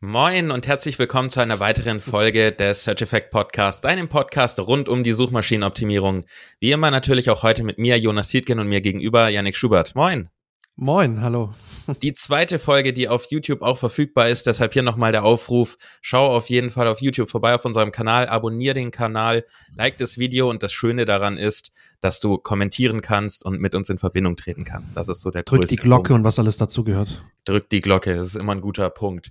Moin 0.00 0.52
und 0.52 0.68
herzlich 0.68 0.96
willkommen 1.00 1.28
zu 1.28 1.40
einer 1.40 1.58
weiteren 1.58 1.98
Folge 1.98 2.52
des 2.52 2.84
Search 2.84 3.02
Effect 3.02 3.32
Podcasts, 3.32 3.84
einem 3.84 4.08
Podcast 4.08 4.60
rund 4.60 4.88
um 4.88 5.02
die 5.02 5.10
Suchmaschinenoptimierung. 5.10 6.24
Wie 6.60 6.70
immer 6.70 6.92
natürlich 6.92 7.30
auch 7.30 7.42
heute 7.42 7.64
mit 7.64 7.78
mir, 7.78 7.98
Jonas 7.98 8.28
Tietgen 8.28 8.60
und 8.60 8.68
mir 8.68 8.80
gegenüber, 8.80 9.28
Yannick 9.28 9.56
Schubert. 9.56 9.96
Moin. 9.96 10.28
Moin, 10.76 11.20
hallo. 11.20 11.52
Die 12.02 12.12
zweite 12.12 12.60
Folge, 12.60 12.92
die 12.92 13.08
auf 13.08 13.26
YouTube 13.30 13.62
auch 13.62 13.78
verfügbar 13.78 14.28
ist, 14.28 14.46
deshalb 14.46 14.74
hier 14.74 14.82
nochmal 14.82 15.10
der 15.10 15.24
Aufruf. 15.24 15.76
Schau 16.02 16.28
auf 16.28 16.48
jeden 16.50 16.70
Fall 16.70 16.86
auf 16.86 17.00
YouTube 17.00 17.28
vorbei 17.30 17.54
auf 17.54 17.64
unserem 17.64 17.90
Kanal, 17.90 18.28
abonnier 18.28 18.74
den 18.74 18.92
Kanal, 18.92 19.44
like 19.74 19.96
das 19.96 20.18
Video 20.18 20.48
und 20.48 20.62
das 20.62 20.70
Schöne 20.70 21.06
daran 21.06 21.36
ist, 21.36 21.72
dass 22.00 22.20
du 22.20 22.38
kommentieren 22.38 23.00
kannst 23.00 23.44
und 23.44 23.58
mit 23.58 23.74
uns 23.74 23.90
in 23.90 23.98
Verbindung 23.98 24.36
treten 24.36 24.64
kannst. 24.64 24.96
Das 24.96 25.08
ist 25.08 25.22
so 25.22 25.32
der 25.32 25.42
Drück 25.42 25.66
die 25.66 25.76
Glocke 25.76 26.10
Punkt. 26.10 26.20
und 26.20 26.24
was 26.24 26.38
alles 26.38 26.58
dazu 26.58 26.84
gehört. 27.48 27.58
Drück 27.58 27.70
die 27.70 27.80
Glocke, 27.80 28.16
das 28.16 28.28
ist 28.28 28.36
immer 28.36 28.52
ein 28.52 28.60
guter 28.60 28.90
Punkt. 28.90 29.30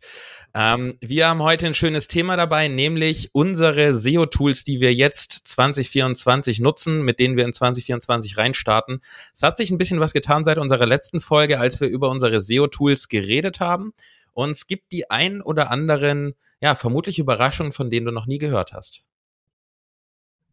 Ähm, 0.53 0.95
wir 1.01 1.27
haben 1.27 1.41
heute 1.43 1.67
ein 1.67 1.73
schönes 1.73 2.07
Thema 2.07 2.35
dabei, 2.35 2.67
nämlich 2.67 3.29
unsere 3.33 3.93
SEO-Tools, 3.93 4.63
die 4.63 4.79
wir 4.79 4.93
jetzt 4.93 5.47
2024 5.47 6.59
nutzen, 6.59 7.03
mit 7.03 7.19
denen 7.19 7.37
wir 7.37 7.45
in 7.45 7.53
2024 7.53 8.37
reinstarten. 8.37 9.01
Es 9.33 9.43
hat 9.43 9.57
sich 9.57 9.69
ein 9.71 9.77
bisschen 9.77 9.99
was 9.99 10.13
getan 10.13 10.43
seit 10.43 10.57
unserer 10.57 10.85
letzten 10.85 11.21
Folge, 11.21 11.59
als 11.59 11.79
wir 11.79 11.87
über 11.87 12.09
unsere 12.09 12.41
SEO-Tools 12.41 13.07
geredet 13.07 13.59
haben. 13.59 13.93
Und 14.33 14.51
es 14.51 14.67
gibt 14.67 14.91
die 14.91 15.09
ein 15.09 15.41
oder 15.41 15.71
anderen, 15.71 16.33
ja, 16.61 16.75
vermutlich 16.75 17.19
Überraschungen, 17.19 17.71
von 17.71 17.89
denen 17.89 18.05
du 18.05 18.11
noch 18.11 18.27
nie 18.27 18.37
gehört 18.37 18.73
hast. 18.73 19.03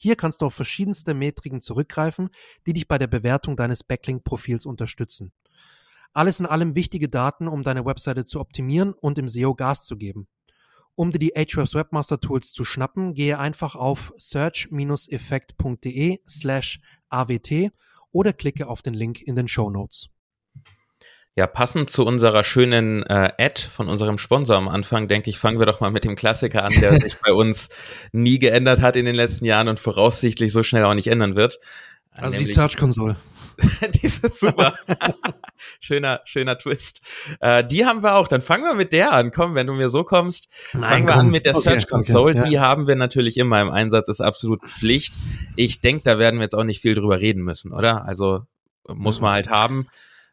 Hier 0.00 0.14
kannst 0.14 0.40
du 0.40 0.46
auf 0.46 0.54
verschiedenste 0.54 1.12
Metriken 1.12 1.60
zurückgreifen, 1.60 2.30
die 2.66 2.72
dich 2.72 2.86
bei 2.86 2.98
der 2.98 3.08
Bewertung 3.08 3.56
deines 3.56 3.82
Backlink-Profils 3.82 4.64
unterstützen. 4.64 5.32
Alles 6.12 6.38
in 6.38 6.46
allem 6.46 6.76
wichtige 6.76 7.08
Daten, 7.08 7.48
um 7.48 7.64
deine 7.64 7.84
Webseite 7.84 8.24
zu 8.24 8.38
optimieren 8.40 8.92
und 8.92 9.18
im 9.18 9.26
SEO 9.28 9.54
Gas 9.54 9.84
zu 9.84 9.96
geben. 9.96 10.28
Um 10.94 11.12
dir 11.12 11.18
die 11.18 11.36
Ahrefs 11.36 11.74
Webmaster 11.74 12.20
Tools 12.20 12.52
zu 12.52 12.64
schnappen, 12.64 13.14
gehe 13.14 13.40
einfach 13.40 13.74
auf 13.74 14.14
search-effekt.de 14.16 16.20
slash 16.28 16.80
awt 17.08 17.72
oder 18.12 18.32
klicke 18.32 18.68
auf 18.68 18.82
den 18.82 18.94
Link 18.94 19.20
in 19.20 19.34
den 19.34 19.48
Show 19.48 19.68
Notes. 19.68 20.10
Ja, 21.38 21.46
passend 21.46 21.88
zu 21.88 22.04
unserer 22.04 22.42
schönen 22.42 23.04
äh, 23.04 23.30
Ad 23.38 23.62
von 23.70 23.88
unserem 23.88 24.18
Sponsor 24.18 24.56
am 24.56 24.66
Anfang, 24.66 25.06
denke 25.06 25.30
ich, 25.30 25.38
fangen 25.38 25.60
wir 25.60 25.66
doch 25.66 25.78
mal 25.78 25.92
mit 25.92 26.02
dem 26.02 26.16
Klassiker 26.16 26.64
an, 26.64 26.72
der 26.80 26.98
sich 27.00 27.16
bei 27.18 27.32
uns 27.32 27.68
nie 28.10 28.40
geändert 28.40 28.80
hat 28.80 28.96
in 28.96 29.04
den 29.04 29.14
letzten 29.14 29.44
Jahren 29.44 29.68
und 29.68 29.78
voraussichtlich 29.78 30.52
so 30.52 30.64
schnell 30.64 30.82
auch 30.82 30.94
nicht 30.94 31.06
ändern 31.06 31.36
wird. 31.36 31.60
Also 32.10 32.38
die 32.38 32.44
Search 32.44 32.76
Console. 32.76 33.14
die 33.94 34.06
ist 34.08 34.34
super. 34.34 34.74
schöner, 35.80 36.22
schöner 36.24 36.58
Twist. 36.58 37.02
Äh, 37.38 37.64
die 37.64 37.86
haben 37.86 38.02
wir 38.02 38.16
auch. 38.16 38.26
Dann 38.26 38.42
fangen 38.42 38.64
wir 38.64 38.74
mit 38.74 38.92
der 38.92 39.12
an. 39.12 39.30
Komm, 39.30 39.54
wenn 39.54 39.68
du 39.68 39.74
mir 39.74 39.90
so 39.90 40.02
kommst, 40.02 40.48
Nein, 40.72 40.82
fangen 40.82 41.06
wir 41.06 41.12
komm. 41.12 41.20
an 41.20 41.30
mit 41.30 41.44
der 41.44 41.54
okay, 41.54 41.62
Search 41.62 41.86
Console. 41.86 42.32
Okay, 42.32 42.38
ja. 42.38 42.48
Die 42.48 42.58
haben 42.58 42.88
wir 42.88 42.96
natürlich 42.96 43.36
immer 43.36 43.60
im 43.62 43.70
Einsatz, 43.70 44.08
ist 44.08 44.20
absolut 44.20 44.68
Pflicht. 44.68 45.14
Ich 45.54 45.80
denke, 45.80 46.02
da 46.02 46.18
werden 46.18 46.40
wir 46.40 46.42
jetzt 46.42 46.56
auch 46.56 46.64
nicht 46.64 46.82
viel 46.82 46.94
drüber 46.94 47.20
reden 47.20 47.44
müssen, 47.44 47.72
oder? 47.72 48.06
Also 48.06 48.40
muss 48.88 49.20
man 49.20 49.34
halt 49.34 49.50
haben. 49.50 49.86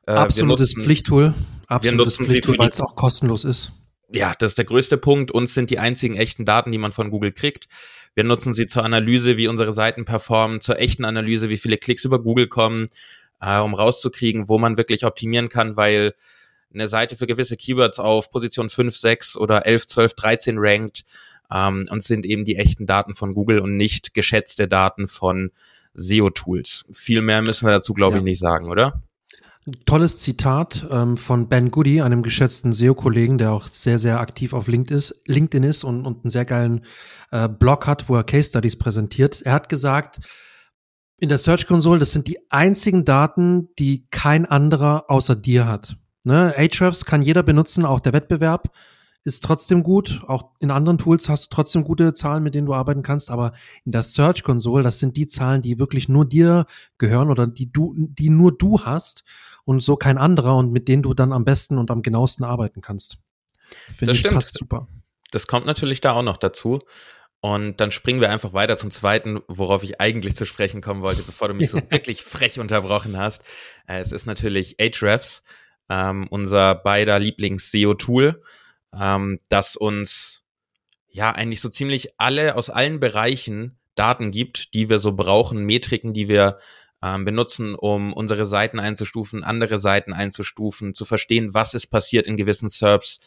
Äh, 0.08 0.12
Absolutes 0.12 0.76
nutzen, 0.76 0.84
Pflichttool. 0.84 1.34
Absolutes 1.68 2.18
Pflichttool, 2.18 2.58
weil 2.58 2.70
es 2.70 2.82
auch 2.82 2.96
kostenlos 2.96 3.44
ist. 3.44 3.72
Ja, 4.12 4.34
das 4.38 4.52
ist 4.52 4.58
der 4.58 4.66
größte 4.66 4.98
Punkt. 4.98 5.32
Uns 5.32 5.54
sind 5.54 5.70
die 5.70 5.80
einzigen 5.80 6.16
echten 6.16 6.46
Daten, 6.46 6.72
die 6.72 6.78
man 6.78 6.92
von 6.92 7.10
Google 7.10 7.32
kriegt. 7.32 7.68
Wir 8.14 8.24
nutzen 8.24 8.54
sie 8.54 8.68
zur 8.68 8.86
Analyse, 8.86 9.36
wie 9.38 9.48
unsere 9.48 9.74
Seiten 9.74 10.06
performen, 10.06 10.62
zur 10.62 10.80
echten 10.80 11.06
Analyse, 11.06 11.50
wie 11.50 11.58
viele 11.58 11.78
Klicks 11.78 12.06
über 12.06 12.22
Google 12.22 12.48
kommen, 12.48 12.88
äh, 13.42 13.60
um 13.60 13.74
rauszukriegen, 13.74 14.48
wo 14.48 14.58
man 14.58 14.78
wirklich 14.78 15.06
optimieren 15.06 15.50
kann, 15.50 15.76
weil 15.76 16.14
eine 16.74 16.88
Seite 16.88 17.16
für 17.16 17.28
gewisse 17.28 17.58
Keywords 17.58 18.00
auf 18.00 18.30
Position 18.30 18.70
5, 18.70 18.96
6 18.96 19.38
oder 19.38 19.66
11, 19.66 19.88
12, 19.88 20.14
13 20.14 20.56
rankt 20.60 21.04
ähm, 21.52 21.86
und 21.90 22.04
sind 22.04 22.26
eben 22.26 22.46
die 22.46 22.58
echten 22.58 22.86
Daten 22.86 23.16
von 23.16 23.34
Google 23.34 23.60
und 23.60 23.76
nicht 23.76 24.14
geschätzte 24.14 24.68
Daten 24.68 25.08
von 25.08 25.52
SEO-Tools. 25.94 26.86
Viel 26.94 27.22
mehr 27.22 27.42
müssen 27.42 27.66
wir 27.66 27.72
dazu, 27.72 27.94
glaube 27.94 28.16
ja. 28.16 28.20
ich, 28.20 28.24
nicht 28.24 28.40
sagen, 28.40 28.70
oder? 28.70 29.02
Tolles 29.86 30.20
Zitat 30.20 30.88
ähm, 30.92 31.18
von 31.18 31.50
Ben 31.50 31.72
Goody, 31.72 32.02
einem 32.02 32.22
geschätzten 32.22 32.72
SEO-Kollegen, 32.72 33.40
der 33.40 33.52
auch 33.52 33.68
sehr, 33.68 33.98
sehr 33.98 34.20
aktiv 34.20 34.54
auf 34.54 34.68
LinkedIn 34.68 35.64
ist, 35.64 35.84
und, 35.84 36.06
und 36.06 36.24
einen 36.24 36.30
sehr 36.30 36.46
geilen 36.46 36.86
äh, 37.32 37.50
Blog 37.50 37.88
hat, 37.88 38.08
wo 38.08 38.16
er 38.16 38.24
Case 38.24 38.50
Studies 38.50 38.78
präsentiert. 38.78 39.42
Er 39.42 39.54
hat 39.54 39.68
gesagt, 39.68 40.20
in 41.18 41.30
der 41.30 41.40
Search 41.40 41.66
Console, 41.66 42.00
das 42.00 42.12
sind 42.12 42.28
die 42.28 42.52
einzigen 42.52 43.06
Daten, 43.06 43.70
die 43.80 44.08
kein 44.12 44.46
anderer 44.46 45.06
außer 45.10 45.36
dir 45.36 45.66
hat. 45.66 45.96
Ne? 46.24 46.54
Ahrefs 46.56 47.06
kann 47.06 47.24
jeder 47.24 47.42
benutzen, 47.42 47.86
auch 47.86 48.02
der 48.02 48.14
Wettbewerb 48.14 48.72
ist 49.24 49.44
trotzdem 49.44 49.82
gut. 49.82 50.22
Auch 50.28 50.52
in 50.60 50.70
anderen 50.70 51.00
Tools 51.00 51.28
hast 51.30 51.46
du 51.46 51.56
trotzdem 51.56 51.84
gute 51.84 52.14
Zahlen, 52.14 52.44
mit 52.44 52.54
denen 52.54 52.68
du 52.68 52.76
arbeiten 52.76 53.02
kannst. 53.02 53.32
Aber 53.32 53.54
in 53.84 53.92
der 53.92 54.04
Search 54.04 54.44
Console, 54.44 54.84
das 54.84 55.00
sind 55.00 55.18
die 55.18 55.26
Zahlen, 55.26 55.64
die 55.64 55.80
wirklich 55.80 56.08
nur 56.08 56.26
dir 56.26 56.68
gehören 57.00 57.32
oder 57.32 57.48
die 57.48 57.72
du, 57.72 57.96
die 57.98 58.30
nur 58.30 58.56
du 58.56 58.82
hast 58.82 59.24
und 59.66 59.82
so 59.82 59.98
kein 59.98 60.18
anderer 60.18 60.56
und 60.56 60.72
mit 60.72 60.88
denen 60.88 61.04
du 61.04 61.14
dann 61.14 61.34
am 61.34 61.44
besten 61.44 61.78
und 61.78 61.92
am 61.92 62.02
genauesten 62.02 62.46
arbeiten 62.46 62.82
kannst. 62.82 63.18
Finde 63.88 64.06
das 64.06 64.16
ich 64.16 64.20
stimmt. 64.20 64.36
passt 64.36 64.58
super. 64.58 64.88
Das 65.32 65.48
kommt 65.48 65.66
natürlich 65.66 66.02
da 66.02 66.14
auch 66.14 66.24
noch 66.24 66.38
dazu. 66.38 66.82
Und 67.42 67.80
dann 67.80 67.92
springen 67.92 68.22
wir 68.22 68.32
einfach 68.32 68.54
weiter 68.54 68.78
zum 68.78 68.90
zweiten, 68.90 69.40
worauf 69.48 69.84
ich 69.84 70.02
eigentlich 70.02 70.36
zu 70.36 70.46
sprechen 70.46 70.82
kommen 70.82 71.02
wollte, 71.02 71.22
bevor 71.22 71.48
du 71.48 71.54
mich 71.54 71.70
so 71.70 71.78
wirklich 71.90 72.24
frech 72.24 72.60
unterbrochen 72.60 73.18
hast. 73.18 73.44
Äh, 73.88 74.00
es 74.00 74.12
ist 74.12 74.26
natürlich 74.26 74.78
Ahrefs, 74.80 75.44
ähm, 75.90 76.28
unser 76.30 76.74
beider 76.74 77.20
Lieblings-SEO-Tool, 77.20 78.42
ähm, 79.00 79.40
das 79.50 79.76
uns 79.76 80.44
ja 81.08 81.32
eigentlich 81.32 81.62
so 81.62 81.70
ziemlich 81.70 82.20
alle 82.20 82.56
aus 82.56 82.70
allen 82.70 83.00
Bereichen 83.00 83.78
Daten 83.94 84.32
gibt, 84.32 84.74
die 84.74 84.90
wir 84.90 85.00
so 85.00 85.14
brauchen, 85.14 85.66
Metriken, 85.66 86.14
die 86.14 86.28
wir 86.28 86.58
ähm, 87.06 87.24
benutzen, 87.24 87.76
um 87.76 88.14
unsere 88.14 88.46
Seiten 88.46 88.80
einzustufen, 88.80 89.44
andere 89.44 89.78
Seiten 89.78 90.12
einzustufen, 90.12 90.96
zu 90.96 91.06
verstehen, 91.06 91.54
was 91.54 91.76
ist 91.76 91.88
passiert 91.88 92.26
in 92.26 92.36
gewissen 92.36 92.68
SERPs, 92.68 93.20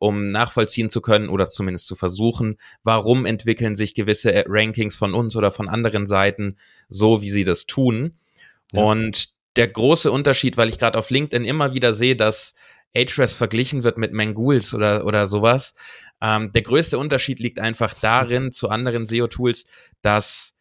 um 0.00 0.30
nachvollziehen 0.32 0.90
zu 0.90 1.00
können 1.00 1.28
oder 1.28 1.44
zumindest 1.44 1.86
zu 1.86 1.94
versuchen, 1.94 2.56
warum 2.82 3.26
entwickeln 3.26 3.76
sich 3.76 3.94
gewisse 3.94 4.32
äh, 4.32 4.44
Rankings 4.48 4.96
von 4.96 5.14
uns 5.14 5.36
oder 5.36 5.52
von 5.52 5.68
anderen 5.68 6.06
Seiten 6.06 6.56
so, 6.88 7.22
wie 7.22 7.30
sie 7.30 7.44
das 7.44 7.66
tun. 7.66 8.16
Ja. 8.72 8.82
Und 8.82 9.28
der 9.56 9.68
große 9.68 10.10
Unterschied, 10.10 10.56
weil 10.56 10.68
ich 10.68 10.78
gerade 10.78 10.98
auf 10.98 11.10
LinkedIn 11.10 11.44
immer 11.44 11.74
wieder 11.74 11.92
sehe, 11.92 12.16
dass 12.16 12.54
Ahrefs 12.96 13.34
verglichen 13.34 13.84
wird 13.84 13.98
mit 13.98 14.12
Mangools 14.12 14.74
oder, 14.74 15.04
oder 15.04 15.26
sowas. 15.26 15.74
Ähm, 16.20 16.50
der 16.50 16.62
größte 16.62 16.98
Unterschied 16.98 17.38
liegt 17.38 17.60
einfach 17.60 17.94
darin 17.94 18.50
zu 18.50 18.68
anderen 18.70 19.06
SEO-Tools, 19.06 19.64
dass, 20.02 20.54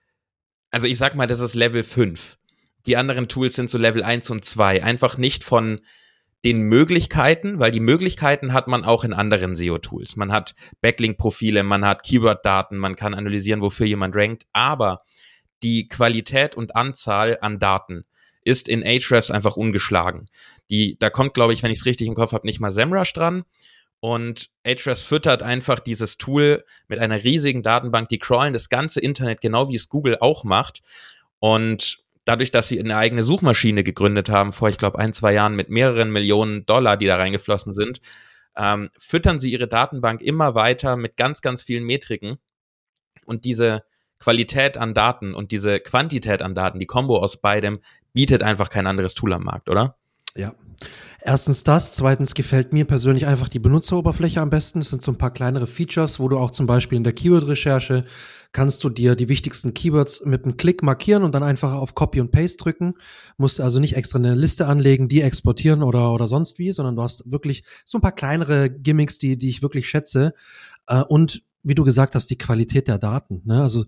also 0.70 0.86
ich 0.86 0.98
sag 0.98 1.16
mal, 1.16 1.28
das 1.28 1.40
ist 1.40 1.56
Level 1.56 1.84
5. 1.84 2.39
Die 2.86 2.98
anderen 2.98 3.28
Tools 3.28 3.56
sind 3.56 3.70
so 3.70 3.78
Level 3.78 4.04
1 4.04 4.30
und 4.30 4.46
2. 4.46 4.84
Einfach 4.84 5.18
nicht 5.18 5.44
von 5.44 5.82
den 6.46 6.62
Möglichkeiten, 6.62 7.60
weil 7.60 7.72
die 7.72 7.82
Möglichkeiten 7.82 8.54
hat 8.54 8.68
man 8.68 8.86
auch 8.86 9.04
in 9.04 9.14
anderen 9.14 9.56
SEO-Tools. 9.56 10.16
Man 10.16 10.32
hat 10.32 10.56
Backlink-Profile, 10.82 11.64
man 11.64 11.86
hat 11.86 12.04
Keyword-Daten, 12.04 12.78
man 12.78 12.96
kann 12.96 13.14
analysieren, 13.14 13.62
wofür 13.62 13.86
jemand 13.86 14.16
rankt, 14.16 14.46
aber 14.54 15.02
die 15.64 15.88
Qualität 15.88 16.56
und 16.56 16.78
Anzahl 16.78 17.38
an 17.42 17.60
Daten 17.60 18.06
ist 18.44 18.70
in 18.70 18.84
Ahrefs 18.84 19.32
einfach 19.32 19.58
ungeschlagen. 19.58 20.28
Die, 20.70 20.98
da 20.98 21.10
kommt, 21.10 21.34
glaube 21.34 21.52
ich, 21.52 21.62
wenn 21.62 21.72
ich 21.72 21.80
es 21.80 21.86
richtig 21.86 22.08
im 22.08 22.16
Kopf 22.16 22.32
habe, 22.32 22.48
nicht 22.48 22.62
mal 22.62 22.72
SEMrush 22.72 23.12
dran. 23.14 23.44
Und 24.00 24.50
Ahrefs 24.66 25.04
füttert 25.04 25.44
einfach 25.44 25.80
dieses 25.80 26.18
Tool 26.18 26.64
mit 26.88 27.00
einer 27.00 27.22
riesigen 27.26 27.64
Datenbank, 27.64 28.08
die 28.08 28.18
crawlen 28.18 28.54
das 28.54 28.70
ganze 28.70 29.02
Internet, 29.02 29.42
genau 29.42 29.70
wie 29.70 29.76
es 29.76 29.90
Google 29.90 30.18
auch 30.22 30.46
macht. 30.46 30.82
Und 31.40 32.00
dadurch, 32.30 32.52
dass 32.52 32.68
sie 32.68 32.80
eine 32.80 32.96
eigene 32.96 33.24
Suchmaschine 33.24 33.84
gegründet 33.84 34.30
haben, 34.30 34.54
vor, 34.54 34.70
ich 34.70 34.78
glaube, 34.78 35.00
ein, 35.00 35.14
zwei 35.14 35.34
Jahren 35.34 35.56
mit 35.56 35.70
mehreren 35.70 36.12
Millionen 36.12 36.64
Dollar, 36.68 36.96
die 36.96 37.08
da 37.08 37.16
reingeflossen 37.16 37.74
sind, 37.74 38.02
ähm, 38.56 38.92
füttern 39.00 39.40
sie 39.40 39.52
ihre 39.52 39.68
Datenbank 39.68 40.22
immer 40.22 40.54
weiter 40.54 40.96
mit 40.96 41.18
ganz, 41.18 41.42
ganz 41.42 41.64
vielen 41.64 41.84
Metriken. 41.86 42.38
Und 43.26 43.46
diese 43.46 43.84
Qualität 44.20 44.78
an 44.78 44.94
Daten 44.94 45.34
und 45.34 45.52
diese 45.52 45.80
Quantität 45.80 46.44
an 46.44 46.54
Daten, 46.54 46.78
die 46.78 46.86
Kombo 46.86 47.18
aus 47.18 47.38
beidem, 47.38 47.80
bietet 48.14 48.44
einfach 48.44 48.70
kein 48.70 48.86
anderes 48.86 49.16
Tool 49.16 49.34
am 49.34 49.44
Markt, 49.44 49.68
oder? 49.68 49.98
Ja. 50.36 50.54
Erstens 51.22 51.64
das, 51.64 51.94
zweitens 51.96 52.36
gefällt 52.36 52.74
mir 52.74 52.86
persönlich 52.86 53.26
einfach 53.26 53.50
die 53.50 53.60
Benutzeroberfläche 53.60 54.40
am 54.40 54.52
besten. 54.52 54.80
Es 54.80 54.90
sind 54.90 55.02
so 55.02 55.12
ein 55.12 55.18
paar 55.18 55.34
kleinere 55.34 55.68
Features, 55.68 56.20
wo 56.20 56.30
du 56.30 56.38
auch 56.38 56.52
zum 56.52 56.68
Beispiel 56.68 56.98
in 56.98 57.04
der 57.04 57.14
Keyword-Recherche 57.14 58.06
kannst 58.52 58.84
du 58.84 58.90
dir 58.90 59.16
die 59.16 59.30
wichtigsten 59.30 59.74
Keywords 59.74 60.26
mit 60.26 60.44
einem 60.44 60.58
Klick 60.58 60.82
markieren 60.82 61.24
und 61.24 61.36
dann 61.36 61.44
einfach 61.44 61.74
auf 61.74 61.94
Copy 61.94 62.20
und 62.20 62.32
Paste 62.32 62.58
drücken. 62.58 62.96
Musst 63.38 63.62
also 63.62 63.80
nicht 63.80 63.96
extra 63.96 64.18
eine 64.18 64.34
Liste 64.34 64.66
anlegen, 64.66 65.08
die 65.08 65.22
exportieren 65.22 65.84
oder, 65.84 66.12
oder 66.14 66.28
sonst 66.28 66.58
wie, 66.58 66.72
sondern 66.72 66.96
du 66.96 67.04
hast 67.04 67.32
wirklich 67.32 67.64
so 67.86 67.98
ein 67.98 68.02
paar 68.02 68.16
kleinere 68.16 68.70
Gimmicks, 68.70 69.20
die, 69.20 69.38
die 69.38 69.50
ich 69.50 69.62
wirklich 69.62 69.88
schätze. 69.88 70.34
Äh, 70.88 71.04
und 71.04 71.44
wie 71.62 71.76
du 71.76 71.84
gesagt 71.84 72.16
hast, 72.16 72.28
die 72.32 72.38
Qualität 72.38 72.88
der 72.88 72.98
Daten. 72.98 73.42
Ne? 73.46 73.62
Also 73.62 73.86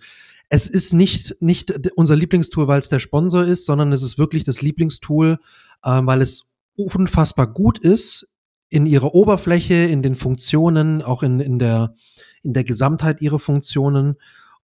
es 0.49 0.67
ist 0.67 0.93
nicht, 0.93 1.37
nicht 1.39 1.89
unser 1.95 2.15
Lieblingstool, 2.15 2.67
weil 2.67 2.79
es 2.79 2.89
der 2.89 2.99
Sponsor 2.99 3.43
ist, 3.43 3.65
sondern 3.65 3.91
es 3.93 4.03
ist 4.03 4.17
wirklich 4.17 4.43
das 4.43 4.61
Lieblingstool, 4.61 5.39
äh, 5.83 6.01
weil 6.03 6.21
es 6.21 6.45
unfassbar 6.75 7.51
gut 7.51 7.79
ist 7.79 8.27
in 8.69 8.85
ihrer 8.85 9.15
Oberfläche, 9.15 9.73
in 9.73 10.03
den 10.03 10.15
Funktionen, 10.15 11.01
auch 11.01 11.23
in, 11.23 11.39
in, 11.39 11.57
der, 11.57 11.95
in 12.43 12.53
der 12.53 12.63
Gesamtheit 12.63 13.21
ihrer 13.21 13.39
Funktionen. 13.39 14.15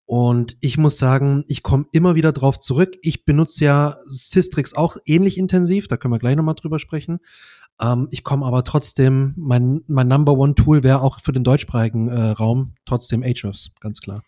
Und 0.08 0.56
ich 0.62 0.78
muss 0.78 0.98
sagen, 0.98 1.44
ich 1.48 1.64
komme 1.64 1.86
immer 1.92 2.16
wieder 2.16 2.32
drauf 2.32 2.62
zurück. 2.62 2.98
Ich 3.02 3.26
benutze 3.26 3.66
ja 3.66 3.98
Systrix 4.06 4.74
auch 4.74 4.96
ähnlich 5.06 5.38
intensiv, 5.38 5.90
da 5.90 5.98
können 5.98 6.14
wir 6.14 6.20
gleich 6.20 6.38
nochmal 6.38 6.56
drüber 6.56 6.80
sprechen. 6.80 7.20
Ähm, 7.82 8.08
ich 8.10 8.24
komme 8.24 8.46
aber 8.46 8.64
trotzdem, 8.64 9.34
mein, 9.36 9.82
mein 9.88 10.08
Number 10.08 10.38
One 10.38 10.56
Tool 10.56 10.82
wäre 10.82 11.02
auch 11.02 11.20
für 11.20 11.34
den 11.34 11.44
deutschsprachigen 11.44 12.08
äh, 12.08 12.30
Raum 12.30 12.74
trotzdem 12.86 13.22
Ahrefs, 13.22 13.72
ganz 13.82 14.00
klar. 14.00 14.24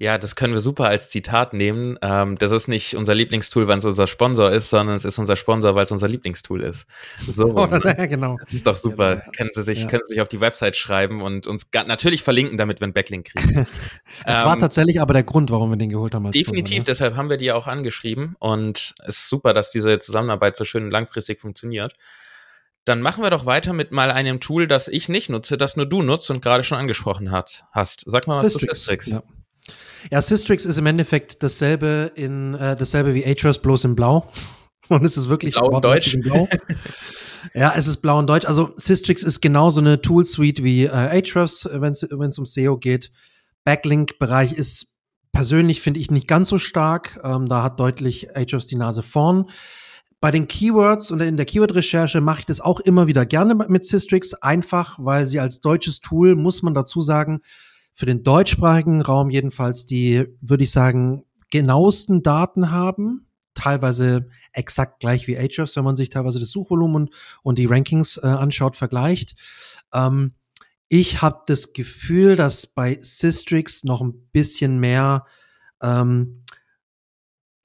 Ja, 0.00 0.16
das 0.16 0.36
können 0.36 0.52
wir 0.52 0.60
super 0.60 0.86
als 0.86 1.10
Zitat 1.10 1.54
nehmen. 1.54 1.98
Ähm, 2.02 2.38
das 2.38 2.52
ist 2.52 2.68
nicht 2.68 2.94
unser 2.94 3.16
Lieblingstool, 3.16 3.66
weil 3.66 3.78
es 3.78 3.84
unser 3.84 4.06
Sponsor 4.06 4.48
ist, 4.52 4.70
sondern 4.70 4.94
es 4.94 5.04
ist 5.04 5.18
unser 5.18 5.34
Sponsor, 5.34 5.74
weil 5.74 5.82
es 5.82 5.90
unser 5.90 6.06
Lieblingstool 6.06 6.62
ist. 6.62 6.86
So, 7.26 7.46
oh, 7.56 7.66
ne? 7.66 7.80
ja, 7.84 8.06
genau. 8.06 8.36
Das 8.44 8.54
ist 8.54 8.64
doch 8.64 8.76
super. 8.76 9.16
Ja, 9.16 9.30
können 9.36 9.50
Sie 9.52 9.62
sich, 9.64 9.82
ja. 9.82 9.88
können 9.88 10.02
Sie 10.04 10.12
sich 10.14 10.22
auf 10.22 10.28
die 10.28 10.40
Website 10.40 10.76
schreiben 10.76 11.20
und 11.20 11.48
uns 11.48 11.66
natürlich 11.72 12.22
verlinken, 12.22 12.56
damit 12.58 12.80
wir 12.80 12.84
einen 12.84 12.92
Backlink 12.92 13.32
kriegen. 13.34 13.66
das 14.24 14.42
ähm, 14.42 14.46
war 14.46 14.56
tatsächlich 14.56 15.00
aber 15.00 15.14
der 15.14 15.24
Grund, 15.24 15.50
warum 15.50 15.70
wir 15.70 15.76
den 15.76 15.90
geholt 15.90 16.14
haben. 16.14 16.30
definitiv, 16.30 16.76
Sponsor, 16.76 16.78
ne? 16.78 16.84
deshalb 16.84 17.16
haben 17.16 17.28
wir 17.28 17.36
die 17.36 17.50
auch 17.50 17.66
angeschrieben 17.66 18.36
und 18.38 18.94
es 19.04 19.18
ist 19.18 19.28
super, 19.28 19.52
dass 19.52 19.72
diese 19.72 19.98
Zusammenarbeit 19.98 20.56
so 20.56 20.64
schön 20.64 20.92
langfristig 20.92 21.40
funktioniert. 21.40 21.94
Dann 22.84 23.02
machen 23.02 23.24
wir 23.24 23.30
doch 23.30 23.46
weiter 23.46 23.72
mit 23.72 23.90
mal 23.90 24.12
einem 24.12 24.38
Tool, 24.38 24.68
das 24.68 24.86
ich 24.86 25.08
nicht 25.08 25.28
nutze, 25.28 25.58
das 25.58 25.76
nur 25.76 25.86
du 25.86 26.02
nutzt 26.02 26.30
und 26.30 26.40
gerade 26.40 26.62
schon 26.62 26.78
angesprochen 26.78 27.32
hat, 27.32 27.64
hast. 27.72 28.04
Sag 28.06 28.28
mal 28.28 28.34
was 28.34 28.52
Systrix. 28.52 28.62
zu 28.62 28.74
Systrix. 28.74 29.10
Ja. 29.10 29.22
Ja, 30.10 30.22
Systrix 30.22 30.64
ist 30.64 30.78
im 30.78 30.86
Endeffekt 30.86 31.42
dasselbe 31.42 32.12
in 32.14 32.54
äh, 32.54 32.76
dasselbe 32.76 33.14
wie 33.14 33.24
Ahrefs, 33.24 33.58
bloß 33.58 33.84
in 33.84 33.94
Blau. 33.94 34.30
Und 34.88 35.04
es 35.04 35.16
ist 35.16 35.28
wirklich 35.28 35.54
blau 35.54 35.68
und 35.68 35.84
deutsch. 35.84 36.16
Blau. 36.22 36.48
ja, 37.54 37.74
es 37.76 37.86
ist 37.86 37.98
blau 37.98 38.18
und 38.18 38.26
deutsch. 38.26 38.46
Also 38.46 38.72
Systrix 38.76 39.22
ist 39.22 39.42
genauso 39.42 39.82
eine 39.82 40.00
Tool-Suite 40.00 40.64
wie 40.64 40.84
äh, 40.84 40.88
Ahrefs, 40.90 41.68
wenn 41.70 41.92
es 41.92 42.38
um 42.38 42.46
SEO 42.46 42.78
geht. 42.78 43.10
Backlink-Bereich 43.64 44.52
ist 44.52 44.94
persönlich, 45.32 45.82
finde 45.82 46.00
ich, 46.00 46.10
nicht 46.10 46.26
ganz 46.26 46.48
so 46.48 46.56
stark. 46.56 47.20
Ähm, 47.22 47.48
da 47.48 47.62
hat 47.62 47.78
deutlich 47.78 48.34
Ahrefs 48.34 48.66
die 48.66 48.76
Nase 48.76 49.02
vorn. 49.02 49.44
Bei 50.20 50.30
den 50.30 50.48
Keywords 50.48 51.12
und 51.12 51.20
in 51.20 51.36
der 51.36 51.46
Keyword-Recherche 51.46 52.20
mache 52.20 52.40
ich 52.40 52.46
das 52.46 52.60
auch 52.60 52.80
immer 52.80 53.06
wieder 53.06 53.24
gerne 53.24 53.54
mit 53.54 53.84
Systrix, 53.84 54.34
einfach 54.34 54.98
weil 54.98 55.26
sie 55.26 55.38
als 55.38 55.60
deutsches 55.60 56.00
Tool, 56.00 56.34
muss 56.34 56.62
man 56.62 56.74
dazu 56.74 57.00
sagen, 57.00 57.40
für 57.98 58.06
den 58.06 58.22
deutschsprachigen 58.22 59.02
Raum 59.02 59.28
jedenfalls 59.28 59.84
die, 59.84 60.24
würde 60.40 60.62
ich 60.62 60.70
sagen, 60.70 61.24
genauesten 61.50 62.22
Daten 62.22 62.70
haben. 62.70 63.26
Teilweise 63.54 64.28
exakt 64.52 65.00
gleich 65.00 65.26
wie 65.26 65.36
Ahrefs, 65.36 65.74
wenn 65.74 65.82
man 65.82 65.96
sich 65.96 66.08
teilweise 66.08 66.38
das 66.38 66.52
Suchvolumen 66.52 67.08
und, 67.42 67.58
die 67.58 67.66
Rankings 67.66 68.16
äh, 68.18 68.26
anschaut, 68.28 68.76
vergleicht. 68.76 69.34
Ähm, 69.92 70.34
ich 70.86 71.22
habe 71.22 71.42
das 71.48 71.72
Gefühl, 71.72 72.36
dass 72.36 72.68
bei 72.68 72.98
Systrix 73.00 73.82
noch 73.82 74.00
ein 74.00 74.28
bisschen 74.30 74.78
mehr 74.78 75.26
ähm, 75.82 76.44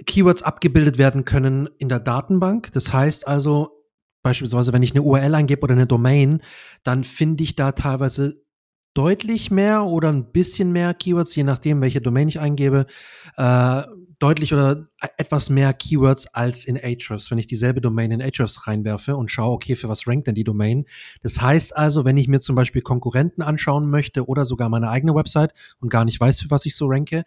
Keywords 0.04 0.42
abgebildet 0.42 0.98
werden 0.98 1.26
können 1.26 1.70
in 1.78 1.90
der 1.90 2.00
Datenbank. 2.00 2.72
Das 2.72 2.92
heißt 2.92 3.28
also, 3.28 3.86
beispielsweise, 4.24 4.74
wenn 4.74 4.82
ich 4.82 4.94
eine 4.94 5.04
URL 5.04 5.36
eingebe 5.36 5.62
oder 5.62 5.74
eine 5.74 5.86
Domain, 5.86 6.42
dann 6.82 7.04
finde 7.04 7.44
ich 7.44 7.56
da 7.56 7.74
teilweise 7.74 8.43
deutlich 8.94 9.50
mehr 9.50 9.86
oder 9.86 10.10
ein 10.10 10.32
bisschen 10.32 10.72
mehr 10.72 10.94
Keywords, 10.94 11.36
je 11.36 11.44
nachdem, 11.44 11.82
welche 11.82 12.02
Domain 12.02 12.28
ich 12.28 12.40
eingebe, 12.40 12.86
äh, 13.38 13.84
deutlich 14.20 14.54
oder 14.54 14.88
etwas 15.18 15.50
mehr 15.50 15.74
Keywords 15.74 16.28
als 16.28 16.66
in 16.66 16.78
Ahrefs, 16.78 17.30
wenn 17.30 17.38
ich 17.38 17.48
dieselbe 17.48 17.82
Domain 17.82 18.12
in 18.12 18.22
Ahrefs 18.22 18.68
reinwerfe 18.68 19.18
und 19.18 19.30
schaue, 19.30 19.52
okay, 19.54 19.76
für 19.76 19.90
was 19.90 20.08
rankt 20.08 20.28
denn 20.28 20.36
die 20.36 20.46
Domain? 20.46 20.86
Das 21.22 21.42
heißt 21.42 21.76
also, 21.76 22.06
wenn 22.06 22.18
ich 22.18 22.28
mir 22.28 22.40
zum 22.40 22.56
Beispiel 22.56 22.82
Konkurrenten 22.82 23.42
anschauen 23.42 23.90
möchte 23.90 24.26
oder 24.28 24.46
sogar 24.46 24.70
meine 24.70 24.90
eigene 24.90 25.16
Website 25.16 25.54
und 25.80 25.90
gar 25.90 26.06
nicht 26.06 26.20
weiß, 26.20 26.42
für 26.42 26.52
was 26.52 26.66
ich 26.66 26.76
so 26.76 26.88
ranke, 26.88 27.24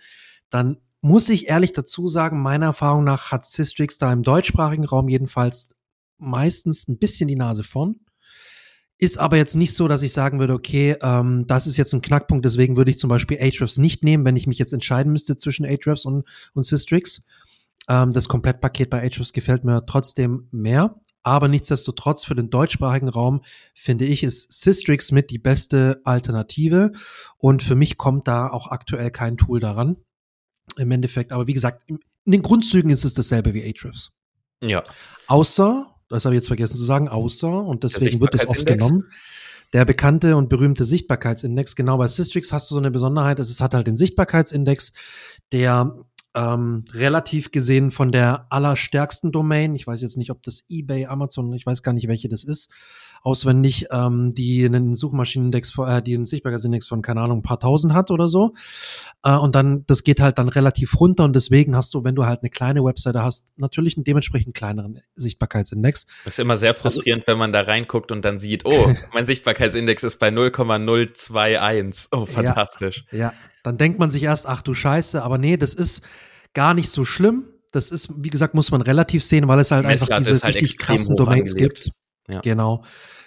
dann 0.49 0.79
muss 1.03 1.29
ich 1.29 1.49
ehrlich 1.49 1.73
dazu 1.73 2.09
sagen, 2.09 2.41
meiner 2.41 2.67
Erfahrung 2.67 3.05
nach 3.05 3.31
hat 3.31 3.45
Systrix 3.45 3.99
da 3.99 4.12
im 4.12 4.23
deutschsprachigen 4.23 4.85
Raum 4.85 5.09
jedenfalls 5.09 5.77
meistens 6.19 6.89
ein 6.89 6.99
bisschen 6.99 7.29
die 7.29 7.37
Nase 7.37 7.62
vorn. 7.62 7.97
Ist 8.99 9.19
aber 9.19 9.37
jetzt 9.37 9.57
nicht 9.57 9.75
so, 9.75 9.89
dass 9.89 10.03
ich 10.03 10.13
sagen 10.13 10.39
würde, 10.39 10.55
okay, 10.55 10.97
ähm, 11.03 11.47
das 11.47 11.67
ist 11.67 11.77
jetzt 11.77 11.93
ein 11.93 12.01
Knackpunkt, 12.01 12.45
deswegen 12.45 12.77
würde 12.77 12.91
ich 12.91 12.99
zum 12.99 13.11
Beispiel 13.11 13.39
Ahrefs 13.39 13.77
nicht 13.77 14.03
nehmen, 14.05 14.25
wenn 14.25 14.37
ich 14.37 14.47
mich 14.47 14.59
jetzt 14.59 14.73
entscheiden 14.73 15.13
müsste 15.13 15.37
zwischen 15.37 15.67
Ahrefs 15.67 16.07
und, 16.07 16.27
und 16.55 16.63
Systrix. 16.63 17.25
Ähm, 17.89 18.13
das 18.13 18.29
Komplettpaket 18.29 18.89
bei 18.89 19.03
Ahrefs 19.03 19.33
gefällt 19.33 19.65
mir 19.65 19.85
trotzdem 19.85 20.49
mehr. 20.51 20.99
Aber 21.23 21.49
nichtsdestotrotz 21.49 22.25
für 22.25 22.37
den 22.37 22.51
deutschsprachigen 22.51 23.09
Raum 23.09 23.43
finde 23.75 24.05
ich, 24.05 24.23
ist 24.23 24.63
Systrix 24.63 25.11
mit 25.11 25.31
die 25.31 25.39
beste 25.39 26.01
Alternative. 26.05 26.93
Und 27.37 27.65
für 27.65 27.75
mich 27.75 27.99
kommt 27.99 28.29
da 28.29 28.49
auch 28.49 28.69
aktuell 28.69 29.11
kein 29.11 29.37
Tool 29.37 29.59
daran. 29.59 29.97
Im 30.77 30.91
Endeffekt, 30.93 31.33
aber 31.33 31.49
wie 31.49 31.53
gesagt, 31.53 31.83
in 31.89 31.99
den 32.25 32.43
Grundzügen 32.43 32.91
ist 32.91 33.05
es 33.05 33.15
dasselbe 33.15 33.55
wie 33.55 33.65
Ahrefs. 33.65 34.13
Ja. 34.61 34.85
Außer, 35.27 35.96
das 36.08 36.25
habe 36.25 36.35
ich 36.35 36.41
jetzt 36.41 36.49
vergessen 36.49 36.76
zu 36.76 36.85
sagen, 36.85 37.08
außer, 37.08 37.64
und 37.64 37.85
deswegen 37.85 38.20
wird 38.20 38.35
das 38.35 38.49
oft 38.49 38.67
genommen, 38.67 39.05
der 39.73 39.85
bekannte 39.85 40.37
und 40.37 40.49
berühmte 40.49 40.85
Sichtbarkeitsindex. 40.85 41.76
Genau 41.76 41.99
bei 41.99 42.08
Systrix 42.08 42.53
hast 42.53 42.70
du 42.70 42.75
so 42.75 42.81
eine 42.81 42.91
Besonderheit, 42.91 43.38
es 43.38 43.61
hat 43.61 43.75
halt 43.75 43.87
den 43.87 43.97
Sichtbarkeitsindex, 43.97 44.93
der 45.53 45.97
ähm, 46.35 46.85
relativ 46.93 47.50
gesehen 47.50 47.91
von 47.91 48.12
der 48.12 48.47
allerstärksten 48.50 49.32
Domain, 49.32 49.75
ich 49.75 49.87
weiß 49.87 50.03
jetzt 50.03 50.19
nicht, 50.19 50.31
ob 50.31 50.43
das 50.43 50.67
eBay, 50.69 51.06
Amazon, 51.06 51.53
ich 51.55 51.67
weiß 51.67 51.82
gar 51.82 51.93
nicht, 51.93 52.09
welche 52.09 52.29
das 52.29 52.44
ist, 52.44 52.70
auswendig, 53.26 53.87
ähm, 53.90 54.34
die 54.34 54.64
einen 54.64 54.94
Suchmaschinenindex, 54.94 55.76
äh, 55.78 56.00
die 56.00 56.14
einen 56.14 56.26
Sichtbarkeitsindex 56.26 56.87
von, 56.87 57.02
keine 57.02 57.23
Ahnung, 57.23 57.40
ein 57.40 57.43
paar 57.43 57.58
tausend 57.58 57.93
hat 57.93 58.12
oder 58.12 58.28
so. 58.28 58.55
Äh, 59.25 59.34
und 59.34 59.56
dann, 59.56 59.84
das 59.88 60.05
geht 60.05 60.20
halt 60.20 60.38
dann 60.38 60.49
relativ 60.49 61.00
runter 61.00 61.25
und 61.25 61.34
deswegen 61.34 61.75
hast 61.75 61.92
du, 61.92 62.04
wenn 62.04 62.14
du 62.14 62.25
halt 62.25 62.42
eine 62.42 62.50
kleine 62.50 62.85
Webseite 62.85 63.25
hast, 63.25 63.49
natürlich 63.56 63.97
einen 63.97 64.04
dementsprechend 64.04 64.54
kleineren 64.54 65.00
Sichtbarkeitsindex. 65.16 66.06
Das 66.25 66.35
ist 66.35 66.38
immer 66.38 66.56
sehr 66.56 66.71
also 66.71 66.83
frustrierend, 66.83 67.25
also, 67.25 67.33
wenn 67.33 67.38
man 67.38 67.52
da 67.52 67.62
reinguckt 67.62 68.12
und 68.12 68.25
dann 68.25 68.38
sieht, 68.38 68.64
oh, 68.64 68.95
mein 69.12 69.26
Sichtbarkeitsindex 69.26 70.04
ist 70.04 70.21
bei 70.21 70.30
0,021. 70.30 72.09
Oh, 72.12 72.26
fantastisch. 72.26 73.06
Ja, 73.11 73.18
ja, 73.18 73.33
dann 73.64 73.76
denkt 73.76 73.99
man 73.99 74.11
sich 74.11 74.23
erst, 74.23 74.47
ach 74.47 74.62
du 74.62 74.73
Scheiße, 74.73 75.21
aber 75.21 75.38
nee, 75.38 75.56
das 75.56 75.75
ist 75.75 76.02
gar 76.54 76.75
nicht 76.75 76.90
so 76.90 77.04
schlimm. 77.04 77.45
Das 77.73 77.90
ist, 77.90 78.09
wie 78.18 78.30
gesagt, 78.30 78.54
muss 78.54 78.71
man 78.71 78.83
relativ 78.83 79.25
sehen, 79.25 79.49
weil 79.49 79.59
es 79.59 79.73
halt 79.73 79.85
einfach 79.85 80.16
diese 80.16 80.40
halt 80.42 80.54
richtig 80.54 80.78
krassen 80.78 81.16
Domains 81.16 81.52
angelegt. 81.52 81.83
gibt. 81.87 81.97
Ja. 82.28 82.40
Genau. 82.40 82.85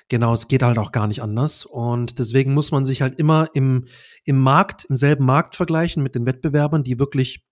Genau, 0.09 0.33
es 0.33 0.47
geht 0.47 0.63
halt 0.63 0.79
auch 0.79 0.91
gar 0.91 1.07
nicht 1.07 1.21
anders. 1.21 1.65
Und 1.65 2.17
deswegen 2.17 2.53
muss 2.53 2.71
man 2.71 2.83
sich 2.83 3.01
halt 3.01 3.19
immer 3.19 3.47
im, 3.53 3.85
im 4.25 4.39
Markt, 4.39 4.85
im 4.85 4.95
selben 4.95 5.23
Markt 5.23 5.55
vergleichen 5.55 6.01
mit 6.01 6.15
den 6.15 6.25
Wettbewerbern, 6.25 6.83
die 6.83 6.97
wirklich 6.97 7.45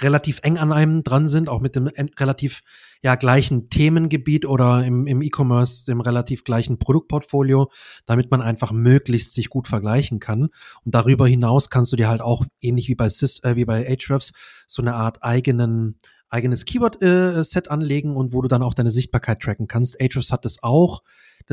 relativ 0.00 0.40
eng 0.42 0.58
an 0.58 0.72
einem 0.72 1.02
dran 1.04 1.28
sind, 1.28 1.48
auch 1.48 1.60
mit 1.60 1.76
dem 1.76 1.86
relativ 1.86 2.62
ja, 3.02 3.16
gleichen 3.16 3.68
Themengebiet 3.68 4.46
oder 4.46 4.82
im, 4.82 5.06
im 5.06 5.20
E-Commerce 5.20 5.84
dem 5.84 6.00
relativ 6.00 6.42
gleichen 6.42 6.78
Produktportfolio, 6.78 7.70
damit 8.06 8.30
man 8.30 8.40
einfach 8.40 8.72
möglichst 8.72 9.34
sich 9.34 9.50
gut 9.50 9.68
vergleichen 9.68 10.20
kann. 10.20 10.48
Und 10.84 10.94
darüber 10.94 11.28
hinaus 11.28 11.68
kannst 11.68 11.92
du 11.92 11.96
dir 11.96 12.08
halt 12.08 12.22
auch 12.22 12.44
ähnlich 12.62 12.88
wie 12.88 12.94
bei 12.94 13.10
Sys, 13.10 13.42
äh, 13.44 13.56
wie 13.56 13.66
bei 13.66 13.86
Ahrefs 13.86 14.32
so 14.66 14.80
eine 14.80 14.94
Art 14.94 15.22
eigenen 15.22 15.98
eigenes 16.34 16.64
Keyword-Set 16.64 17.66
äh, 17.66 17.70
anlegen 17.70 18.16
und 18.16 18.32
wo 18.32 18.42
du 18.42 18.48
dann 18.48 18.62
auch 18.62 18.74
deine 18.74 18.90
Sichtbarkeit 18.90 19.40
tracken 19.40 19.68
kannst. 19.68 20.00
Ahrefs 20.00 20.32
hat 20.32 20.44
das 20.44 20.62
auch. 20.62 21.02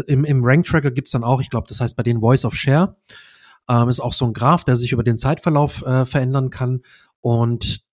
Im, 0.08 0.26
im 0.26 0.44
Rank-Tracker 0.44 0.92
gibt's 0.92 1.12
dann 1.12 1.24
auch, 1.24 1.40
ich 1.42 1.50
glaube, 1.50 1.68
das 1.68 1.80
heißt 1.80 1.96
bei 1.96 2.04
den 2.04 2.22
Voice 2.22 2.46
of 2.46 2.56
Share, 2.56 2.98
ähm, 3.70 3.90
ist 3.90 4.00
auch 4.00 4.14
so 4.14 4.26
ein 4.26 4.34
Graph, 4.34 4.64
der 4.64 4.76
sich 4.76 4.92
über 4.92 5.04
den 5.04 5.18
Zeitverlauf 5.18 5.86
äh, 5.86 6.06
verändern 6.06 6.50
kann. 6.50 6.82
Und 7.20 7.84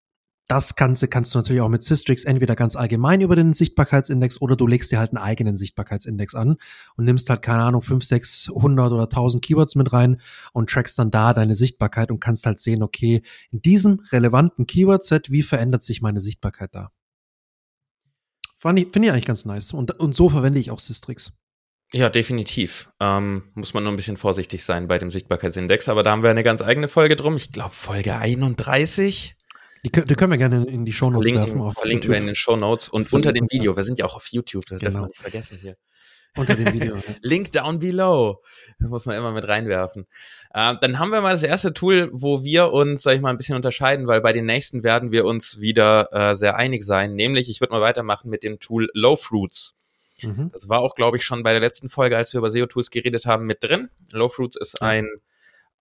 das 0.48 0.76
Ganze 0.76 1.08
kannst 1.08 1.34
du 1.34 1.38
natürlich 1.38 1.60
auch 1.60 1.68
mit 1.68 1.82
Systrix 1.82 2.24
entweder 2.24 2.56
ganz 2.56 2.74
allgemein 2.74 3.20
über 3.20 3.36
den 3.36 3.52
Sichtbarkeitsindex 3.52 4.40
oder 4.40 4.56
du 4.56 4.66
legst 4.66 4.90
dir 4.90 4.98
halt 4.98 5.10
einen 5.10 5.22
eigenen 5.22 5.58
Sichtbarkeitsindex 5.58 6.34
an 6.34 6.56
und 6.96 7.04
nimmst 7.04 7.28
halt, 7.28 7.42
keine 7.42 7.62
Ahnung, 7.62 7.82
5, 7.82 8.02
600 8.02 8.90
oder 8.90 9.02
1000 9.04 9.44
Keywords 9.44 9.74
mit 9.74 9.92
rein 9.92 10.20
und 10.54 10.70
trackst 10.70 10.98
dann 10.98 11.10
da 11.10 11.34
deine 11.34 11.54
Sichtbarkeit 11.54 12.10
und 12.10 12.20
kannst 12.20 12.46
halt 12.46 12.58
sehen, 12.58 12.82
okay, 12.82 13.22
in 13.50 13.60
diesem 13.60 14.00
relevanten 14.10 14.66
Keyword-Set, 14.66 15.30
wie 15.30 15.42
verändert 15.42 15.82
sich 15.82 16.00
meine 16.00 16.22
Sichtbarkeit 16.22 16.74
da? 16.74 16.90
Finde 18.58 18.80
ich 18.82 18.94
eigentlich 18.96 19.26
ganz 19.26 19.44
nice. 19.44 19.72
Und, 19.72 20.00
und 20.00 20.16
so 20.16 20.30
verwende 20.30 20.58
ich 20.58 20.70
auch 20.70 20.80
Systrix. 20.80 21.32
Ja, 21.92 22.10
definitiv. 22.10 22.88
Ähm, 23.00 23.44
muss 23.54 23.72
man 23.72 23.84
nur 23.84 23.92
ein 23.92 23.96
bisschen 23.96 24.16
vorsichtig 24.16 24.64
sein 24.64 24.88
bei 24.88 24.98
dem 24.98 25.10
Sichtbarkeitsindex, 25.10 25.88
aber 25.88 26.02
da 26.02 26.10
haben 26.10 26.22
wir 26.22 26.30
eine 26.30 26.42
ganz 26.42 26.60
eigene 26.60 26.88
Folge 26.88 27.16
drum. 27.16 27.36
Ich 27.36 27.50
glaube, 27.50 27.74
Folge 27.74 28.16
31. 28.16 29.37
Die, 29.84 29.90
die, 29.90 30.14
können 30.14 30.32
wir 30.32 30.38
gerne 30.38 30.64
in 30.66 30.84
die 30.84 30.92
Show 30.92 31.10
Notes 31.10 31.28
verlinken, 31.28 31.60
werfen. 31.60 31.76
verlinken 31.76 32.10
wir 32.10 32.18
in 32.18 32.26
den 32.26 32.34
Show 32.34 32.56
Notes 32.56 32.88
und 32.88 33.12
unter 33.12 33.32
dem 33.32 33.46
Video. 33.50 33.76
Wir 33.76 33.82
sind 33.82 33.98
ja 33.98 34.04
auch 34.06 34.16
auf 34.16 34.26
YouTube, 34.28 34.64
das 34.66 34.80
genau. 34.80 34.92
darf 34.92 35.00
man 35.00 35.08
nicht 35.08 35.20
vergessen 35.20 35.58
hier. 35.60 35.76
Unter 36.36 36.54
dem 36.54 36.72
Video. 36.72 36.96
Link 37.22 37.50
down 37.52 37.78
below. 37.78 38.42
Das 38.78 38.88
muss 38.90 39.06
man 39.06 39.16
immer 39.16 39.32
mit 39.32 39.46
reinwerfen. 39.46 40.06
Äh, 40.52 40.74
dann 40.80 40.98
haben 40.98 41.10
wir 41.10 41.20
mal 41.20 41.32
das 41.32 41.42
erste 41.42 41.72
Tool, 41.72 42.10
wo 42.12 42.44
wir 42.44 42.72
uns, 42.72 43.02
sag 43.02 43.14
ich 43.14 43.20
mal, 43.20 43.30
ein 43.30 43.38
bisschen 43.38 43.56
unterscheiden, 43.56 44.06
weil 44.06 44.20
bei 44.20 44.32
den 44.32 44.46
nächsten 44.46 44.82
werden 44.82 45.10
wir 45.10 45.24
uns 45.24 45.60
wieder 45.60 46.12
äh, 46.12 46.34
sehr 46.34 46.56
einig 46.56 46.84
sein. 46.84 47.14
Nämlich, 47.14 47.48
ich 47.48 47.60
würde 47.60 47.72
mal 47.72 47.80
weitermachen 47.80 48.30
mit 48.30 48.42
dem 48.42 48.60
Tool 48.60 48.88
Low 48.94 49.16
Fruits. 49.16 49.74
Mhm. 50.22 50.50
Das 50.52 50.68
war 50.68 50.80
auch, 50.80 50.94
glaube 50.94 51.16
ich, 51.16 51.24
schon 51.24 51.42
bei 51.42 51.52
der 51.52 51.60
letzten 51.60 51.88
Folge, 51.88 52.16
als 52.16 52.32
wir 52.32 52.38
über 52.38 52.50
SEO-Tools 52.50 52.90
geredet 52.90 53.26
haben, 53.26 53.46
mit 53.46 53.62
drin. 53.62 53.88
Low 54.12 54.28
Fruits 54.28 54.56
ist 54.56 54.82
ein 54.82 55.06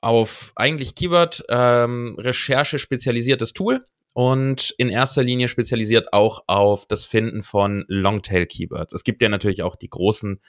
auf 0.01 0.53
eigentlich 0.55 0.95
Keyword-Recherche 0.95 2.75
ähm, 2.75 2.79
spezialisiertes 2.79 3.53
Tool 3.53 3.85
und 4.13 4.73
in 4.77 4.89
erster 4.89 5.23
Linie 5.23 5.47
spezialisiert 5.47 6.11
auch 6.13 6.43
auf 6.47 6.87
das 6.87 7.05
Finden 7.05 7.43
von 7.43 7.85
Longtail-Keywords. 7.87 8.93
Es 8.93 9.03
gibt 9.03 9.21
ja 9.21 9.29
natürlich 9.29 9.63
auch 9.63 9.75
die 9.75 9.89
großen 9.89 10.39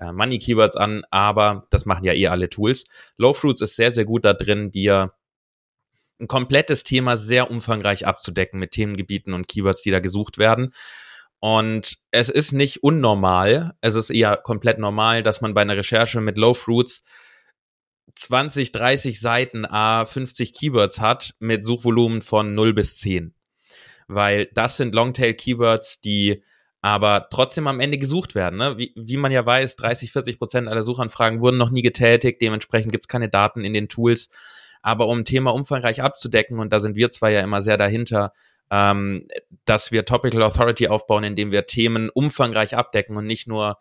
äh, 0.00 0.12
Money-Keywords 0.12 0.76
an, 0.76 1.02
aber 1.10 1.66
das 1.70 1.84
machen 1.84 2.04
ja 2.04 2.14
eh 2.14 2.28
alle 2.28 2.48
Tools. 2.48 2.84
Low 3.16 3.32
Fruits 3.32 3.60
ist 3.60 3.76
sehr, 3.76 3.90
sehr 3.90 4.04
gut 4.04 4.24
da 4.24 4.32
drin, 4.32 4.70
dir 4.70 5.12
ein 6.20 6.26
komplettes 6.26 6.84
Thema 6.84 7.16
sehr 7.16 7.50
umfangreich 7.50 8.06
abzudecken 8.06 8.58
mit 8.58 8.72
Themengebieten 8.72 9.32
und 9.34 9.46
Keywords, 9.46 9.82
die 9.82 9.90
da 9.90 10.00
gesucht 10.00 10.38
werden. 10.38 10.72
Und 11.40 11.98
es 12.10 12.28
ist 12.30 12.52
nicht 12.52 12.82
unnormal, 12.82 13.74
es 13.80 13.94
ist 13.94 14.10
eher 14.10 14.36
komplett 14.36 14.78
normal, 14.78 15.22
dass 15.22 15.40
man 15.40 15.54
bei 15.54 15.60
einer 15.60 15.76
Recherche 15.76 16.20
mit 16.20 16.36
Low 16.36 16.54
Fruits 16.54 17.02
20, 18.18 18.72
30 18.72 19.20
Seiten 19.20 19.64
A 19.64 20.04
50 20.04 20.52
Keywords 20.52 21.00
hat 21.00 21.34
mit 21.38 21.62
Suchvolumen 21.62 22.20
von 22.20 22.54
0 22.54 22.74
bis 22.74 22.98
10. 22.98 23.32
Weil 24.08 24.46
das 24.54 24.76
sind 24.76 24.94
Longtail-Keywords, 24.94 26.00
die 26.00 26.42
aber 26.80 27.28
trotzdem 27.30 27.68
am 27.68 27.80
Ende 27.80 27.96
gesucht 27.96 28.34
werden. 28.34 28.58
Ne? 28.58 28.76
Wie, 28.76 28.92
wie 28.96 29.16
man 29.16 29.30
ja 29.30 29.46
weiß, 29.46 29.76
30, 29.76 30.10
40 30.10 30.38
Prozent 30.38 30.68
aller 30.68 30.82
Suchanfragen 30.82 31.40
wurden 31.40 31.58
noch 31.58 31.70
nie 31.70 31.82
getätigt, 31.82 32.40
dementsprechend 32.40 32.90
gibt 32.92 33.04
es 33.04 33.08
keine 33.08 33.28
Daten 33.28 33.64
in 33.64 33.72
den 33.72 33.88
Tools. 33.88 34.28
Aber 34.82 35.06
um 35.06 35.18
ein 35.18 35.24
Thema 35.24 35.52
umfangreich 35.54 36.02
abzudecken, 36.02 36.58
und 36.58 36.72
da 36.72 36.80
sind 36.80 36.96
wir 36.96 37.10
zwar 37.10 37.30
ja 37.30 37.40
immer 37.40 37.62
sehr 37.62 37.76
dahinter, 37.76 38.32
ähm, 38.70 39.28
dass 39.64 39.92
wir 39.92 40.04
Topical 40.04 40.42
Authority 40.42 40.88
aufbauen, 40.88 41.24
indem 41.24 41.52
wir 41.52 41.66
Themen 41.66 42.10
umfangreich 42.10 42.76
abdecken 42.76 43.16
und 43.16 43.26
nicht 43.26 43.46
nur 43.46 43.78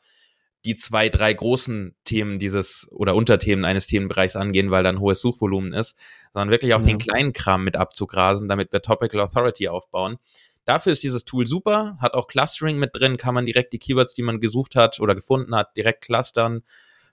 die 0.68 0.76
zwei, 0.76 1.08
drei 1.08 1.34
großen 1.34 1.96
Themen 2.04 2.40
dieses 2.40 2.88
oder 2.92 3.16
Unterthemen 3.16 3.64
eines 3.64 3.88
Themenbereichs 3.88 4.36
angehen, 4.36 4.70
weil 4.70 4.84
dann 4.84 5.00
hohes 5.00 5.22
Suchvolumen 5.22 5.74
ist, 5.74 5.98
sondern 6.34 6.52
wirklich 6.52 6.74
auch 6.74 6.82
ja. 6.82 6.88
den 6.88 6.98
kleinen 6.98 7.32
Kram 7.32 7.64
mit 7.64 7.78
abzugrasen, 7.78 8.50
damit 8.50 8.74
wir 8.74 8.82
Topical 8.82 9.22
Authority 9.22 9.70
aufbauen. 9.70 10.18
Dafür 10.66 10.92
ist 10.92 11.04
dieses 11.04 11.24
Tool 11.24 11.48
super, 11.48 11.98
hat 12.02 12.14
auch 12.14 12.28
Clustering 12.28 12.78
mit 12.78 12.90
drin, 12.94 13.16
kann 13.16 13.34
man 13.34 13.46
direkt 13.46 13.72
die 13.72 13.80
Keywords, 13.80 14.14
die 14.14 14.24
man 14.24 14.42
gesucht 14.42 14.76
hat 14.76 15.00
oder 15.00 15.16
gefunden 15.16 15.56
hat, 15.56 15.78
direkt 15.78 16.04
clustern. 16.04 16.62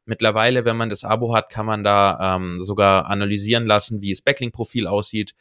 Mittlerweile, 0.04 0.64
wenn 0.64 0.76
man 0.76 0.88
das 0.88 1.04
Abo 1.04 1.34
hat, 1.34 1.50
kann 1.50 1.64
man 1.64 1.84
da 1.84 2.36
ähm, 2.36 2.60
sogar 2.60 3.06
analysieren 3.06 3.66
lassen, 3.66 4.02
wie 4.02 4.10
das 4.10 4.22
Backlink-Profil 4.22 4.88
aussieht. 4.88 5.34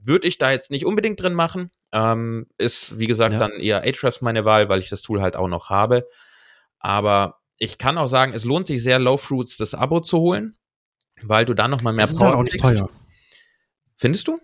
Würde 0.00 0.26
ich 0.26 0.38
da 0.38 0.50
jetzt 0.50 0.72
nicht 0.72 0.84
unbedingt 0.84 1.22
drin 1.22 1.34
machen. 1.34 1.70
Ähm, 1.92 2.48
ist, 2.58 2.98
wie 2.98 3.06
gesagt, 3.06 3.34
ja. 3.34 3.38
dann 3.38 3.52
eher 3.52 3.82
Ahrefs 3.82 4.20
meine 4.20 4.44
Wahl, 4.44 4.68
weil 4.68 4.80
ich 4.80 4.88
das 4.88 5.02
Tool 5.02 5.22
halt 5.22 5.36
auch 5.36 5.48
noch 5.48 5.70
habe. 5.70 6.08
Aber 6.80 7.41
ich 7.62 7.78
kann 7.78 7.96
auch 7.96 8.08
sagen, 8.08 8.32
es 8.32 8.44
lohnt 8.44 8.66
sich 8.66 8.82
sehr, 8.82 8.98
Low 8.98 9.16
Fruits 9.16 9.56
das 9.56 9.74
Abo 9.74 10.00
zu 10.00 10.18
holen, 10.18 10.56
weil 11.22 11.44
du 11.44 11.54
dann 11.54 11.70
noch 11.70 11.80
mal 11.82 11.92
mehr 11.92 12.04
das 12.04 12.14
ist 12.14 12.20
halt 12.20 12.34
auch 12.34 12.42
nicht 12.42 12.58
teuer. 12.58 12.90
Findest 13.96 14.26
du? 14.26 14.40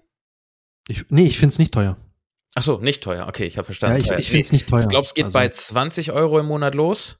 Ich, 0.87 1.05
nee, 1.09 1.27
ich 1.27 1.39
finde 1.39 1.53
es 1.53 1.59
nicht 1.59 1.75
teuer. 1.75 1.97
Ach 2.55 2.63
so, 2.63 2.79
nicht 2.79 3.03
teuer. 3.03 3.27
Okay, 3.27 3.45
ich 3.45 3.59
habe 3.59 3.65
verstanden. 3.65 4.05
Ja, 4.05 4.15
ich, 4.15 4.21
ich 4.21 4.31
finde 4.31 4.43
es 4.43 4.53
nee, 4.53 4.57
nicht 4.57 4.69
teuer. 4.69 4.83
Ich 4.83 4.89
glaube, 4.89 5.05
es 5.05 5.15
geht 5.15 5.27
also. 5.27 5.39
bei 5.39 5.49
20 5.49 6.13
Euro 6.13 6.39
im 6.39 6.47
Monat 6.47 6.77
los, 6.77 7.19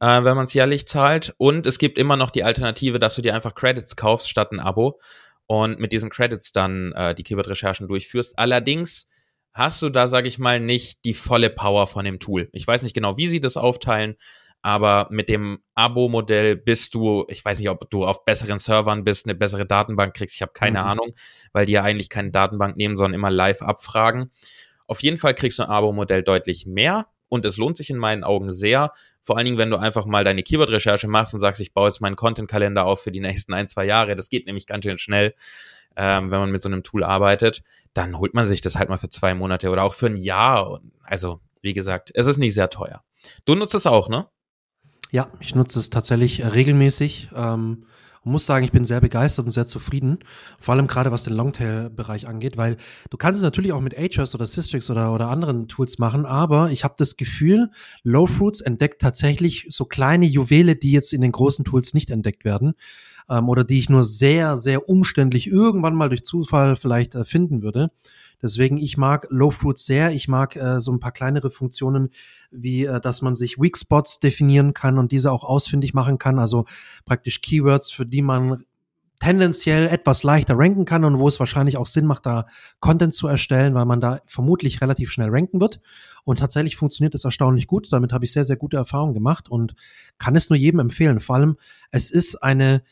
äh, 0.00 0.06
wenn 0.06 0.36
man 0.36 0.44
es 0.44 0.54
jährlich 0.54 0.88
zahlt. 0.88 1.34
Und 1.38 1.66
es 1.66 1.78
gibt 1.78 1.98
immer 1.98 2.16
noch 2.16 2.30
die 2.30 2.42
Alternative, 2.42 2.98
dass 2.98 3.14
du 3.14 3.22
dir 3.22 3.34
einfach 3.34 3.54
Credits 3.54 3.94
kaufst 3.94 4.28
statt 4.28 4.50
ein 4.50 4.58
Abo 4.58 5.00
und 5.46 5.78
mit 5.78 5.92
diesen 5.92 6.10
Credits 6.10 6.50
dann 6.50 6.92
äh, 6.92 7.14
die 7.14 7.22
Keyword-Recherchen 7.22 7.86
durchführst. 7.86 8.36
Allerdings 8.38 9.06
hast 9.52 9.82
du 9.82 9.88
da, 9.88 10.08
sage 10.08 10.26
ich 10.26 10.40
mal, 10.40 10.58
nicht 10.58 11.04
die 11.04 11.14
volle 11.14 11.50
Power 11.50 11.86
von 11.86 12.04
dem 12.04 12.18
Tool. 12.18 12.48
Ich 12.52 12.66
weiß 12.66 12.82
nicht 12.82 12.94
genau, 12.94 13.16
wie 13.16 13.28
sie 13.28 13.40
das 13.40 13.56
aufteilen, 13.56 14.16
aber 14.68 15.08
mit 15.10 15.30
dem 15.30 15.60
Abo-Modell 15.74 16.54
bist 16.54 16.92
du, 16.92 17.24
ich 17.30 17.42
weiß 17.42 17.58
nicht, 17.58 17.70
ob 17.70 17.88
du 17.88 18.04
auf 18.04 18.26
besseren 18.26 18.58
Servern 18.58 19.02
bist, 19.02 19.24
eine 19.24 19.34
bessere 19.34 19.64
Datenbank 19.64 20.12
kriegst, 20.12 20.34
ich 20.34 20.42
habe 20.42 20.52
keine 20.52 20.80
mhm. 20.80 20.84
Ahnung, 20.84 21.10
weil 21.54 21.64
die 21.64 21.72
ja 21.72 21.82
eigentlich 21.84 22.10
keine 22.10 22.32
Datenbank 22.32 22.76
nehmen, 22.76 22.94
sondern 22.94 23.14
immer 23.14 23.30
live 23.30 23.62
abfragen. 23.62 24.30
Auf 24.86 25.02
jeden 25.02 25.16
Fall 25.16 25.32
kriegst 25.32 25.58
du 25.58 25.62
ein 25.62 25.70
Abo-Modell 25.70 26.22
deutlich 26.22 26.66
mehr 26.66 27.06
und 27.30 27.46
es 27.46 27.56
lohnt 27.56 27.78
sich 27.78 27.88
in 27.88 27.96
meinen 27.96 28.24
Augen 28.24 28.50
sehr. 28.50 28.92
Vor 29.22 29.38
allen 29.38 29.46
Dingen, 29.46 29.56
wenn 29.56 29.70
du 29.70 29.78
einfach 29.78 30.04
mal 30.04 30.22
deine 30.22 30.42
Keyword-Recherche 30.42 31.08
machst 31.08 31.32
und 31.32 31.40
sagst, 31.40 31.62
ich 31.62 31.72
baue 31.72 31.88
jetzt 31.88 32.02
meinen 32.02 32.16
Content-Kalender 32.16 32.84
auf 32.84 33.02
für 33.02 33.10
die 33.10 33.20
nächsten 33.20 33.54
ein, 33.54 33.68
zwei 33.68 33.86
Jahre. 33.86 34.16
Das 34.16 34.28
geht 34.28 34.44
nämlich 34.44 34.66
ganz 34.66 34.84
schön 34.84 34.98
schnell, 34.98 35.32
ähm, 35.96 36.30
wenn 36.30 36.40
man 36.40 36.50
mit 36.50 36.60
so 36.60 36.68
einem 36.68 36.82
Tool 36.82 37.04
arbeitet. 37.04 37.62
Dann 37.94 38.18
holt 38.18 38.34
man 38.34 38.44
sich 38.44 38.60
das 38.60 38.76
halt 38.76 38.90
mal 38.90 38.98
für 38.98 39.08
zwei 39.08 39.34
Monate 39.34 39.70
oder 39.70 39.84
auch 39.84 39.94
für 39.94 40.08
ein 40.08 40.18
Jahr. 40.18 40.82
Also, 41.04 41.40
wie 41.62 41.72
gesagt, 41.72 42.10
es 42.12 42.26
ist 42.26 42.36
nicht 42.36 42.52
sehr 42.52 42.68
teuer. 42.68 43.02
Du 43.46 43.54
nutzt 43.54 43.74
es 43.74 43.86
auch, 43.86 44.10
ne? 44.10 44.28
Ja, 45.10 45.28
ich 45.40 45.54
nutze 45.54 45.78
es 45.78 45.90
tatsächlich 45.90 46.40
äh, 46.40 46.48
regelmäßig. 46.48 47.30
Ähm, 47.34 47.84
muss 48.24 48.46
sagen, 48.46 48.64
ich 48.64 48.72
bin 48.72 48.84
sehr 48.84 49.00
begeistert 49.00 49.46
und 49.46 49.50
sehr 49.50 49.66
zufrieden. 49.66 50.18
Vor 50.60 50.74
allem 50.74 50.86
gerade 50.86 51.10
was 51.10 51.24
den 51.24 51.34
Longtail-Bereich 51.34 52.28
angeht, 52.28 52.56
weil 52.56 52.76
du 53.10 53.16
kannst 53.16 53.38
es 53.38 53.42
natürlich 53.42 53.72
auch 53.72 53.80
mit 53.80 53.96
Ahrefs 53.96 54.34
oder 54.34 54.46
Systrix 54.46 54.90
oder, 54.90 55.12
oder 55.12 55.28
anderen 55.28 55.68
Tools 55.68 55.98
machen, 55.98 56.26
aber 56.26 56.70
ich 56.70 56.84
habe 56.84 56.94
das 56.98 57.16
Gefühl, 57.16 57.70
Low 58.02 58.26
Fruits 58.26 58.60
entdeckt 58.60 59.00
tatsächlich 59.00 59.66
so 59.70 59.84
kleine 59.86 60.26
Juwele, 60.26 60.76
die 60.76 60.92
jetzt 60.92 61.12
in 61.12 61.22
den 61.22 61.32
großen 61.32 61.64
Tools 61.64 61.94
nicht 61.94 62.10
entdeckt 62.10 62.44
werden 62.44 62.74
ähm, 63.28 63.48
oder 63.48 63.64
die 63.64 63.78
ich 63.78 63.88
nur 63.88 64.04
sehr, 64.04 64.56
sehr 64.56 64.88
umständlich 64.88 65.46
irgendwann 65.46 65.94
mal 65.94 66.08
durch 66.08 66.24
Zufall 66.24 66.76
vielleicht 66.76 67.14
äh, 67.14 67.24
finden 67.24 67.62
würde. 67.62 67.90
Deswegen, 68.42 68.78
ich 68.78 68.96
mag 68.96 69.26
Low 69.30 69.50
Fruits 69.50 69.84
sehr. 69.84 70.12
Ich 70.12 70.28
mag 70.28 70.56
äh, 70.56 70.80
so 70.80 70.92
ein 70.92 71.00
paar 71.00 71.12
kleinere 71.12 71.50
Funktionen, 71.50 72.10
wie 72.50 72.84
äh, 72.84 73.00
dass 73.00 73.22
man 73.22 73.34
sich 73.34 73.58
Weak 73.58 73.76
Spots 73.76 74.20
definieren 74.20 74.74
kann 74.74 74.98
und 74.98 75.12
diese 75.12 75.32
auch 75.32 75.44
ausfindig 75.44 75.94
machen 75.94 76.18
kann. 76.18 76.38
Also 76.38 76.66
praktisch 77.04 77.40
Keywords, 77.40 77.90
für 77.90 78.06
die 78.06 78.22
man 78.22 78.64
tendenziell 79.20 79.88
etwas 79.88 80.22
leichter 80.22 80.54
ranken 80.56 80.84
kann 80.84 81.04
und 81.04 81.18
wo 81.18 81.26
es 81.26 81.40
wahrscheinlich 81.40 81.76
auch 81.76 81.86
Sinn 81.86 82.06
macht, 82.06 82.26
da 82.26 82.46
Content 82.80 83.14
zu 83.14 83.26
erstellen, 83.26 83.74
weil 83.74 83.84
man 83.84 84.00
da 84.00 84.20
vermutlich 84.26 84.80
relativ 84.80 85.10
schnell 85.10 85.30
ranken 85.30 85.60
wird. 85.60 85.80
Und 86.24 86.38
tatsächlich 86.38 86.76
funktioniert 86.76 87.14
es 87.14 87.24
erstaunlich 87.24 87.66
gut. 87.66 87.92
Damit 87.92 88.12
habe 88.12 88.24
ich 88.24 88.32
sehr, 88.32 88.44
sehr 88.44 88.56
gute 88.56 88.76
Erfahrungen 88.76 89.14
gemacht 89.14 89.48
und 89.48 89.74
kann 90.18 90.36
es 90.36 90.50
nur 90.50 90.56
jedem 90.56 90.80
empfehlen. 90.80 91.20
Vor 91.20 91.36
allem, 91.36 91.56
es 91.90 92.10
ist 92.10 92.36
eine 92.36 92.82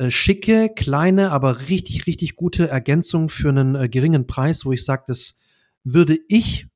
äh, 0.00 0.10
schicke, 0.10 0.70
kleine, 0.74 1.30
aber 1.30 1.68
richtig, 1.68 2.06
richtig 2.06 2.34
gute 2.34 2.68
Ergänzung 2.68 3.28
für 3.28 3.50
einen 3.50 3.74
äh, 3.74 3.86
geringen 3.86 4.26
Preis, 4.26 4.64
wo 4.64 4.72
ich 4.72 4.82
sage, 4.82 5.04
das 5.06 5.38
würde 5.84 6.18
ich, 6.26 6.68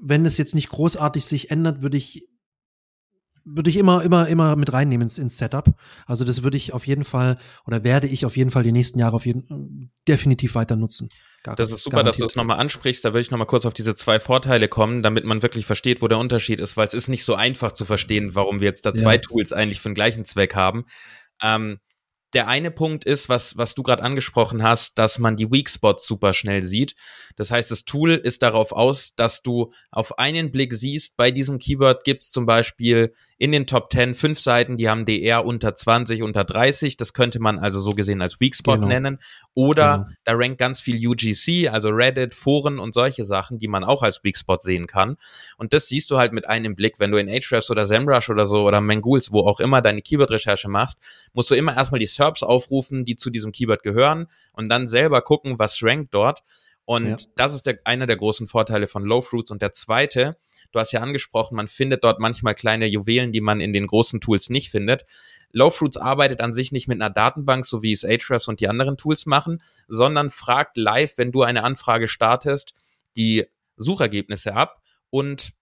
wenn 0.00 0.24
es 0.24 0.36
jetzt 0.36 0.54
nicht 0.54 0.68
großartig 0.68 1.24
sich 1.24 1.50
ändert, 1.50 1.82
würde 1.82 1.96
ich 1.96 2.28
würde 3.44 3.68
ich 3.68 3.76
immer, 3.76 4.02
immer, 4.04 4.28
immer 4.28 4.54
mit 4.54 4.72
reinnehmen 4.72 5.02
ins, 5.02 5.18
ins 5.18 5.36
Setup. 5.36 5.74
Also 6.06 6.24
das 6.24 6.44
würde 6.44 6.56
ich 6.56 6.72
auf 6.72 6.86
jeden 6.86 7.04
Fall 7.04 7.38
oder 7.66 7.82
werde 7.82 8.06
ich 8.06 8.24
auf 8.24 8.36
jeden 8.36 8.50
Fall 8.50 8.62
die 8.62 8.72
nächsten 8.72 9.00
Jahre 9.00 9.16
auf 9.16 9.26
jeden 9.26 9.90
definitiv 10.08 10.54
weiter 10.54 10.76
nutzen. 10.76 11.08
Gar, 11.42 11.56
das 11.56 11.72
ist 11.72 11.82
super, 11.82 11.96
garantiert. 11.96 12.14
dass 12.14 12.18
du 12.20 12.26
es 12.26 12.36
nochmal 12.36 12.58
ansprichst. 12.58 13.04
Da 13.04 13.08
würde 13.10 13.20
ich 13.20 13.30
nochmal 13.32 13.48
kurz 13.48 13.66
auf 13.66 13.74
diese 13.74 13.96
zwei 13.96 14.20
Vorteile 14.20 14.68
kommen, 14.68 15.02
damit 15.02 15.24
man 15.24 15.42
wirklich 15.42 15.66
versteht, 15.66 16.00
wo 16.02 16.08
der 16.08 16.18
Unterschied 16.18 16.60
ist, 16.60 16.76
weil 16.76 16.86
es 16.86 16.94
ist 16.94 17.08
nicht 17.08 17.24
so 17.24 17.34
einfach 17.34 17.72
zu 17.72 17.84
verstehen, 17.84 18.34
warum 18.36 18.60
wir 18.60 18.68
jetzt 18.68 18.86
da 18.86 18.94
zwei 18.94 19.16
ja. 19.16 19.20
Tools 19.20 19.52
eigentlich 19.52 19.80
für 19.80 19.90
den 19.90 19.94
gleichen 19.94 20.24
Zweck 20.24 20.54
haben. 20.54 20.84
Ähm, 21.42 21.80
der 22.34 22.48
eine 22.48 22.70
Punkt 22.70 23.04
ist, 23.04 23.28
was, 23.28 23.56
was 23.56 23.74
du 23.74 23.82
gerade 23.82 24.02
angesprochen 24.02 24.62
hast, 24.62 24.98
dass 24.98 25.18
man 25.18 25.36
die 25.36 25.50
Weak 25.50 25.70
Spots 25.70 26.06
super 26.06 26.34
schnell 26.34 26.62
sieht. 26.62 26.94
Das 27.36 27.50
heißt, 27.50 27.70
das 27.70 27.84
Tool 27.84 28.10
ist 28.12 28.42
darauf 28.42 28.72
aus, 28.72 29.14
dass 29.14 29.42
du 29.42 29.72
auf 29.90 30.18
einen 30.18 30.50
Blick 30.50 30.72
siehst, 30.72 31.16
bei 31.16 31.30
diesem 31.30 31.58
Keyword 31.58 32.04
gibt 32.04 32.22
es 32.22 32.30
zum 32.30 32.46
Beispiel 32.46 33.14
in 33.38 33.52
den 33.52 33.66
Top 33.66 33.92
10 33.92 34.14
fünf 34.14 34.40
Seiten, 34.40 34.76
die 34.76 34.88
haben 34.88 35.04
DR 35.04 35.44
unter 35.44 35.74
20, 35.74 36.22
unter 36.22 36.44
30. 36.44 36.96
Das 36.96 37.12
könnte 37.12 37.40
man 37.40 37.58
also 37.58 37.80
so 37.80 37.90
gesehen 37.90 38.22
als 38.22 38.40
Weak 38.40 38.54
Spot 38.54 38.74
genau. 38.74 38.86
nennen. 38.86 39.18
Oder 39.54 39.98
genau. 39.98 40.10
da 40.24 40.32
rankt 40.34 40.58
ganz 40.58 40.80
viel 40.80 41.06
UGC, 41.06 41.68
also 41.70 41.90
Reddit, 41.90 42.34
Foren 42.34 42.78
und 42.78 42.94
solche 42.94 43.24
Sachen, 43.24 43.58
die 43.58 43.68
man 43.68 43.84
auch 43.84 44.02
als 44.02 44.22
Weak 44.24 44.36
Spot 44.36 44.58
sehen 44.60 44.86
kann. 44.86 45.16
Und 45.58 45.72
das 45.72 45.88
siehst 45.88 46.10
du 46.10 46.16
halt 46.16 46.32
mit 46.32 46.48
einem 46.48 46.74
Blick. 46.74 46.98
Wenn 46.98 47.10
du 47.10 47.18
in 47.18 47.28
Ahrefs 47.28 47.70
oder 47.70 47.86
SEMrush 47.86 48.30
oder 48.30 48.46
so 48.46 48.62
oder 48.62 48.80
Mangools, 48.80 49.32
wo 49.32 49.40
auch 49.40 49.60
immer 49.60 49.82
deine 49.82 50.02
Keyword-Recherche 50.02 50.68
machst, 50.68 50.98
musst 51.32 51.50
du 51.50 51.54
immer 51.54 51.76
erstmal 51.76 51.98
die 51.98 52.06
SERPs 52.24 52.42
aufrufen, 52.42 53.04
die 53.04 53.16
zu 53.16 53.30
diesem 53.30 53.52
Keyword 53.52 53.82
gehören 53.82 54.26
und 54.52 54.68
dann 54.68 54.86
selber 54.86 55.22
gucken, 55.22 55.58
was 55.58 55.82
rankt 55.82 56.14
dort. 56.14 56.42
Und 56.86 57.06
ja. 57.06 57.16
das 57.36 57.54
ist 57.54 57.66
der, 57.66 57.78
einer 57.84 58.06
der 58.06 58.16
großen 58.16 58.46
Vorteile 58.46 58.86
von 58.86 59.04
Low 59.04 59.22
Fruits. 59.22 59.50
Und 59.50 59.62
der 59.62 59.72
zweite, 59.72 60.36
du 60.72 60.78
hast 60.78 60.92
ja 60.92 61.00
angesprochen, 61.00 61.56
man 61.56 61.66
findet 61.66 62.04
dort 62.04 62.20
manchmal 62.20 62.54
kleine 62.54 62.86
Juwelen, 62.86 63.32
die 63.32 63.40
man 63.40 63.60
in 63.60 63.72
den 63.72 63.86
großen 63.86 64.20
Tools 64.20 64.50
nicht 64.50 64.70
findet. 64.70 65.04
Low 65.52 65.70
Fruits 65.70 65.96
arbeitet 65.96 66.40
an 66.40 66.52
sich 66.52 66.72
nicht 66.72 66.88
mit 66.88 67.00
einer 67.00 67.10
Datenbank, 67.10 67.64
so 67.64 67.82
wie 67.82 67.92
es 67.92 68.04
Ahrefs 68.04 68.48
und 68.48 68.60
die 68.60 68.68
anderen 68.68 68.96
Tools 68.96 69.24
machen, 69.24 69.62
sondern 69.88 70.30
fragt 70.30 70.76
live, 70.76 71.16
wenn 71.16 71.32
du 71.32 71.42
eine 71.42 71.62
Anfrage 71.62 72.08
startest, 72.08 72.74
die 73.16 73.46
Suchergebnisse 73.76 74.54
ab 74.54 74.82
und 75.10 75.52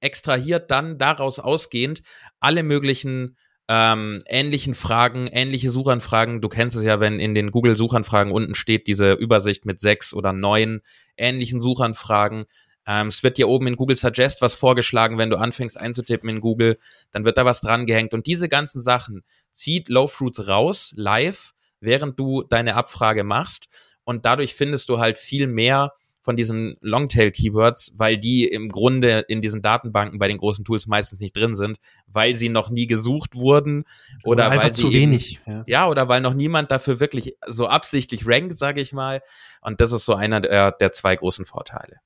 extrahiert 0.00 0.70
dann 0.70 0.98
daraus 0.98 1.38
ausgehend 1.38 2.02
alle 2.40 2.62
möglichen 2.62 3.36
ähm, 3.68 4.20
ähnlichen 4.26 4.74
Fragen, 4.74 5.26
ähnliche 5.26 5.70
Suchanfragen. 5.70 6.40
Du 6.40 6.48
kennst 6.48 6.76
es 6.76 6.84
ja, 6.84 7.00
wenn 7.00 7.20
in 7.20 7.34
den 7.34 7.50
Google-Suchanfragen 7.50 8.32
unten 8.32 8.54
steht 8.54 8.86
diese 8.86 9.12
Übersicht 9.12 9.66
mit 9.66 9.78
sechs 9.78 10.14
oder 10.14 10.32
neun 10.32 10.80
ähnlichen 11.18 11.60
Suchanfragen. 11.60 12.46
Ähm, 12.86 13.08
es 13.08 13.22
wird 13.22 13.36
dir 13.36 13.46
oben 13.46 13.66
in 13.66 13.76
Google 13.76 13.96
Suggest 13.96 14.40
was 14.40 14.54
vorgeschlagen, 14.54 15.18
wenn 15.18 15.28
du 15.28 15.36
anfängst 15.36 15.78
einzutippen 15.78 16.30
in 16.30 16.40
Google, 16.40 16.78
dann 17.10 17.26
wird 17.26 17.36
da 17.36 17.44
was 17.44 17.60
dran 17.60 17.84
gehängt. 17.84 18.14
Und 18.14 18.26
diese 18.26 18.48
ganzen 18.48 18.80
Sachen 18.80 19.22
zieht 19.52 19.90
Low 19.90 20.06
Fruits 20.06 20.48
raus, 20.48 20.94
live, 20.96 21.52
während 21.80 22.18
du 22.18 22.44
deine 22.44 22.74
Abfrage 22.74 23.22
machst. 23.22 23.68
Und 24.04 24.24
dadurch 24.24 24.54
findest 24.54 24.88
du 24.88 24.98
halt 24.98 25.18
viel 25.18 25.46
mehr 25.46 25.92
von 26.28 26.36
diesen 26.36 26.76
Longtail-Keywords, 26.82 27.94
weil 27.96 28.18
die 28.18 28.44
im 28.44 28.68
Grunde 28.68 29.20
in 29.28 29.40
diesen 29.40 29.62
Datenbanken 29.62 30.18
bei 30.18 30.28
den 30.28 30.36
großen 30.36 30.62
Tools 30.62 30.86
meistens 30.86 31.20
nicht 31.20 31.34
drin 31.34 31.54
sind, 31.54 31.78
weil 32.06 32.36
sie 32.36 32.50
noch 32.50 32.68
nie 32.68 32.86
gesucht 32.86 33.34
wurden 33.34 33.84
oder, 34.24 34.48
oder 34.48 34.58
weil 34.58 34.74
zu 34.74 34.92
wenig. 34.92 35.40
ja. 35.46 35.64
ja. 35.66 35.88
oder 35.88 36.06
weil 36.10 36.20
noch 36.20 36.34
niemand 36.34 36.70
dafür 36.70 37.00
wirklich 37.00 37.38
so 37.46 37.66
absichtlich 37.66 38.26
rankt, 38.26 38.58
sage 38.58 38.82
ich 38.82 38.92
mal. 38.92 39.22
Und 39.62 39.80
das 39.80 39.90
ist 39.90 40.04
so 40.04 40.16
einer 40.16 40.42
der, 40.42 40.72
der 40.72 40.92
zwei 40.92 41.16
großen 41.16 41.46
Vorteile. 41.46 41.96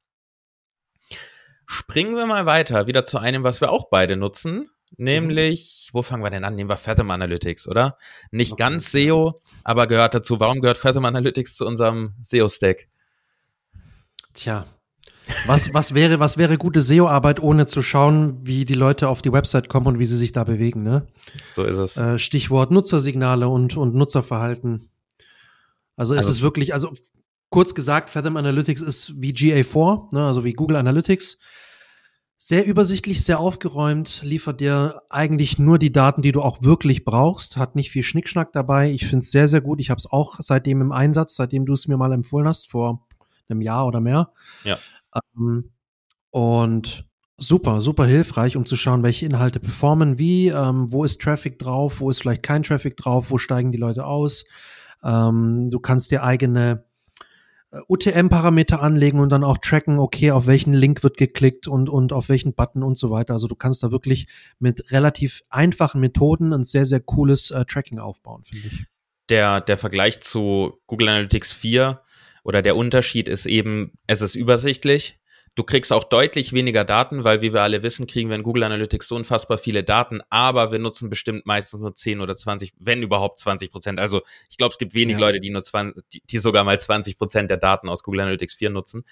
Springen 1.67 2.15
wir 2.15 2.27
mal 2.27 2.47
weiter, 2.47 2.87
wieder 2.87 3.05
zu 3.05 3.19
einem, 3.19 3.43
was 3.43 3.61
wir 3.61 3.73
auch 3.73 3.89
beide 3.91 4.17
nutzen, 4.17 4.71
nämlich, 4.97 5.91
wo 5.93 6.03
fangen 6.03 6.23
wir 6.23 6.31
denn 6.31 6.45
an? 6.45 6.55
Nehmen 6.55 6.71
wir 6.71 6.77
Fathom 6.77 7.11
Analytics, 7.11 7.67
oder? 7.67 7.99
Nicht 8.31 8.53
okay. 8.53 8.63
ganz 8.63 8.93
SEO, 8.93 9.35
aber 9.65 9.89
gehört 9.89 10.15
dazu. 10.15 10.39
Warum 10.39 10.61
gehört 10.61 10.79
Fathom 10.79 11.07
Analytics 11.07 11.57
zu 11.57 11.67
unserem 11.67 12.15
SEO-Stack? 12.23 12.87
Tja, 14.35 14.67
was, 15.47 15.73
was 15.73 15.95
wäre, 15.95 16.21
was 16.21 16.37
wäre 16.37 16.59
gute 16.59 16.83
SEO-Arbeit, 16.83 17.41
ohne 17.41 17.67
zu 17.67 17.83
schauen, 17.83 18.47
wie 18.47 18.65
die 18.65 18.75
Leute 18.75 19.09
auf 19.09 19.23
die 19.23 19.33
Website 19.33 19.69
kommen 19.69 19.87
und 19.87 19.99
wie 19.99 20.07
sie 20.07 20.17
sich 20.17 20.33
da 20.33 20.45
bewegen, 20.45 20.83
ne? 20.83 21.07
So 21.51 21.65
ist 21.65 21.77
es. 21.77 21.97
Äh, 21.97 22.19
Stichwort 22.19 22.71
Nutzersignale 22.71 23.49
und, 23.49 23.77
und 23.77 23.95
Nutzerverhalten. 23.95 24.91
Also, 25.97 26.15
also 26.15 26.31
ist 26.31 26.37
es 26.37 26.43
wirklich, 26.43 26.75
also 26.75 26.93
kurz 27.51 27.75
gesagt, 27.75 28.11
Fathom 28.11 28.37
Analytics 28.37 28.83
ist 28.83 29.21
wie 29.21 29.33
GA4, 29.33 30.15
ne, 30.15 30.27
also 30.27 30.45
wie 30.45 30.53
Google 30.53 30.77
Analytics. 30.77 31.39
Sehr 32.39 32.67
übersichtlich, 32.67 33.23
sehr 33.23 33.39
aufgeräumt, 33.39 34.23
liefert 34.25 34.61
dir 34.61 35.03
eigentlich 35.11 35.61
nur 35.61 35.79
die 35.79 35.93
Daten, 35.93 36.23
die 36.23 36.33
du 36.33 36.43
auch 36.43 36.63
wirklich 36.63 37.05
brauchst, 37.05 37.57
hat 37.57 37.77
nicht 37.77 37.93
viel 37.93 38.03
Schnickschnack 38.03 38.53
dabei. 38.53 38.91
Ich 38.91 39.03
finde 39.03 39.19
es 39.19 39.31
sehr, 39.31 39.47
sehr 39.47 39.61
gut. 39.61 39.79
Ich 39.79 39.91
habe 39.91 39.99
es 39.99 40.11
auch 40.11 40.37
seitdem 40.41 40.81
im 40.81 40.91
Einsatz, 40.91 41.37
seitdem 41.37 41.67
du 41.67 41.75
es 41.75 41.87
mir 41.87 41.97
mal 41.97 42.11
empfohlen 42.11 42.49
hast, 42.49 42.69
vor 42.69 43.07
einem 43.53 43.63
Jahr 43.63 43.87
oder 43.87 44.01
mehr. 44.01 44.33
Ja. 44.65 44.79
Ähm, 45.15 45.71
und 46.31 47.07
super, 47.43 47.81
super 47.81 48.07
hilfreich, 48.07 48.57
um 48.57 48.67
zu 48.67 48.77
schauen, 48.77 49.03
welche 49.03 49.27
Inhalte 49.27 49.61
performen 49.61 50.19
wie, 50.19 50.49
ähm, 50.49 50.93
wo 50.93 51.05
ist 51.05 51.21
Traffic 51.21 51.59
drauf, 51.59 52.01
wo 52.01 52.11
ist 52.11 52.21
vielleicht 52.21 52.43
kein 52.43 52.63
Traffic 52.63 52.97
drauf, 52.97 53.31
wo 53.31 53.39
steigen 53.39 53.73
die 53.73 53.79
Leute 53.79 54.07
aus. 54.07 54.45
Ähm, 55.05 55.69
du 55.71 55.81
kannst 55.81 56.11
dir 56.11 56.23
eigene 56.23 56.85
äh, 57.73 57.81
UTM-Parameter 57.89 58.81
anlegen 58.81 59.19
und 59.19 59.31
dann 59.31 59.45
auch 59.45 59.59
tracken, 59.59 59.99
okay, 59.99 60.31
auf 60.31 60.47
welchen 60.47 60.73
Link 60.73 61.03
wird 61.03 61.17
geklickt 61.17 61.67
und, 61.67 61.89
und 61.89 62.13
auf 62.13 62.29
welchen 62.29 62.55
Button 62.55 62.83
und 62.83 62.97
so 62.97 63.11
weiter. 63.11 63.33
Also 63.33 63.49
du 63.49 63.57
kannst 63.57 63.83
da 63.83 63.91
wirklich 63.91 64.29
mit 64.59 64.93
relativ 64.93 65.43
einfachen 65.51 66.01
Methoden 66.01 66.53
ein 66.53 66.65
sehr, 66.65 66.85
sehr 66.85 67.01
cooles 67.01 67.51
äh, 67.51 67.65
Tracking 67.65 67.99
aufbauen, 67.99 68.45
finde 68.45 68.69
ich. 68.69 68.87
Der, 69.29 69.61
der 69.61 69.79
Vergleich 69.79 70.21
zu 70.21 70.79
Google 70.87 71.09
Analytics 71.09 71.53
4 71.53 72.01
oder 72.43 72.63
der 72.63 72.77
Unterschied 72.77 73.29
ist 73.29 73.47
eben, 73.47 73.93
es 74.07 74.21
ist 74.21 74.35
übersichtlich. 74.35 75.19
Du 75.55 75.65
kriegst 75.65 75.93
auch 75.93 76.05
deutlich 76.05 76.55
weniger 76.55 76.83
Daten, 76.85 77.25
weil 77.25 77.43
wie 77.43 77.53
wir 77.53 77.63
alle 77.63 77.83
wissen, 77.83 78.07
kriegen 78.07 78.31
wir 78.31 78.37
in 78.37 78.43
Google 78.43 78.63
Analytics 78.63 79.09
so 79.09 79.17
unfassbar 79.17 79.59
viele 79.59 79.85
Daten, 79.85 80.21
aber 80.31 80.73
wir 80.73 80.79
nutzen 80.79 81.11
bestimmt 81.11 81.45
meistens 81.45 81.81
nur 81.81 81.95
10 81.95 82.21
oder 82.21 82.35
20, 82.35 82.73
wenn 82.79 83.03
überhaupt 83.03 83.39
20 83.39 83.71
Prozent. 83.71 84.01
Also 84.01 84.23
ich 84.49 84.57
glaube, 84.57 84.73
es 84.73 84.79
gibt 84.79 84.95
wenig 84.95 85.15
ja. 85.15 85.21
Leute, 85.21 85.41
die 85.41 85.51
nur 85.51 85.63
20, 85.63 86.03
die, 86.11 86.23
die, 86.25 86.39
sogar 86.39 86.65
mal 86.65 86.81
20 86.81 87.19
Prozent 87.19 87.51
der 87.51 87.59
Daten 87.59 87.91
aus 87.91 88.03
Google 88.03 88.21
Analytics 88.21 88.55
4 88.55 88.71
nutzen. 88.71 89.05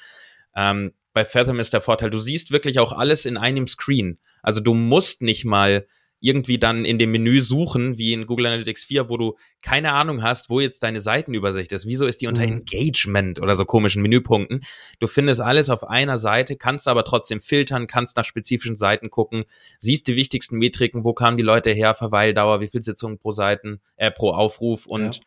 Ähm, 0.56 0.94
bei 1.12 1.26
Fathom 1.26 1.60
ist 1.60 1.74
der 1.74 1.82
Vorteil, 1.82 2.08
du 2.08 2.20
siehst 2.20 2.52
wirklich 2.52 2.78
auch 2.78 2.92
alles 2.92 3.26
in 3.26 3.36
einem 3.36 3.66
Screen. 3.66 4.18
Also 4.42 4.60
du 4.60 4.72
musst 4.72 5.20
nicht 5.20 5.44
mal 5.44 5.86
irgendwie 6.20 6.58
dann 6.58 6.84
in 6.84 6.98
dem 6.98 7.10
Menü 7.10 7.40
suchen, 7.40 7.98
wie 7.98 8.12
in 8.12 8.26
Google 8.26 8.46
Analytics 8.46 8.84
4, 8.84 9.08
wo 9.08 9.16
du 9.16 9.36
keine 9.62 9.92
Ahnung 9.92 10.22
hast, 10.22 10.50
wo 10.50 10.60
jetzt 10.60 10.82
deine 10.82 11.00
Seitenübersicht 11.00 11.72
ist. 11.72 11.86
Wieso 11.86 12.06
ist 12.06 12.20
die 12.20 12.26
unter 12.26 12.46
mhm. 12.46 12.58
Engagement 12.58 13.40
oder 13.40 13.56
so 13.56 13.64
komischen 13.64 14.02
Menüpunkten? 14.02 14.62
Du 14.98 15.06
findest 15.06 15.40
alles 15.40 15.70
auf 15.70 15.88
einer 15.88 16.18
Seite, 16.18 16.56
kannst 16.56 16.88
aber 16.88 17.04
trotzdem 17.04 17.40
filtern, 17.40 17.86
kannst 17.86 18.16
nach 18.16 18.24
spezifischen 18.24 18.76
Seiten 18.76 19.10
gucken, 19.10 19.44
siehst 19.78 20.06
die 20.08 20.16
wichtigsten 20.16 20.58
Metriken, 20.58 21.04
wo 21.04 21.14
kamen 21.14 21.36
die 21.36 21.42
Leute 21.42 21.70
her, 21.70 21.94
Verweildauer, 21.94 22.60
wie 22.60 22.68
viel 22.68 22.82
Sitzungen 22.82 23.18
pro 23.18 23.32
Seiten, 23.32 23.80
äh, 23.96 24.10
pro 24.10 24.30
Aufruf 24.30 24.86
und 24.86 25.16
ja. 25.16 25.22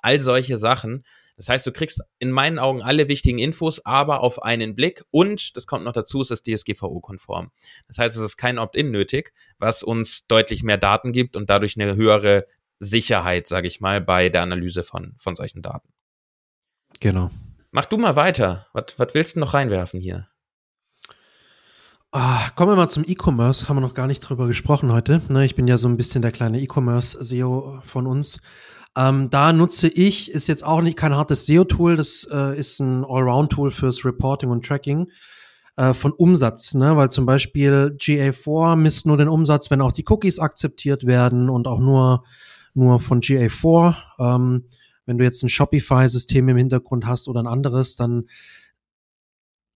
all 0.00 0.20
solche 0.20 0.56
Sachen. 0.56 1.04
Das 1.38 1.48
heißt, 1.48 1.64
du 1.64 1.70
kriegst 1.70 2.02
in 2.18 2.32
meinen 2.32 2.58
Augen 2.58 2.82
alle 2.82 3.06
wichtigen 3.06 3.38
Infos, 3.38 3.84
aber 3.86 4.22
auf 4.24 4.42
einen 4.42 4.74
Blick 4.74 5.04
und, 5.12 5.56
das 5.56 5.68
kommt 5.68 5.84
noch 5.84 5.92
dazu, 5.92 6.20
es 6.20 6.32
ist 6.32 6.46
DSGVO-konform. 6.46 7.52
Das 7.86 7.98
heißt, 7.98 8.16
es 8.16 8.22
ist 8.22 8.36
kein 8.36 8.58
Opt-in 8.58 8.90
nötig, 8.90 9.32
was 9.58 9.84
uns 9.84 10.26
deutlich 10.26 10.64
mehr 10.64 10.78
Daten 10.78 11.12
gibt 11.12 11.36
und 11.36 11.48
dadurch 11.48 11.80
eine 11.80 11.94
höhere 11.94 12.46
Sicherheit, 12.80 13.46
sage 13.46 13.68
ich 13.68 13.80
mal, 13.80 14.00
bei 14.00 14.30
der 14.30 14.42
Analyse 14.42 14.82
von, 14.82 15.14
von 15.16 15.36
solchen 15.36 15.62
Daten. 15.62 15.88
Genau. 16.98 17.30
Mach 17.70 17.84
du 17.84 17.98
mal 17.98 18.16
weiter. 18.16 18.66
Was, 18.72 18.98
was 18.98 19.14
willst 19.14 19.36
du 19.36 19.40
noch 19.40 19.54
reinwerfen 19.54 20.00
hier? 20.00 20.26
Ah, 22.10 22.50
kommen 22.56 22.72
wir 22.72 22.76
mal 22.76 22.88
zum 22.88 23.04
E-Commerce. 23.06 23.68
Haben 23.68 23.76
wir 23.76 23.82
noch 23.82 23.94
gar 23.94 24.08
nicht 24.08 24.20
drüber 24.20 24.48
gesprochen 24.48 24.90
heute. 24.90 25.22
Ne, 25.28 25.44
ich 25.44 25.54
bin 25.54 25.68
ja 25.68 25.76
so 25.76 25.86
ein 25.86 25.96
bisschen 25.96 26.22
der 26.22 26.32
kleine 26.32 26.58
E-Commerce-SEO 26.60 27.82
von 27.84 28.08
uns. 28.08 28.40
Ähm, 28.96 29.30
da 29.30 29.52
nutze 29.52 29.88
ich, 29.88 30.30
ist 30.30 30.48
jetzt 30.48 30.64
auch 30.64 30.82
nicht 30.82 30.96
kein 30.96 31.14
hartes 31.14 31.46
SEO-Tool, 31.46 31.96
das 31.96 32.26
äh, 32.32 32.58
ist 32.58 32.80
ein 32.80 33.04
Allround-Tool 33.04 33.70
fürs 33.70 34.04
Reporting 34.04 34.50
und 34.50 34.66
Tracking 34.66 35.08
äh, 35.76 35.94
von 35.94 36.12
Umsatz, 36.12 36.74
ne? 36.74 36.96
weil 36.96 37.10
zum 37.10 37.24
Beispiel 37.24 37.96
GA4 37.96 38.76
misst 38.76 39.06
nur 39.06 39.16
den 39.16 39.28
Umsatz, 39.28 39.70
wenn 39.70 39.80
auch 39.80 39.92
die 39.92 40.04
Cookies 40.08 40.38
akzeptiert 40.38 41.06
werden 41.06 41.48
und 41.48 41.66
auch 41.68 41.78
nur, 41.78 42.24
nur 42.74 43.00
von 43.00 43.20
GA4. 43.20 43.94
Ähm, 44.18 44.64
wenn 45.06 45.18
du 45.18 45.24
jetzt 45.24 45.42
ein 45.42 45.48
Shopify-System 45.48 46.48
im 46.48 46.56
Hintergrund 46.56 47.06
hast 47.06 47.28
oder 47.28 47.40
ein 47.40 47.46
anderes, 47.46 47.96
dann 47.96 48.24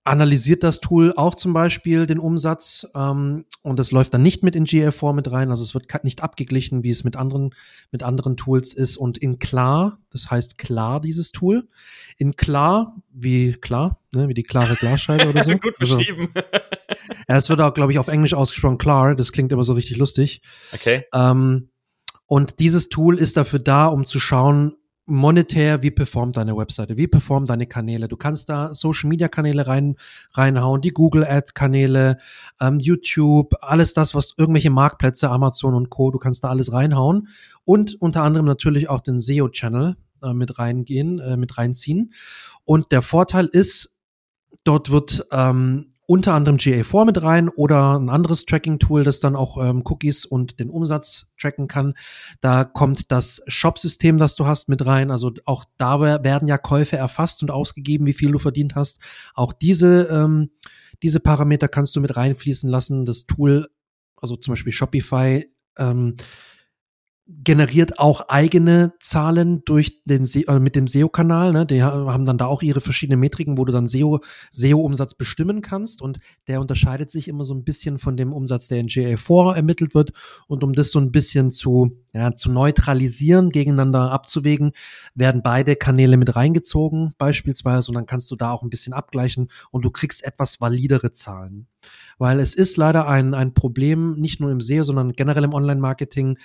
analysiert 0.05 0.65
das 0.65 0.81
Tool 0.81 1.13
auch 1.17 1.35
zum 1.35 1.53
Beispiel 1.53 2.07
den 2.07 2.19
Umsatz 2.19 2.87
ähm, 2.95 3.45
und 3.63 3.79
das 3.79 3.93
läuft 3.93 4.13
dann 4.15 4.23
nicht 4.23 4.43
mit 4.43 4.57
in 4.57 4.67
GA4 4.67 5.13
mit 5.13 5.31
rein, 5.31 5.51
also 5.51 5.63
es 5.63 5.75
wird 5.75 5.87
nicht 6.03 6.23
abgeglichen, 6.23 6.83
wie 6.83 6.91
es 6.91 7.05
mit 7.05 7.15
anderen 7.15 7.55
mit 7.93 8.03
anderen 8.03 8.37
Tools 8.37 8.75
ist 8.75 8.97
und 8.97 9.19
in 9.19 9.39
klar, 9.39 9.99
das 10.11 10.31
heißt 10.31 10.59
klar 10.59 11.01
dieses 11.01 11.31
Tool, 11.31 11.69
in 12.17 12.35
klar 12.35 12.97
wie 13.13 13.53
klar, 13.53 14.01
ne, 14.13 14.29
wie 14.29 14.35
die 14.35 14.43
klare 14.43 14.75
Glasscheibe 14.75 15.29
oder 15.29 15.45
so. 15.45 15.53
Gut 15.53 15.75
also, 15.79 15.99
beschrieben. 15.99 16.29
Also, 16.35 16.49
ja, 17.29 17.37
es 17.37 17.49
wird 17.49 17.61
auch 17.61 17.75
glaube 17.75 17.93
ich 17.93 17.99
auf 17.99 18.09
Englisch 18.09 18.35
ausgesprochen 18.35 18.79
klar, 18.79 19.15
das 19.15 19.31
klingt 19.31 19.53
immer 19.53 19.65
so 19.65 19.73
richtig 19.73 19.99
lustig. 19.99 20.43
Okay. 20.73 21.05
Ähm, 21.13 21.69
und 22.27 22.59
dieses 22.59 22.89
Tool 22.89 23.19
ist 23.19 23.37
dafür 23.37 23.59
da, 23.59 23.87
um 23.87 24.05
zu 24.05 24.19
schauen, 24.19 24.75
monetär, 25.07 25.83
wie 25.83 25.91
performt 25.91 26.37
deine 26.37 26.57
Webseite, 26.57 26.97
wie 26.97 27.09
performen 27.09 27.47
deine 27.47 27.67
Kanäle. 27.67 28.09
Du 28.09 28.17
kannst 28.17 28.49
da 28.49 28.73
Social 28.73 29.09
Media 29.09 29.29
Kanäle 29.29 29.67
rein, 29.67 29.97
reinhauen, 30.33 30.81
die 30.81 30.93
Google 30.93 31.25
Ad 31.25 31.53
Kanäle, 31.55 32.19
ähm, 32.61 32.79
YouTube, 32.79 33.55
alles 33.61 33.95
das, 33.95 34.15
was 34.15 34.35
irgendwelche 34.37 34.71
Marktplätze, 34.71 35.31
Amazon 35.31 35.75
und 35.75 35.91
Co. 35.91 36.11
Du 36.11 36.19
kannst 36.19 36.45
da 36.45 36.49
alles 36.49 36.73
reinhauen 36.73 37.29
und 37.65 38.01
unter 38.01 38.23
anderem 38.23 38.47
natürlich 38.47 38.89
auch 38.89 39.01
den 39.01 39.19
SEO 39.19 39.49
Channel 39.49 39.97
äh, 40.23 40.33
mit 40.33 40.59
reingehen, 40.59 41.19
äh, 41.19 41.37
mit 41.37 41.59
reinziehen. 41.59 42.13
Und 42.65 42.93
der 42.93 43.03
Vorteil 43.03 43.47
ist, 43.47 43.97
dort 44.65 44.91
wird 44.91 45.27
ähm, 45.33 45.95
unter 46.13 46.35
anderem 46.35 46.59
GA4 46.59 47.07
mit 47.07 47.23
rein 47.23 47.49
oder 47.49 47.99
ein 47.99 48.11
anderes 48.11 48.45
Tracking-Tool, 48.45 49.03
das 49.03 49.21
dann 49.21 49.35
auch 49.35 49.57
ähm, 49.57 49.83
Cookies 49.83 50.27
und 50.27 50.61
den 50.61 50.69
Umsatz 50.69 51.33
tracken 51.41 51.69
kann. 51.69 51.95
Da 52.43 52.65
kommt 52.65 53.11
das 53.11 53.43
Shop-System, 53.47 54.19
das 54.19 54.37
du 54.37 54.45
hast, 54.45 54.69
mit 54.69 54.85
rein. 54.85 55.11
Also 55.11 55.33
auch 55.47 55.65
da 55.79 56.03
werden 56.03 56.49
ja 56.49 56.59
Käufe 56.59 56.99
erfasst 56.99 57.41
und 57.41 57.51
ausgegeben, 57.51 58.05
wie 58.05 58.13
viel 58.13 58.31
du 58.31 58.39
verdient 58.39 58.75
hast. 58.75 59.01
Auch 59.33 59.55
diese, 59.55 60.03
ähm, 60.09 60.51
diese 61.03 61.19
Parameter 61.19 61.67
kannst 61.67 61.97
du 61.97 62.03
mit 62.03 62.15
reinfließen 62.15 62.69
lassen. 62.69 63.07
Das 63.07 63.25
Tool, 63.25 63.71
also 64.15 64.37
zum 64.37 64.53
Beispiel 64.53 64.73
Shopify, 64.75 65.51
ähm, 65.79 66.19
generiert 67.29 68.01
auch 68.01 68.29
eigene 68.29 68.95
Zahlen 69.01 69.65
durch 69.65 70.03
den 70.05 70.25
Se 70.25 70.47
äh, 70.49 70.59
mit 70.59 70.75
dem 70.75 70.89
SEO-Kanal. 70.89 71.53
Ne? 71.53 71.67
Die 71.67 71.83
haben 71.83 72.27
dann 72.27 72.37
da 72.37 72.47
auch 72.47 72.63
ihre 72.63 72.81
verschiedenen 72.81 73.21
Metriken, 73.21 73.57
wo 73.57 73.65
du 73.65 73.73
dann 73.73 73.87
SEO, 73.87 74.21
SEO-Umsatz 74.51 75.15
bestimmen 75.15 75.63
kannst. 75.63 76.03
Und 76.03 76.19
der 76.49 76.61
unterscheidet 76.61 77.11
sich 77.11 77.29
immer 77.29 77.45
so 77.45 77.55
ein 77.55 77.63
bisschen 77.63 77.99
von 77.99 78.17
dem 78.17 78.33
Umsatz, 78.33 78.67
der 78.69 78.81
in 78.81 78.89
GA4 78.89 79.55
ermittelt 79.55 79.95
wird. 79.95 80.13
Und 80.49 80.65
um 80.65 80.73
das 80.73 80.91
so 80.91 80.99
ein 80.99 81.13
bisschen 81.13 81.53
zu, 81.53 82.03
ja, 82.13 82.35
zu 82.35 82.51
neutralisieren, 82.51 83.51
gegeneinander 83.51 84.11
abzuwägen, 84.11 84.73
werden 85.15 85.43
beide 85.45 85.77
Kanäle 85.77 86.17
mit 86.17 86.35
reingezogen, 86.35 87.15
beispielsweise. 87.19 87.91
Und 87.93 87.95
dann 87.95 88.07
kannst 88.07 88.31
du 88.33 88.37
da 88.37 88.51
auch 88.51 88.63
ein 88.63 88.71
bisschen 88.71 88.93
abgleichen 88.95 89.49
und 89.71 89.85
du 89.85 89.91
kriegst 89.91 90.25
etwas 90.25 90.61
validere 90.61 91.13
Zahlen. 91.13 91.69
Weil 92.19 92.41
es 92.41 92.55
ist 92.55 92.77
leider 92.77 93.09
ein, 93.09 93.35
ein 93.35 93.55
Problem, 93.55 94.15
nicht 94.15 94.41
nur 94.41 94.51
im 94.51 94.61
SEO, 94.61 94.85
sondern 94.85 95.13
generell 95.13 95.45
im 95.45 95.55
Online-Marketing, 95.55 96.37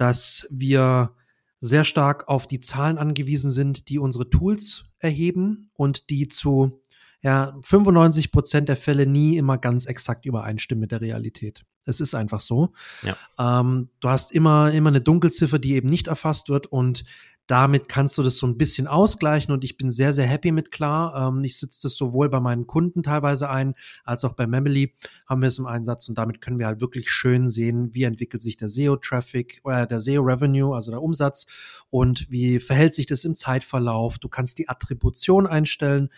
dass 0.00 0.46
wir 0.50 1.14
sehr 1.60 1.84
stark 1.84 2.26
auf 2.28 2.46
die 2.46 2.60
Zahlen 2.60 2.96
angewiesen 2.96 3.50
sind, 3.50 3.88
die 3.90 3.98
unsere 3.98 4.30
Tools 4.30 4.84
erheben 4.98 5.70
und 5.74 6.08
die 6.08 6.26
zu 6.26 6.80
ja, 7.22 7.54
95 7.62 8.32
Prozent 8.32 8.68
der 8.70 8.78
Fälle 8.78 9.06
nie 9.06 9.36
immer 9.36 9.58
ganz 9.58 9.84
exakt 9.84 10.24
übereinstimmen 10.24 10.80
mit 10.80 10.90
der 10.90 11.02
Realität. 11.02 11.66
Es 11.84 12.00
ist 12.00 12.14
einfach 12.14 12.40
so. 12.40 12.72
Ja. 13.02 13.16
Ähm, 13.38 13.88
du 14.00 14.08
hast 14.08 14.32
immer, 14.32 14.72
immer 14.72 14.88
eine 14.88 15.02
Dunkelziffer, 15.02 15.58
die 15.58 15.74
eben 15.74 15.90
nicht 15.90 16.06
erfasst 16.06 16.48
wird 16.48 16.66
und 16.66 17.04
damit 17.50 17.88
kannst 17.88 18.16
du 18.16 18.22
das 18.22 18.36
so 18.36 18.46
ein 18.46 18.56
bisschen 18.56 18.86
ausgleichen 18.86 19.52
und 19.52 19.64
ich 19.64 19.76
bin 19.76 19.90
sehr, 19.90 20.12
sehr 20.12 20.26
happy 20.26 20.52
mit 20.52 20.70
klar. 20.70 21.28
Ähm, 21.28 21.42
ich 21.42 21.58
sitze 21.58 21.82
das 21.82 21.96
sowohl 21.96 22.28
bei 22.28 22.38
meinen 22.38 22.68
Kunden 22.68 23.02
teilweise 23.02 23.50
ein, 23.50 23.74
als 24.04 24.24
auch 24.24 24.34
bei 24.34 24.46
Memely 24.46 24.94
haben 25.26 25.42
wir 25.42 25.48
es 25.48 25.58
im 25.58 25.66
Einsatz 25.66 26.08
und 26.08 26.16
damit 26.16 26.40
können 26.40 26.60
wir 26.60 26.66
halt 26.66 26.80
wirklich 26.80 27.10
schön 27.10 27.48
sehen, 27.48 27.92
wie 27.92 28.04
entwickelt 28.04 28.40
sich 28.40 28.56
der 28.56 28.68
SEO-Traffic, 28.68 29.62
äh, 29.64 29.86
der 29.88 29.98
SEO-Revenue, 29.98 30.76
also 30.76 30.92
der 30.92 31.02
Umsatz 31.02 31.46
und 31.90 32.30
wie 32.30 32.60
verhält 32.60 32.94
sich 32.94 33.06
das 33.06 33.24
im 33.24 33.34
Zeitverlauf. 33.34 34.18
Du 34.18 34.28
kannst 34.28 34.58
die 34.58 34.68
Attribution 34.68 35.48
einstellen. 35.48 36.10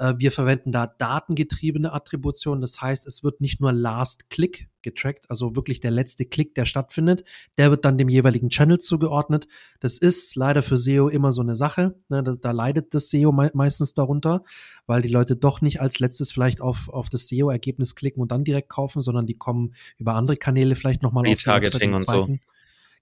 Äh, 0.00 0.14
wir 0.16 0.32
verwenden 0.32 0.72
da 0.72 0.86
datengetriebene 0.86 1.92
Attribution. 1.92 2.60
Das 2.60 2.80
heißt, 2.80 3.06
es 3.06 3.22
wird 3.22 3.40
nicht 3.40 3.60
nur 3.60 3.70
Last 3.70 4.30
Click 4.30 4.68
getrackt, 4.82 5.28
also 5.28 5.54
wirklich 5.54 5.80
der 5.80 5.90
letzte 5.90 6.24
Klick, 6.24 6.54
der 6.54 6.64
stattfindet. 6.64 7.22
Der 7.58 7.70
wird 7.70 7.84
dann 7.84 7.98
dem 7.98 8.08
jeweiligen 8.08 8.48
Channel 8.48 8.78
zugeordnet. 8.78 9.46
Das 9.78 9.98
ist 9.98 10.34
leider 10.36 10.62
für 10.62 10.78
SEO 10.78 11.08
immer 11.08 11.32
so 11.32 11.42
eine 11.42 11.54
Sache. 11.54 11.96
Ne? 12.08 12.22
Da, 12.22 12.32
da, 12.32 12.50
leidet 12.50 12.94
das 12.94 13.10
SEO 13.10 13.30
me 13.30 13.50
meistens 13.52 13.92
darunter, 13.92 14.42
weil 14.86 15.02
die 15.02 15.10
Leute 15.10 15.36
doch 15.36 15.60
nicht 15.60 15.82
als 15.82 15.98
letztes 15.98 16.32
vielleicht 16.32 16.62
auf, 16.62 16.88
auf 16.88 17.10
das 17.10 17.28
SEO-Ergebnis 17.28 17.94
klicken 17.94 18.22
und 18.22 18.32
dann 18.32 18.42
direkt 18.42 18.70
kaufen, 18.70 19.02
sondern 19.02 19.26
die 19.26 19.36
kommen 19.36 19.74
über 19.98 20.14
andere 20.14 20.38
Kanäle 20.38 20.76
vielleicht 20.76 21.02
nochmal 21.02 21.28
auf 21.28 21.36
die 21.36 21.44
Targeting 21.44 21.92
und 21.92 22.00
so 22.00 22.38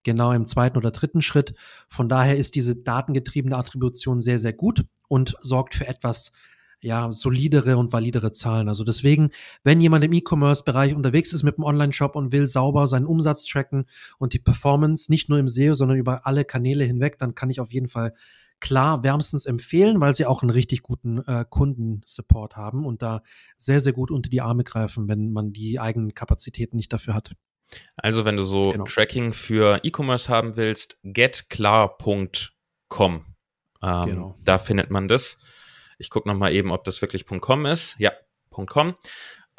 genau 0.04 0.32
im 0.32 0.46
zweiten 0.46 0.78
oder 0.78 0.90
dritten 0.90 1.22
Schritt. 1.22 1.54
Von 1.88 2.08
daher 2.08 2.36
ist 2.36 2.54
diese 2.54 2.76
datengetriebene 2.76 3.56
Attribution 3.56 4.20
sehr, 4.20 4.38
sehr 4.38 4.52
gut 4.52 4.86
und 5.08 5.36
sorgt 5.42 5.74
für 5.74 5.86
etwas 5.86 6.32
ja, 6.80 7.10
solidere 7.10 7.76
und 7.76 7.92
validere 7.92 8.32
Zahlen. 8.32 8.68
Also 8.68 8.84
deswegen, 8.84 9.30
wenn 9.64 9.80
jemand 9.80 10.04
im 10.04 10.12
E-Commerce-Bereich 10.12 10.94
unterwegs 10.94 11.32
ist 11.32 11.42
mit 11.42 11.56
einem 11.56 11.64
Online-Shop 11.64 12.14
und 12.14 12.32
will 12.32 12.46
sauber 12.46 12.86
seinen 12.86 13.06
Umsatz 13.06 13.44
tracken 13.46 13.86
und 14.18 14.32
die 14.32 14.38
Performance 14.38 15.10
nicht 15.10 15.28
nur 15.28 15.38
im 15.38 15.48
SEO, 15.48 15.74
sondern 15.74 15.98
über 15.98 16.26
alle 16.26 16.44
Kanäle 16.44 16.84
hinweg, 16.84 17.18
dann 17.18 17.34
kann 17.34 17.50
ich 17.50 17.60
auf 17.60 17.72
jeden 17.72 17.88
Fall 17.88 18.14
klar 18.60 19.02
wärmstens 19.04 19.46
empfehlen, 19.46 20.00
weil 20.00 20.14
sie 20.14 20.26
auch 20.26 20.42
einen 20.42 20.50
richtig 20.50 20.82
guten 20.82 21.18
äh, 21.26 21.44
Kundensupport 21.48 22.56
haben 22.56 22.84
und 22.86 23.02
da 23.02 23.22
sehr, 23.56 23.80
sehr 23.80 23.92
gut 23.92 24.10
unter 24.10 24.30
die 24.30 24.40
Arme 24.40 24.64
greifen, 24.64 25.08
wenn 25.08 25.32
man 25.32 25.52
die 25.52 25.78
eigenen 25.78 26.14
Kapazitäten 26.14 26.76
nicht 26.76 26.92
dafür 26.92 27.14
hat. 27.14 27.34
Also 27.96 28.24
wenn 28.24 28.36
du 28.36 28.44
so 28.44 28.62
genau. 28.62 28.84
Tracking 28.84 29.32
für 29.32 29.80
E-Commerce 29.84 30.28
haben 30.28 30.56
willst, 30.56 30.98
getklar.com. 31.02 32.50
Ähm, 33.82 34.06
genau. 34.06 34.34
Da 34.44 34.58
findet 34.58 34.90
man 34.90 35.06
das. 35.06 35.38
Ich 35.98 36.10
gucke 36.10 36.28
nochmal 36.28 36.54
eben, 36.54 36.70
ob 36.70 36.84
das 36.84 37.02
wirklich 37.02 37.26
.com 37.26 37.66
ist. 37.66 37.96
Ja, 37.98 38.12
.com. 38.50 38.94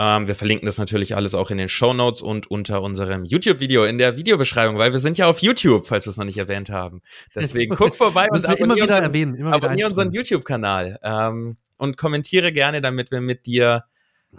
Ähm, 0.02 0.28
wir 0.28 0.36
verlinken 0.36 0.66
das 0.66 0.78
natürlich 0.78 1.16
alles 1.16 1.36
auch 1.36 1.52
in 1.52 1.58
den 1.58 1.68
Show 1.68 1.94
Notes 1.94 2.22
und 2.22 2.50
unter 2.50 2.82
unserem 2.82 3.26
YouTube-Video 3.26 3.84
in 3.84 3.98
der 3.98 4.16
Videobeschreibung, 4.16 4.78
weil 4.78 4.94
wir 4.94 5.00
sind 5.00 5.18
ja 5.18 5.28
auf 5.28 5.40
YouTube, 5.40 5.86
falls 5.86 6.06
wir 6.06 6.12
es 6.12 6.18
noch 6.18 6.26
nicht 6.26 6.38
erwähnt 6.38 6.70
haben. 6.70 7.02
Deswegen 7.36 7.76
guck 7.76 7.96
vorbei 7.96 8.28
und 8.32 8.46
abonniere, 8.46 8.64
immer 8.64 8.76
wieder 8.76 8.84
unseren, 8.84 9.04
erwähnen, 9.04 9.36
immer 9.36 9.56
wieder 9.56 9.68
abonniere 9.68 9.90
unseren 9.90 10.12
YouTube-Kanal 10.14 11.00
ähm, 11.04 11.58
und 11.76 11.98
kommentiere 11.98 12.54
gerne, 12.54 12.82
damit 12.82 13.12
wir 13.12 13.20
mit 13.20 13.46
dir 13.46 13.84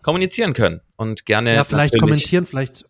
kommunizieren 0.03 0.55
können 0.55 0.81
und 0.97 1.27
gerne. 1.27 1.55
Ja, 1.55 1.65
vielleicht 1.65 1.99
kommentieren, 1.99 2.47
vielleicht 2.47 2.87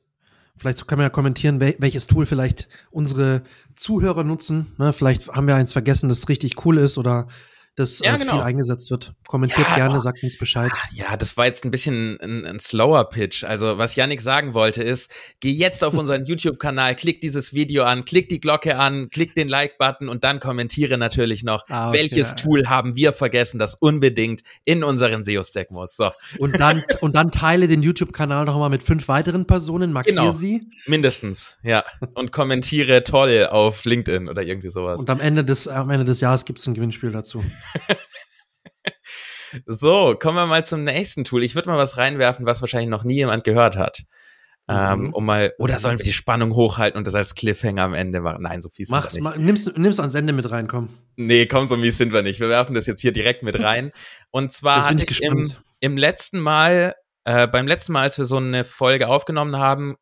Vielleicht 0.56 0.86
können 0.86 1.00
wir 1.00 1.04
ja 1.04 1.10
kommentieren, 1.10 1.58
welches 1.58 2.06
Tool 2.06 2.26
vielleicht 2.26 2.68
unsere 2.90 3.44
Zuhörer 3.76 4.24
nutzen. 4.24 4.74
Ne, 4.76 4.92
vielleicht 4.92 5.28
haben 5.28 5.46
wir 5.46 5.54
eins 5.54 5.72
vergessen, 5.72 6.10
das 6.10 6.28
richtig 6.28 6.66
cool 6.66 6.76
ist 6.76 6.98
oder 6.98 7.28
das 7.80 7.98
ja, 8.00 8.14
äh, 8.14 8.18
genau. 8.18 8.32
viel 8.32 8.40
eingesetzt 8.42 8.90
wird. 8.90 9.12
Kommentiert 9.26 9.66
ja, 9.68 9.76
gerne, 9.76 10.00
sagt 10.00 10.22
uns 10.22 10.38
Bescheid. 10.38 10.70
Ja, 10.92 11.16
das 11.16 11.36
war 11.36 11.46
jetzt 11.46 11.64
ein 11.64 11.70
bisschen 11.70 12.18
ein, 12.20 12.46
ein 12.46 12.60
slower 12.60 13.08
Pitch. 13.08 13.44
Also, 13.44 13.78
was 13.78 13.96
Yannick 13.96 14.20
sagen 14.20 14.54
wollte, 14.54 14.82
ist, 14.82 15.10
geh 15.40 15.50
jetzt 15.50 15.82
auf 15.82 15.94
unseren 15.94 16.22
YouTube-Kanal, 16.24 16.94
klick 16.94 17.20
dieses 17.20 17.54
Video 17.54 17.84
an, 17.84 18.04
klick 18.04 18.28
die 18.28 18.40
Glocke 18.40 18.76
an, 18.76 19.08
klick 19.10 19.34
den 19.34 19.48
Like-Button 19.48 20.08
und 20.08 20.24
dann 20.24 20.40
kommentiere 20.40 20.98
natürlich 20.98 21.42
noch, 21.42 21.64
ah, 21.68 21.88
okay. 21.88 21.98
welches 21.98 22.34
Tool 22.36 22.68
haben 22.68 22.94
wir 22.94 23.12
vergessen, 23.12 23.58
das 23.58 23.74
unbedingt 23.74 24.42
in 24.64 24.84
unseren 24.84 25.24
SEO-Stack 25.24 25.70
muss. 25.70 25.96
So. 25.96 26.10
Und 26.38 26.60
dann, 26.60 26.84
und 27.00 27.14
dann 27.14 27.30
teile 27.30 27.66
den 27.68 27.82
YouTube-Kanal 27.82 28.44
noch 28.44 28.58
mal 28.58 28.68
mit 28.68 28.82
fünf 28.82 29.08
weiteren 29.08 29.46
Personen, 29.46 29.92
markiere 29.92 30.16
genau. 30.16 30.30
sie. 30.30 30.68
Mindestens, 30.86 31.58
ja. 31.62 31.84
Und 32.14 32.32
kommentiere 32.32 33.02
toll 33.04 33.46
auf 33.50 33.84
LinkedIn 33.84 34.28
oder 34.28 34.42
irgendwie 34.42 34.68
sowas. 34.68 35.00
Und 35.00 35.10
am 35.10 35.20
Ende 35.20 35.44
des, 35.44 35.66
am 35.66 35.90
Ende 35.90 36.04
des 36.04 36.20
Jahres 36.20 36.44
gibt 36.44 36.58
es 36.58 36.66
ein 36.66 36.74
Gewinnspiel 36.74 37.10
dazu. 37.10 37.42
So, 39.66 40.16
kommen 40.18 40.36
wir 40.36 40.46
mal 40.46 40.64
zum 40.64 40.84
nächsten 40.84 41.24
Tool. 41.24 41.42
Ich 41.42 41.54
würde 41.54 41.68
mal 41.68 41.78
was 41.78 41.96
reinwerfen, 41.96 42.46
was 42.46 42.60
wahrscheinlich 42.60 42.90
noch 42.90 43.04
nie 43.04 43.16
jemand 43.16 43.44
gehört 43.44 43.76
hat. 43.76 44.02
Ähm, 44.68 45.06
mhm. 45.06 45.14
um 45.14 45.24
mal, 45.24 45.52
oder 45.58 45.80
sollen 45.80 45.98
wir 45.98 46.04
die 46.04 46.12
Spannung 46.12 46.54
hochhalten 46.54 46.96
und 46.96 47.04
das 47.04 47.16
als 47.16 47.34
Cliffhanger 47.34 47.82
am 47.82 47.94
Ende 47.94 48.20
machen? 48.20 48.42
Nein, 48.42 48.62
so 48.62 48.68
fies 48.68 48.88
wir 48.88 49.00
nicht. 49.00 49.20
Mach, 49.20 49.36
nimm's, 49.36 49.72
nimm's 49.74 49.98
ans 49.98 50.14
Ende 50.14 50.32
mit 50.32 50.48
rein, 50.52 50.68
komm. 50.68 50.90
Nee, 51.16 51.46
komm, 51.46 51.66
so 51.66 51.76
mies 51.76 51.98
sind 51.98 52.12
wir 52.12 52.22
nicht. 52.22 52.38
Wir 52.38 52.48
werfen 52.48 52.74
das 52.74 52.86
jetzt 52.86 53.00
hier 53.00 53.10
direkt 53.10 53.42
mit 53.42 53.58
rein. 53.58 53.90
Und 54.30 54.52
zwar 54.52 54.84
hatte 54.84 55.02
ich, 55.02 55.10
ich 55.10 55.22
im, 55.22 55.52
im 55.80 55.96
letzten 55.96 56.38
Mal, 56.38 56.94
äh, 57.24 57.48
beim 57.48 57.66
letzten 57.66 57.92
Mal, 57.92 58.02
als 58.02 58.16
wir 58.16 58.26
so 58.26 58.36
eine 58.36 58.64
Folge 58.64 59.08
aufgenommen 59.08 59.58
haben, 59.58 59.96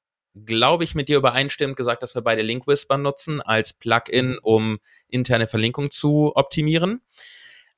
glaube 0.45 0.85
ich, 0.85 0.95
mit 0.95 1.09
dir 1.09 1.17
übereinstimmend 1.17 1.77
gesagt, 1.77 2.03
dass 2.03 2.15
wir 2.15 2.21
beide 2.21 2.43
Link 2.43 2.67
Whisper 2.67 2.99
nutzen 2.99 3.41
als 3.41 3.73
Plugin, 3.73 4.33
mhm. 4.33 4.39
um 4.43 4.79
interne 5.09 5.47
Verlinkung 5.47 5.91
zu 5.91 6.33
optimieren. 6.35 7.01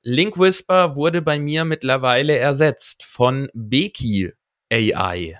Link 0.03 0.37
Whisper 0.37 0.95
wurde 0.95 1.21
bei 1.21 1.39
mir 1.39 1.65
mittlerweile 1.65 2.37
ersetzt 2.37 3.03
von 3.03 3.49
Beki 3.53 4.33
AI. 4.71 5.39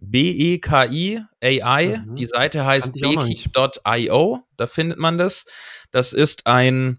B-E-K-I 0.00 1.20
AI. 1.42 1.98
Mhm. 1.98 2.14
Die 2.16 2.24
Seite 2.24 2.64
heißt 2.64 2.92
beki.io. 2.92 4.40
Da 4.56 4.66
findet 4.66 4.98
man 4.98 5.18
das. 5.18 5.44
Das 5.90 6.12
ist 6.12 6.46
ein 6.46 6.98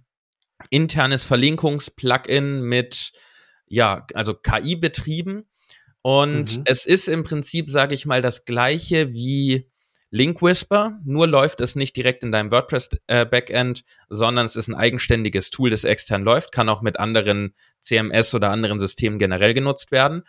internes 0.69 1.25
Verlinkungs-Plugin 1.25 2.61
mit, 2.61 3.11
ja, 3.67 4.05
also 4.13 4.35
KI 4.35 4.75
betrieben. 4.75 5.49
Und 6.03 6.57
mhm. 6.57 6.63
es 6.65 6.85
ist 6.85 7.07
im 7.07 7.23
Prinzip, 7.23 7.69
sage 7.69 7.95
ich 7.95 8.05
mal, 8.05 8.21
das 8.21 8.45
gleiche 8.45 9.11
wie 9.11 9.70
Link 10.13 10.41
Whisper, 10.41 10.99
nur 11.05 11.25
läuft 11.25 11.61
es 11.61 11.75
nicht 11.75 11.95
direkt 11.95 12.23
in 12.23 12.33
deinem 12.33 12.51
WordPress 12.51 12.89
äh, 13.07 13.25
Backend, 13.25 13.85
sondern 14.09 14.45
es 14.45 14.57
ist 14.57 14.67
ein 14.67 14.75
eigenständiges 14.75 15.51
Tool, 15.51 15.69
das 15.69 15.85
extern 15.85 16.23
läuft, 16.23 16.51
kann 16.51 16.67
auch 16.67 16.81
mit 16.81 16.99
anderen 16.99 17.55
CMS 17.79 18.35
oder 18.35 18.51
anderen 18.51 18.77
Systemen 18.77 19.19
generell 19.19 19.53
genutzt 19.53 19.91
werden. 19.91 20.23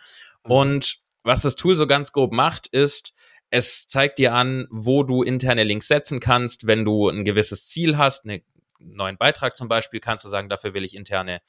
Mhm. 0.45 0.51
Und 0.51 0.97
was 1.23 1.41
das 1.41 1.55
Tool 1.55 1.75
so 1.75 1.85
ganz 1.85 2.13
grob 2.13 2.31
macht, 2.31 2.67
ist, 2.67 3.13
es 3.49 3.85
zeigt 3.85 4.19
dir 4.19 4.33
an, 4.33 4.67
wo 4.71 5.03
du 5.03 5.21
interne 5.21 5.63
Links 5.63 5.89
setzen 5.89 6.21
kannst, 6.21 6.65
wenn 6.65 6.85
du 6.85 7.09
ein 7.09 7.25
gewisses 7.25 7.67
Ziel 7.67 7.97
hast, 7.97 8.25
einen 8.25 8.41
neuen 8.79 9.17
Beitrag 9.17 9.55
zum 9.55 9.67
Beispiel, 9.67 9.99
kannst 9.99 10.23
du 10.23 10.29
sagen, 10.29 10.47
dafür 10.47 10.73
will 10.73 10.85
ich 10.85 10.95
interne 10.95 11.41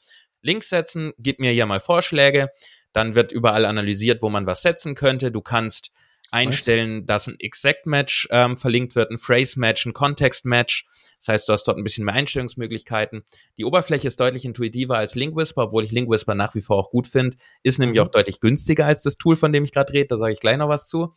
Links 0.42 0.68
setzen, 0.68 1.12
gib 1.18 1.38
mir 1.38 1.52
hier 1.52 1.66
mal 1.66 1.80
Vorschläge. 1.80 2.50
Dann 2.92 3.14
wird 3.14 3.32
überall 3.32 3.64
analysiert, 3.64 4.22
wo 4.22 4.28
man 4.28 4.46
was 4.46 4.62
setzen 4.62 4.94
könnte. 4.94 5.32
Du 5.32 5.40
kannst 5.40 5.90
einstellen, 6.34 7.06
dass 7.06 7.28
ein 7.28 7.38
Exact-Match 7.38 8.28
ähm, 8.30 8.56
verlinkt 8.56 8.96
wird, 8.96 9.10
ein 9.10 9.18
Phrase-Match, 9.18 9.86
ein 9.86 9.92
Context-Match. 9.92 10.84
Das 11.18 11.28
heißt, 11.28 11.48
du 11.48 11.52
hast 11.52 11.64
dort 11.64 11.78
ein 11.78 11.84
bisschen 11.84 12.04
mehr 12.04 12.14
Einstellungsmöglichkeiten. 12.14 13.22
Die 13.56 13.64
Oberfläche 13.64 14.08
ist 14.08 14.20
deutlich 14.20 14.44
intuitiver 14.44 14.98
als 14.98 15.14
LinkWhisper, 15.14 15.62
obwohl 15.62 15.84
ich 15.84 15.92
LinkWhisper 15.92 16.34
nach 16.34 16.54
wie 16.54 16.60
vor 16.60 16.76
auch 16.76 16.90
gut 16.90 17.06
finde. 17.06 17.36
Ist 17.62 17.78
nämlich 17.78 17.98
mhm. 17.98 18.06
auch 18.06 18.10
deutlich 18.10 18.40
günstiger 18.40 18.86
als 18.86 19.02
das 19.02 19.16
Tool, 19.16 19.36
von 19.36 19.52
dem 19.52 19.64
ich 19.64 19.72
gerade 19.72 19.92
rede. 19.92 20.08
Da 20.08 20.16
sage 20.18 20.32
ich 20.32 20.40
gleich 20.40 20.58
noch 20.58 20.68
was 20.68 20.88
zu. 20.88 21.14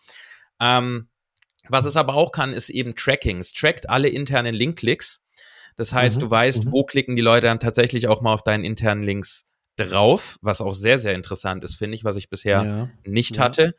Ähm, 0.62 1.10
was 1.68 1.86
es 1.86 1.98
aber 1.98 2.14
auch 2.14 2.32
kann, 2.32 2.54
ist 2.54 2.70
eben 2.70 2.96
Tracking. 2.96 3.40
Es 3.40 3.52
trackt 3.54 3.90
alle 3.90 4.08
internen 4.08 4.54
Link-Klicks. 4.54 5.22
Das 5.76 5.94
heißt, 5.94 6.18
mhm. 6.18 6.22
du 6.22 6.32
weißt, 6.32 6.66
mhm. 6.66 6.72
wo 6.72 6.84
klicken 6.84 7.16
die 7.16 7.22
Leute 7.22 7.48
dann 7.48 7.60
tatsächlich 7.60 8.08
auch 8.08 8.22
mal 8.22 8.34
auf 8.34 8.44
deinen 8.44 8.64
internen 8.64 9.04
Links 9.04 9.48
drauf, 9.78 10.38
was 10.42 10.62
auch 10.62 10.74
sehr, 10.74 11.00
sehr 11.00 11.14
interessant 11.14 11.64
ist, 11.64 11.76
finde 11.76 11.96
ich, 11.96 12.04
was 12.04 12.18
ich 12.18 12.30
bisher 12.30 12.64
ja. 12.64 12.90
nicht 13.04 13.38
ja. 13.38 13.44
hatte. 13.44 13.76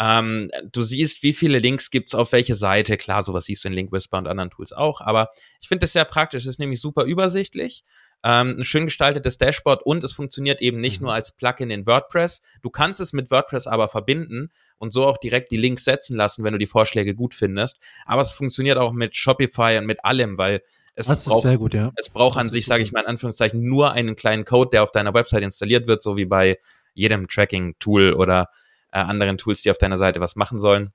Ähm, 0.00 0.50
du 0.72 0.82
siehst, 0.82 1.22
wie 1.22 1.32
viele 1.32 1.58
Links 1.58 1.90
gibt's 1.90 2.14
auf 2.14 2.32
welche 2.32 2.54
Seite. 2.54 2.96
Klar, 2.96 3.22
sowas 3.22 3.44
siehst 3.44 3.64
du 3.64 3.68
in 3.68 3.74
Link 3.74 3.92
Whisper 3.92 4.18
und 4.18 4.26
anderen 4.26 4.50
Tools 4.50 4.72
auch, 4.72 5.00
aber 5.00 5.30
ich 5.60 5.68
finde 5.68 5.84
das 5.84 5.92
sehr 5.92 6.04
praktisch. 6.04 6.44
Es 6.44 6.50
ist 6.50 6.58
nämlich 6.58 6.80
super 6.80 7.04
übersichtlich 7.04 7.84
ähm, 8.24 8.56
ein 8.58 8.64
schön 8.64 8.86
gestaltetes 8.86 9.36
Dashboard 9.36 9.82
und 9.84 10.02
es 10.02 10.14
funktioniert 10.14 10.62
eben 10.62 10.80
nicht 10.80 11.00
mhm. 11.00 11.06
nur 11.06 11.14
als 11.14 11.32
Plugin 11.32 11.70
in 11.70 11.86
WordPress. 11.86 12.40
Du 12.62 12.70
kannst 12.70 13.00
es 13.00 13.12
mit 13.12 13.30
WordPress 13.30 13.66
aber 13.66 13.86
verbinden 13.86 14.50
und 14.78 14.94
so 14.94 15.04
auch 15.04 15.18
direkt 15.18 15.50
die 15.50 15.58
Links 15.58 15.84
setzen 15.84 16.16
lassen, 16.16 16.42
wenn 16.42 16.52
du 16.52 16.58
die 16.58 16.66
Vorschläge 16.66 17.14
gut 17.14 17.34
findest. 17.34 17.78
Aber 18.06 18.22
es 18.22 18.32
funktioniert 18.32 18.78
auch 18.78 18.92
mit 18.92 19.14
Shopify 19.14 19.76
und 19.78 19.84
mit 19.84 20.04
allem, 20.04 20.38
weil 20.38 20.62
es 20.94 21.06
das 21.08 21.26
braucht, 21.26 21.58
gut, 21.58 21.74
ja. 21.74 21.92
es 21.96 22.08
braucht 22.08 22.38
an 22.38 22.48
sich, 22.48 22.64
sage 22.64 22.82
ich 22.82 22.92
mal 22.92 23.00
in 23.00 23.06
Anführungszeichen, 23.06 23.62
nur 23.62 23.92
einen 23.92 24.16
kleinen 24.16 24.44
Code, 24.44 24.70
der 24.70 24.82
auf 24.82 24.90
deiner 24.90 25.12
Website 25.12 25.42
installiert 25.42 25.86
wird, 25.86 26.02
so 26.02 26.16
wie 26.16 26.24
bei 26.24 26.58
jedem 26.94 27.28
Tracking-Tool 27.28 28.14
oder 28.14 28.48
äh, 28.94 28.98
anderen 28.98 29.36
Tools, 29.36 29.62
die 29.62 29.70
auf 29.70 29.78
deiner 29.78 29.98
Seite 29.98 30.20
was 30.20 30.36
machen 30.36 30.58
sollen. 30.58 30.92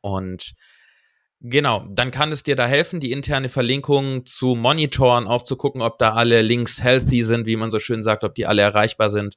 Und 0.00 0.54
Genau, 1.40 1.86
dann 1.88 2.10
kann 2.10 2.32
es 2.32 2.42
dir 2.42 2.56
da 2.56 2.66
helfen, 2.66 2.98
die 2.98 3.12
interne 3.12 3.48
Verlinkung 3.48 4.26
zu 4.26 4.56
monitoren, 4.56 5.28
auch 5.28 5.42
zu 5.42 5.54
gucken, 5.54 5.82
ob 5.82 5.96
da 5.98 6.14
alle 6.14 6.42
Links 6.42 6.82
healthy 6.82 7.22
sind, 7.22 7.46
wie 7.46 7.54
man 7.54 7.70
so 7.70 7.78
schön 7.78 8.02
sagt, 8.02 8.24
ob 8.24 8.34
die 8.34 8.44
alle 8.44 8.62
erreichbar 8.62 9.08
sind. 9.08 9.36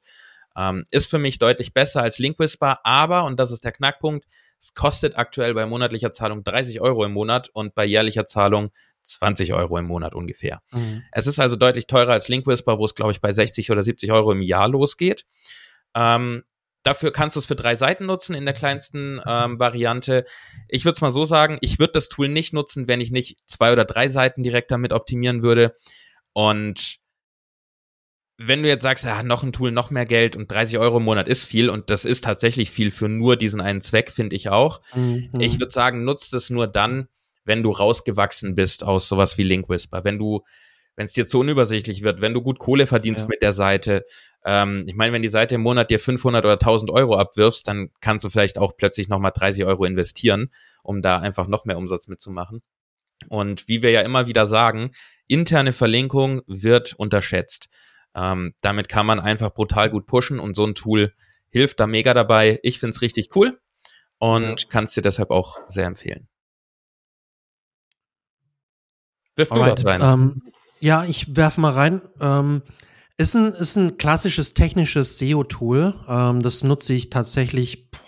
Ähm, 0.56 0.82
ist 0.90 1.08
für 1.08 1.20
mich 1.20 1.38
deutlich 1.38 1.72
besser 1.72 2.02
als 2.02 2.18
Link 2.18 2.40
Whisper, 2.40 2.80
aber, 2.84 3.22
und 3.24 3.38
das 3.38 3.52
ist 3.52 3.62
der 3.62 3.70
Knackpunkt, 3.70 4.26
es 4.58 4.74
kostet 4.74 5.16
aktuell 5.16 5.54
bei 5.54 5.64
monatlicher 5.64 6.10
Zahlung 6.10 6.42
30 6.42 6.80
Euro 6.80 7.04
im 7.04 7.12
Monat 7.12 7.48
und 7.50 7.76
bei 7.76 7.84
jährlicher 7.84 8.26
Zahlung 8.26 8.72
20 9.02 9.54
Euro 9.54 9.78
im 9.78 9.86
Monat 9.86 10.12
ungefähr. 10.12 10.60
Mhm. 10.72 11.04
Es 11.12 11.28
ist 11.28 11.38
also 11.38 11.54
deutlich 11.54 11.86
teurer 11.86 12.12
als 12.12 12.28
Link 12.28 12.48
Whisper, 12.48 12.78
wo 12.78 12.84
es, 12.84 12.96
glaube 12.96 13.12
ich, 13.12 13.20
bei 13.20 13.32
60 13.32 13.70
oder 13.70 13.82
70 13.82 14.10
Euro 14.10 14.32
im 14.32 14.42
Jahr 14.42 14.68
losgeht. 14.68 15.24
Ähm, 15.94 16.42
Dafür 16.82 17.12
kannst 17.12 17.36
du 17.36 17.40
es 17.40 17.46
für 17.46 17.54
drei 17.54 17.76
Seiten 17.76 18.06
nutzen 18.06 18.34
in 18.34 18.44
der 18.44 18.54
kleinsten 18.54 19.20
ähm, 19.24 19.58
Variante. 19.60 20.24
Ich 20.68 20.84
würde 20.84 20.94
es 20.94 21.00
mal 21.00 21.12
so 21.12 21.24
sagen, 21.24 21.58
ich 21.60 21.78
würde 21.78 21.92
das 21.92 22.08
Tool 22.08 22.28
nicht 22.28 22.52
nutzen, 22.52 22.88
wenn 22.88 23.00
ich 23.00 23.12
nicht 23.12 23.38
zwei 23.46 23.72
oder 23.72 23.84
drei 23.84 24.08
Seiten 24.08 24.42
direkt 24.42 24.70
damit 24.70 24.92
optimieren 24.92 25.42
würde. 25.42 25.74
Und 26.32 26.98
wenn 28.38 28.62
du 28.62 28.68
jetzt 28.68 28.82
sagst, 28.82 29.04
ja, 29.04 29.22
noch 29.22 29.44
ein 29.44 29.52
Tool, 29.52 29.70
noch 29.70 29.90
mehr 29.90 30.06
Geld 30.06 30.34
und 30.34 30.50
30 30.50 30.78
Euro 30.78 30.96
im 30.96 31.04
Monat 31.04 31.28
ist 31.28 31.44
viel 31.44 31.70
und 31.70 31.90
das 31.90 32.04
ist 32.04 32.24
tatsächlich 32.24 32.70
viel 32.70 32.90
für 32.90 33.08
nur 33.08 33.36
diesen 33.36 33.60
einen 33.60 33.80
Zweck, 33.80 34.10
finde 34.10 34.34
ich 34.34 34.48
auch. 34.48 34.80
Mhm. 34.94 35.30
Ich 35.38 35.60
würde 35.60 35.72
sagen, 35.72 36.02
nutzt 36.02 36.34
es 36.34 36.50
nur 36.50 36.66
dann, 36.66 37.08
wenn 37.44 37.62
du 37.62 37.70
rausgewachsen 37.70 38.54
bist 38.54 38.84
aus 38.84 39.08
sowas 39.08 39.38
wie 39.38 39.44
Link 39.44 39.68
Whisper. 39.68 40.02
Wenn 40.04 40.18
du 40.18 40.42
wenn 40.96 41.06
es 41.06 41.14
dir 41.14 41.26
zu 41.26 41.40
unübersichtlich 41.40 42.02
wird, 42.02 42.20
wenn 42.20 42.34
du 42.34 42.42
gut 42.42 42.58
Kohle 42.58 42.86
verdienst 42.86 43.22
ja. 43.22 43.28
mit 43.28 43.42
der 43.42 43.52
Seite. 43.52 44.04
Ähm, 44.44 44.82
ich 44.86 44.94
meine, 44.94 45.12
wenn 45.12 45.22
die 45.22 45.28
Seite 45.28 45.54
im 45.54 45.62
Monat 45.62 45.90
dir 45.90 46.00
500 46.00 46.44
oder 46.44 46.54
1000 46.54 46.90
Euro 46.90 47.16
abwirfst, 47.16 47.66
dann 47.66 47.90
kannst 48.00 48.24
du 48.24 48.28
vielleicht 48.28 48.58
auch 48.58 48.76
plötzlich 48.76 49.08
nochmal 49.08 49.32
30 49.34 49.64
Euro 49.64 49.84
investieren, 49.84 50.50
um 50.82 51.02
da 51.02 51.18
einfach 51.18 51.46
noch 51.46 51.64
mehr 51.64 51.78
Umsatz 51.78 52.08
mitzumachen. 52.08 52.62
Und 53.28 53.68
wie 53.68 53.82
wir 53.82 53.90
ja 53.90 54.00
immer 54.00 54.26
wieder 54.26 54.46
sagen, 54.46 54.90
interne 55.28 55.72
Verlinkung 55.72 56.42
wird 56.46 56.94
unterschätzt. 56.94 57.68
Ähm, 58.14 58.54
damit 58.60 58.88
kann 58.88 59.06
man 59.06 59.20
einfach 59.20 59.54
brutal 59.54 59.90
gut 59.90 60.06
pushen 60.06 60.40
und 60.40 60.54
so 60.54 60.66
ein 60.66 60.74
Tool 60.74 61.12
hilft 61.48 61.80
da 61.80 61.86
mega 61.86 62.14
dabei. 62.14 62.58
Ich 62.62 62.78
finde 62.78 62.94
es 62.94 63.02
richtig 63.02 63.34
cool 63.36 63.60
und 64.18 64.62
ja. 64.62 64.68
kann 64.68 64.84
es 64.84 64.92
dir 64.92 65.02
deshalb 65.02 65.30
auch 65.30 65.60
sehr 65.68 65.86
empfehlen. 65.86 66.28
Wirf 69.36 69.48
du 69.48 69.60
was 69.60 69.84
rein. 69.84 70.00
Ähm, 70.02 70.42
ja, 70.80 71.04
ich 71.04 71.36
werfe 71.36 71.60
mal 71.60 71.72
rein. 71.72 72.02
Ähm, 72.20 72.62
ist, 73.22 73.36
ein, 73.36 73.52
ist 73.52 73.76
ein 73.76 73.96
klassisches 73.96 74.54
technisches 74.54 75.18
SEO-Tool. 75.18 75.94
Ähm, 76.08 76.42
das 76.42 76.64
nutze 76.64 76.94
ich 76.94 77.10
tatsächlich, 77.10 77.90
boah, 77.90 77.98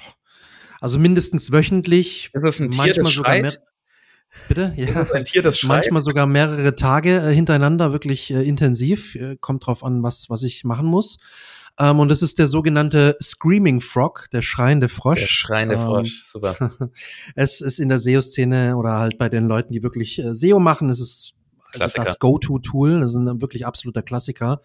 also 0.80 0.98
mindestens 0.98 1.52
wöchentlich. 1.52 2.30
Ist 2.32 2.44
es 2.44 2.60
ein 2.60 2.70
Tier, 2.70 2.78
manchmal 2.78 3.04
das 3.04 3.14
sogar 3.14 3.40
mehr, 3.40 3.52
Bitte? 4.48 4.74
Ja. 4.76 5.06
Ein 5.12 5.24
Tier, 5.24 5.42
das 5.42 5.62
Manchmal 5.62 6.02
sogar 6.02 6.26
mehrere 6.26 6.74
Tage 6.74 7.18
äh, 7.18 7.34
hintereinander, 7.34 7.92
wirklich 7.92 8.30
äh, 8.30 8.42
intensiv. 8.42 9.14
Äh, 9.14 9.36
kommt 9.40 9.66
drauf 9.66 9.82
an, 9.84 10.02
was, 10.02 10.28
was 10.28 10.42
ich 10.42 10.64
machen 10.64 10.86
muss. 10.86 11.18
Ähm, 11.78 11.98
und 11.98 12.08
das 12.08 12.22
ist 12.22 12.38
der 12.38 12.46
sogenannte 12.46 13.16
Screaming 13.22 13.80
Frog, 13.80 14.26
der 14.32 14.42
schreiende 14.42 14.88
Frosch. 14.88 15.20
Der 15.20 15.26
schreiende 15.26 15.78
Frosch, 15.78 16.08
ähm, 16.08 16.22
super. 16.24 16.70
es 17.34 17.60
ist 17.60 17.78
in 17.78 17.88
der 17.88 17.98
SEO-Szene 17.98 18.76
oder 18.76 18.98
halt 18.98 19.18
bei 19.18 19.28
den 19.28 19.48
Leuten, 19.48 19.72
die 19.72 19.82
wirklich 19.82 20.18
äh, 20.18 20.34
SEO 20.34 20.60
machen, 20.60 20.90
es 20.90 21.00
ist 21.00 21.34
also 21.80 21.96
das 21.96 22.20
Go-To-Tool, 22.20 23.00
das 23.00 23.12
ist 23.12 23.18
ein 23.18 23.40
wirklich 23.40 23.66
absoluter 23.66 24.02
Klassiker, 24.02 24.60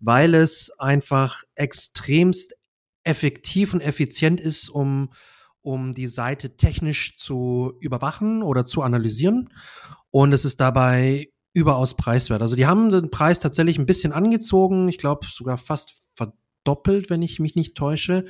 weil 0.00 0.34
es 0.34 0.70
einfach 0.78 1.42
extremst 1.54 2.54
effektiv 3.04 3.74
und 3.74 3.80
effizient 3.80 4.40
ist, 4.40 4.68
um, 4.68 5.12
um 5.62 5.92
die 5.92 6.06
Seite 6.06 6.56
technisch 6.56 7.16
zu 7.16 7.74
überwachen 7.80 8.42
oder 8.42 8.64
zu 8.64 8.82
analysieren. 8.82 9.50
Und 10.10 10.32
es 10.32 10.44
ist 10.44 10.60
dabei 10.60 11.28
überaus 11.52 11.96
preiswert. 11.96 12.42
Also 12.42 12.56
die 12.56 12.66
haben 12.66 12.90
den 12.90 13.10
Preis 13.10 13.40
tatsächlich 13.40 13.78
ein 13.78 13.86
bisschen 13.86 14.12
angezogen, 14.12 14.88
ich 14.88 14.98
glaube 14.98 15.26
sogar 15.26 15.58
fast 15.58 15.94
verdoppelt, 16.14 17.10
wenn 17.10 17.22
ich 17.22 17.40
mich 17.40 17.56
nicht 17.56 17.76
täusche. 17.76 18.24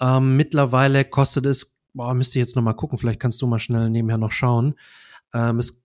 Ähm, 0.00 0.36
mittlerweile 0.36 1.04
kostet 1.04 1.46
es, 1.46 1.78
boah, 1.92 2.14
müsste 2.14 2.38
ich 2.38 2.44
jetzt 2.44 2.56
noch 2.56 2.62
mal 2.62 2.74
gucken, 2.74 2.98
vielleicht 2.98 3.20
kannst 3.20 3.40
du 3.42 3.46
mal 3.46 3.58
schnell 3.58 3.90
nebenher 3.90 4.18
noch 4.18 4.32
schauen. 4.32 4.74
Ähm, 5.32 5.58
es 5.58 5.83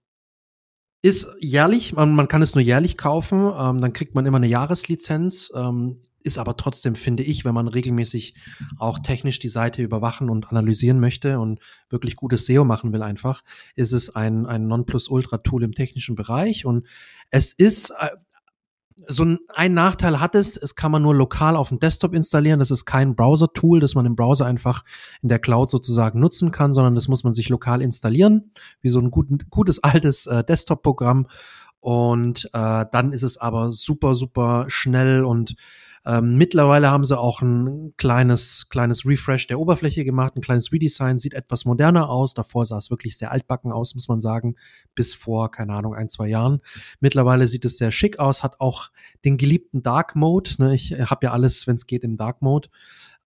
ist 1.02 1.28
jährlich, 1.40 1.94
man, 1.94 2.14
man 2.14 2.28
kann 2.28 2.42
es 2.42 2.56
nur 2.56 2.64
jährlich 2.64 2.98
kaufen, 2.98 3.52
ähm, 3.58 3.82
dann 3.82 3.94
kriegt 3.94 4.16
man 4.16 4.26
immer 4.26 4.38
eine 4.38 4.48
Jahreslizenz, 4.48 5.52
ähm, 5.56 6.02
ist 6.22 6.38
aber 6.38 6.58
trotzdem, 6.58 6.96
finde 6.96 7.24
ich, 7.24 7.46
wenn 7.46 7.54
man 7.54 7.70
regelmäßig 7.70 8.36
auch 8.78 9.00
technisch 9.00 9.40
die 9.40 9.48
Seite 9.48 9.82
überwachen 9.82 10.30
und 10.30 10.50
analysieren 10.50 11.00
möchte 11.00 11.40
und 11.40 11.62
wirklich 11.90 12.18
gutes 12.18 12.46
SEO 12.46 12.66
machen 12.66 12.92
will 12.92 13.02
einfach, 13.02 13.42
ist 13.76 13.94
es 13.94 14.14
ein, 14.14 14.46
ein 14.46 14.68
Nonplusultra-Tool 14.68 15.64
im 15.64 15.72
technischen 15.72 16.16
Bereich 16.16 16.66
und 16.66 16.86
es 17.32 17.54
ist 17.54 17.92
äh, 17.92 18.10
so 19.08 19.24
ein, 19.24 19.74
Nachteil 19.74 20.20
hat 20.20 20.36
es, 20.36 20.58
es 20.58 20.76
kann 20.76 20.92
man 20.92 21.02
nur 21.02 21.16
lokal 21.16 21.56
auf 21.56 21.70
dem 21.70 21.80
Desktop 21.80 22.14
installieren. 22.14 22.60
Das 22.60 22.72
ist 22.72 22.86
kein 22.86 23.16
Browser-Tool, 23.16 23.80
das 23.80 23.96
man 23.96 24.06
im 24.06 24.16
Browser 24.16 24.46
einfach 24.46 24.84
in 25.22 25.30
der 25.30 25.40
Cloud 25.40 25.70
sozusagen 25.70 26.20
nutzen 26.20 26.52
kann, 26.52 26.74
sondern 26.74 26.96
das 26.96 27.08
muss 27.08 27.24
man 27.24 27.34
sich 27.34 27.50
lokal 27.50 27.82
installieren, 27.82 28.52
wie 28.82 28.90
so 28.90 29.00
ein 29.00 29.12
gut, 29.12 29.28
gutes 29.50 29.84
altes 29.84 30.28
äh, 30.28 30.44
Desktop-Programm. 30.44 31.28
Und 31.80 32.50
äh, 32.54 32.86
dann 32.92 33.14
ist 33.14 33.24
es 33.24 33.38
aber 33.38 33.72
super, 33.72 34.14
super 34.14 34.66
schnell 34.68 35.24
und 35.24 35.56
ähm, 36.06 36.36
mittlerweile 36.36 36.90
haben 36.90 37.04
sie 37.04 37.18
auch 37.18 37.42
ein 37.42 37.94
kleines, 37.98 38.68
kleines 38.70 39.06
Refresh 39.06 39.48
der 39.48 39.60
Oberfläche 39.60 40.06
gemacht, 40.06 40.36
ein 40.36 40.42
kleines 40.42 40.72
Redesign, 40.72 41.18
sieht 41.18 41.34
etwas 41.34 41.66
moderner 41.66 42.10
aus. 42.10 42.34
Davor 42.34 42.66
sah 42.66 42.78
es 42.78 42.90
wirklich 42.90 43.18
sehr 43.18 43.32
altbacken 43.32 43.72
aus, 43.72 43.96
muss 43.96 44.08
man 44.08 44.20
sagen, 44.20 44.56
bis 44.96 45.14
vor, 45.14 45.52
keine 45.52 45.74
Ahnung, 45.74 45.94
ein, 45.94 46.10
zwei 46.10 46.28
Jahren. 46.28 46.62
Mittlerweile 47.00 47.48
sieht 47.48 47.66
es 47.66 47.78
sehr 47.78 47.92
schick 47.92 48.20
aus, 48.20 48.44
hat 48.44 48.60
auch 48.60 48.92
den 49.26 49.38
geliebten 49.38 49.84
Dark 49.84 50.16
Mode. 50.16 50.52
Ne? 50.60 50.76
Ich 50.76 50.92
habe 50.94 51.26
ja 51.26 51.32
alles, 51.32 51.68
wenn 51.68 51.76
es 51.76 51.86
geht, 51.86 52.04
im 52.04 52.16
Dark 52.16 52.42
Mode. 52.42 52.70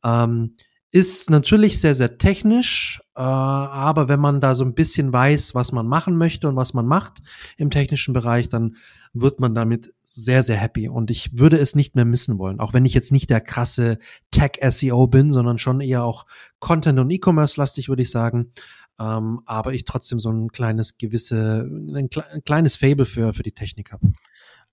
Ähm, 0.03 0.55
ist 0.93 1.31
natürlich 1.31 1.81
sehr, 1.81 1.95
sehr 1.95 2.19
technisch, 2.19 3.01
äh, 3.15 3.21
aber 3.21 4.07
wenn 4.09 4.19
man 4.19 4.39
da 4.41 4.53
so 4.53 4.63
ein 4.63 4.75
bisschen 4.75 5.11
weiß, 5.11 5.55
was 5.55 5.71
man 5.71 5.87
machen 5.87 6.17
möchte 6.17 6.47
und 6.47 6.55
was 6.55 6.75
man 6.75 6.85
macht 6.85 7.23
im 7.57 7.71
technischen 7.71 8.13
Bereich, 8.13 8.47
dann 8.47 8.77
wird 9.11 9.39
man 9.39 9.55
damit 9.55 9.91
sehr, 10.03 10.43
sehr 10.43 10.55
happy. 10.55 10.87
Und 10.87 11.09
ich 11.09 11.39
würde 11.39 11.57
es 11.57 11.73
nicht 11.73 11.95
mehr 11.95 12.05
missen 12.05 12.37
wollen. 12.37 12.59
Auch 12.59 12.73
wenn 12.73 12.85
ich 12.85 12.93
jetzt 12.93 13.11
nicht 13.11 13.31
der 13.31 13.41
krasse 13.41 13.97
Tech-SEO 14.29 15.07
bin, 15.07 15.31
sondern 15.31 15.57
schon 15.57 15.81
eher 15.81 16.03
auch 16.03 16.27
Content- 16.59 16.99
und 16.99 17.09
E-Commerce-lastig, 17.09 17.89
würde 17.89 18.03
ich 18.03 18.11
sagen. 18.11 18.53
Ähm, 18.99 19.41
aber 19.47 19.73
ich 19.73 19.85
trotzdem 19.85 20.19
so 20.19 20.31
ein 20.31 20.51
kleines 20.51 20.99
gewisse, 20.99 21.67
ein, 21.67 22.07
ein 22.31 22.43
kleines 22.43 22.75
Fable 22.75 23.07
für, 23.07 23.33
für 23.33 23.43
die 23.43 23.51
Technik 23.51 23.91
habe. 23.91 24.11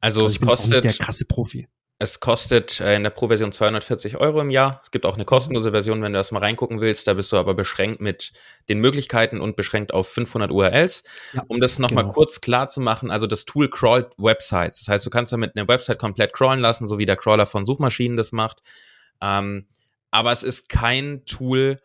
Also, 0.01 0.21
also 0.21 0.27
es 0.27 0.41
kostet. 0.41 0.85
der 0.85 0.93
krasse 0.93 1.25
Profi. 1.25 1.67
Es 2.03 2.19
kostet 2.19 2.81
äh, 2.81 2.97
in 2.97 3.03
der 3.03 3.11
Pro-Version 3.11 3.53
240 3.53 4.17
Euro 4.17 4.41
im 4.41 4.49
Jahr. 4.49 4.81
Es 4.83 4.91
gibt 4.91 5.05
auch 5.05 5.17
eine 5.17 5.27
kostenlose 5.27 5.71
Version, 5.71 6.01
wenn 6.01 6.15
du 6.15 6.19
das 6.19 6.33
mal 6.33 6.39
reingucken 6.39 6.81
willst. 6.81 7.07
Da 7.07 7.13
bist 7.13 7.31
du 7.31 7.37
aber 7.37 7.53
beschränkt 7.53 8.01
mit 8.01 8.33
den 8.71 8.79
Möglichkeiten 8.79 9.39
und 9.39 9.55
beschränkt 9.55 9.93
auf 9.93 10.09
500 10.09 10.51
URLs. 10.51 11.03
Ja, 11.35 11.45
um 11.49 11.61
das 11.61 11.79
nochmal 11.79 12.05
genau. 12.05 12.15
kurz 12.15 12.41
klar 12.41 12.71
zu 12.71 12.81
machen, 12.81 13.11
also 13.11 13.27
das 13.27 13.45
Tool 13.45 13.69
crawlt 13.69 14.15
Websites. 14.17 14.79
Das 14.79 14.89
heißt, 14.89 15.05
du 15.05 15.11
kannst 15.11 15.31
damit 15.35 15.55
eine 15.55 15.69
Website 15.69 15.99
komplett 15.99 16.33
crawlen 16.33 16.61
lassen, 16.61 16.87
so 16.87 16.97
wie 16.97 17.05
der 17.05 17.17
Crawler 17.17 17.45
von 17.45 17.67
Suchmaschinen 17.67 18.17
das 18.17 18.33
macht. 18.33 18.63
Ähm, 19.21 19.67
aber 20.11 20.33
es 20.33 20.43
ist 20.43 20.71
kein 20.71 21.27
Tool, 21.27 21.81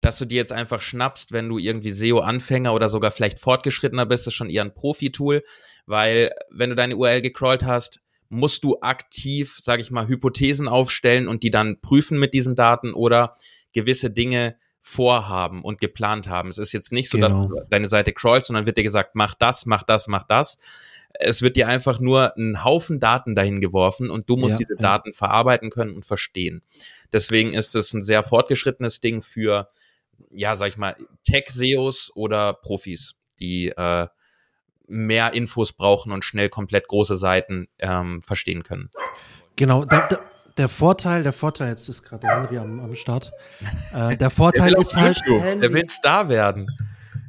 dass 0.00 0.18
du 0.18 0.24
dir 0.24 0.38
jetzt 0.38 0.52
einfach 0.52 0.80
schnappst, 0.80 1.30
wenn 1.30 1.48
du 1.48 1.58
irgendwie 1.58 1.92
SEO-Anfänger 1.92 2.74
oder 2.74 2.88
sogar 2.88 3.12
vielleicht 3.12 3.38
fortgeschrittener 3.38 4.04
bist, 4.04 4.26
das 4.26 4.32
ist 4.32 4.36
schon 4.36 4.50
eher 4.50 4.64
ein 4.64 4.74
Profi-Tool, 4.74 5.44
weil 5.86 6.32
wenn 6.50 6.70
du 6.70 6.74
deine 6.74 6.96
URL 6.96 7.22
gecrawlt 7.22 7.64
hast, 7.64 8.00
musst 8.30 8.64
du 8.64 8.78
aktiv, 8.80 9.58
sage 9.60 9.82
ich 9.82 9.90
mal, 9.90 10.08
Hypothesen 10.08 10.68
aufstellen 10.68 11.28
und 11.28 11.42
die 11.42 11.50
dann 11.50 11.80
prüfen 11.80 12.18
mit 12.18 12.32
diesen 12.32 12.54
Daten 12.54 12.94
oder 12.94 13.34
gewisse 13.72 14.10
Dinge 14.10 14.56
vorhaben 14.80 15.62
und 15.62 15.80
geplant 15.80 16.28
haben. 16.28 16.48
Es 16.48 16.58
ist 16.58 16.72
jetzt 16.72 16.92
nicht 16.92 17.10
so, 17.10 17.18
genau. 17.18 17.48
dass 17.48 17.48
du 17.48 17.68
deine 17.68 17.88
Seite 17.88 18.12
crawlst, 18.12 18.46
sondern 18.46 18.64
wird 18.64 18.78
dir 18.78 18.82
gesagt, 18.82 19.10
mach 19.14 19.34
das, 19.34 19.66
mach 19.66 19.82
das, 19.82 20.08
mach 20.08 20.22
das. 20.22 20.56
Es 21.12 21.42
wird 21.42 21.56
dir 21.56 21.68
einfach 21.68 22.00
nur 22.00 22.34
ein 22.38 22.64
Haufen 22.64 23.00
Daten 23.00 23.34
dahin 23.34 23.60
geworfen 23.60 24.10
und 24.10 24.30
du 24.30 24.36
musst 24.36 24.52
ja, 24.52 24.58
diese 24.58 24.74
ja. 24.74 24.80
Daten 24.80 25.12
verarbeiten 25.12 25.68
können 25.68 25.94
und 25.94 26.06
verstehen. 26.06 26.62
Deswegen 27.12 27.52
ist 27.52 27.74
es 27.74 27.92
ein 27.92 28.00
sehr 28.00 28.22
fortgeschrittenes 28.22 29.00
Ding 29.00 29.20
für 29.20 29.68
ja, 30.30 30.54
sag 30.54 30.68
ich 30.68 30.76
mal, 30.76 30.96
Tech-SEOs 31.24 32.12
oder 32.14 32.52
Profis, 32.52 33.14
die 33.38 33.68
äh, 33.68 34.08
mehr 34.90 35.32
Infos 35.32 35.72
brauchen 35.72 36.12
und 36.12 36.24
schnell 36.24 36.48
komplett 36.48 36.88
große 36.88 37.16
Seiten 37.16 37.68
ähm, 37.78 38.20
verstehen 38.22 38.62
können. 38.62 38.90
Genau, 39.56 39.84
da, 39.84 40.06
da, 40.08 40.18
der 40.58 40.68
Vorteil, 40.68 41.22
der 41.22 41.32
Vorteil, 41.32 41.68
jetzt 41.68 41.88
ist 41.88 42.02
gerade 42.02 42.26
Henry 42.26 42.58
am, 42.58 42.80
am 42.80 42.94
Start. 42.94 43.32
Äh, 43.94 44.16
der 44.16 44.30
Vorteil 44.30 44.74
ist 44.74 44.96
halt. 44.96 45.20
YouTube. 45.24 45.60
Der 45.60 45.72
will 45.72 45.88
Star 45.88 46.28
werden. 46.28 46.66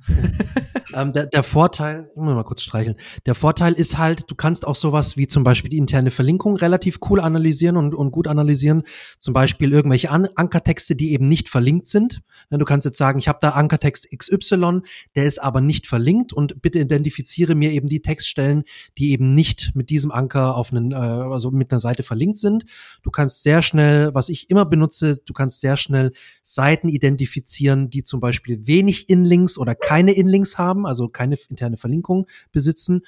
ähm, 0.94 1.14
der, 1.14 1.28
der 1.28 1.44
Vorteil, 1.44 2.10
ich 2.12 2.22
muss 2.22 2.34
mal 2.34 2.44
kurz 2.44 2.62
streicheln. 2.62 2.96
Der 3.26 3.36
Vorteil 3.36 3.74
ist 3.74 3.98
halt, 3.98 4.30
du 4.30 4.36
kannst 4.36 4.66
auch 4.66 4.76
sowas 4.76 5.18
wie 5.18 5.28
zum 5.28 5.44
Beispiel 5.44 5.70
die 5.70 5.78
interne 5.78 6.12
Verlinkung 6.12 6.56
relativ 6.56 7.00
cool 7.10 7.20
analysieren 7.20 7.78
und, 7.78 7.94
und 7.94 8.12
gut 8.12 8.28
analysieren. 8.28 8.84
Zum 9.20 9.34
Beispiel 9.34 9.72
irgendwelche 9.72 10.10
An 10.10 10.28
Ankertexte, 10.36 10.96
die 10.96 11.12
eben 11.12 11.26
nicht 11.26 11.50
verlinkt 11.50 11.88
sind. 11.88 12.22
Du 12.50 12.66
kannst 12.66 12.86
jetzt 12.86 12.98
sagen, 12.98 13.20
ich 13.20 13.28
habe 13.28 13.40
da 13.42 13.52
Ankertext 13.52 14.10
XY, 14.16 14.82
der 15.16 15.26
ist 15.26 15.40
aber 15.40 15.62
nicht 15.62 15.88
verlinkt 15.88 16.34
und 16.34 16.62
bitte 16.62 16.80
identifiziere 16.80 17.56
mir 17.56 17.72
eben 17.72 17.88
die 17.88 18.02
Textstellen, 18.02 18.64
die 18.98 19.12
eben 19.12 19.34
nicht 19.34 19.72
mit 19.76 19.90
diesem 19.90 20.12
Anker 20.12 20.56
auf 20.56 20.72
einen, 20.72 20.92
äh, 20.92 20.96
also 20.96 21.52
mit 21.52 21.72
einer 21.72 21.80
Seite 21.80 22.04
verlinkt 22.04 22.38
sind. 22.38 22.66
Du 23.04 23.12
kannst 23.12 23.44
sehr 23.44 23.62
schnell, 23.62 24.14
was 24.14 24.30
ich 24.30 24.50
immer 24.50 24.66
benutze, 24.66 25.18
du 25.26 25.34
kannst 25.34 25.62
sehr 25.62 25.78
schnell 25.78 26.12
Seiten 26.44 26.90
identifizieren, 26.90 27.90
die 27.90 28.04
zum 28.04 28.20
Beispiel 28.20 28.66
wenig 28.66 29.10
Inlinks 29.10 29.58
oder 29.58 29.76
keine 29.76 29.90
Inlinks 29.99 30.58
haben, 30.58 30.86
also 30.86 31.08
keine 31.10 31.38
interne 31.49 31.77
Verlinkung 31.77 32.27
besitzen. 32.51 33.04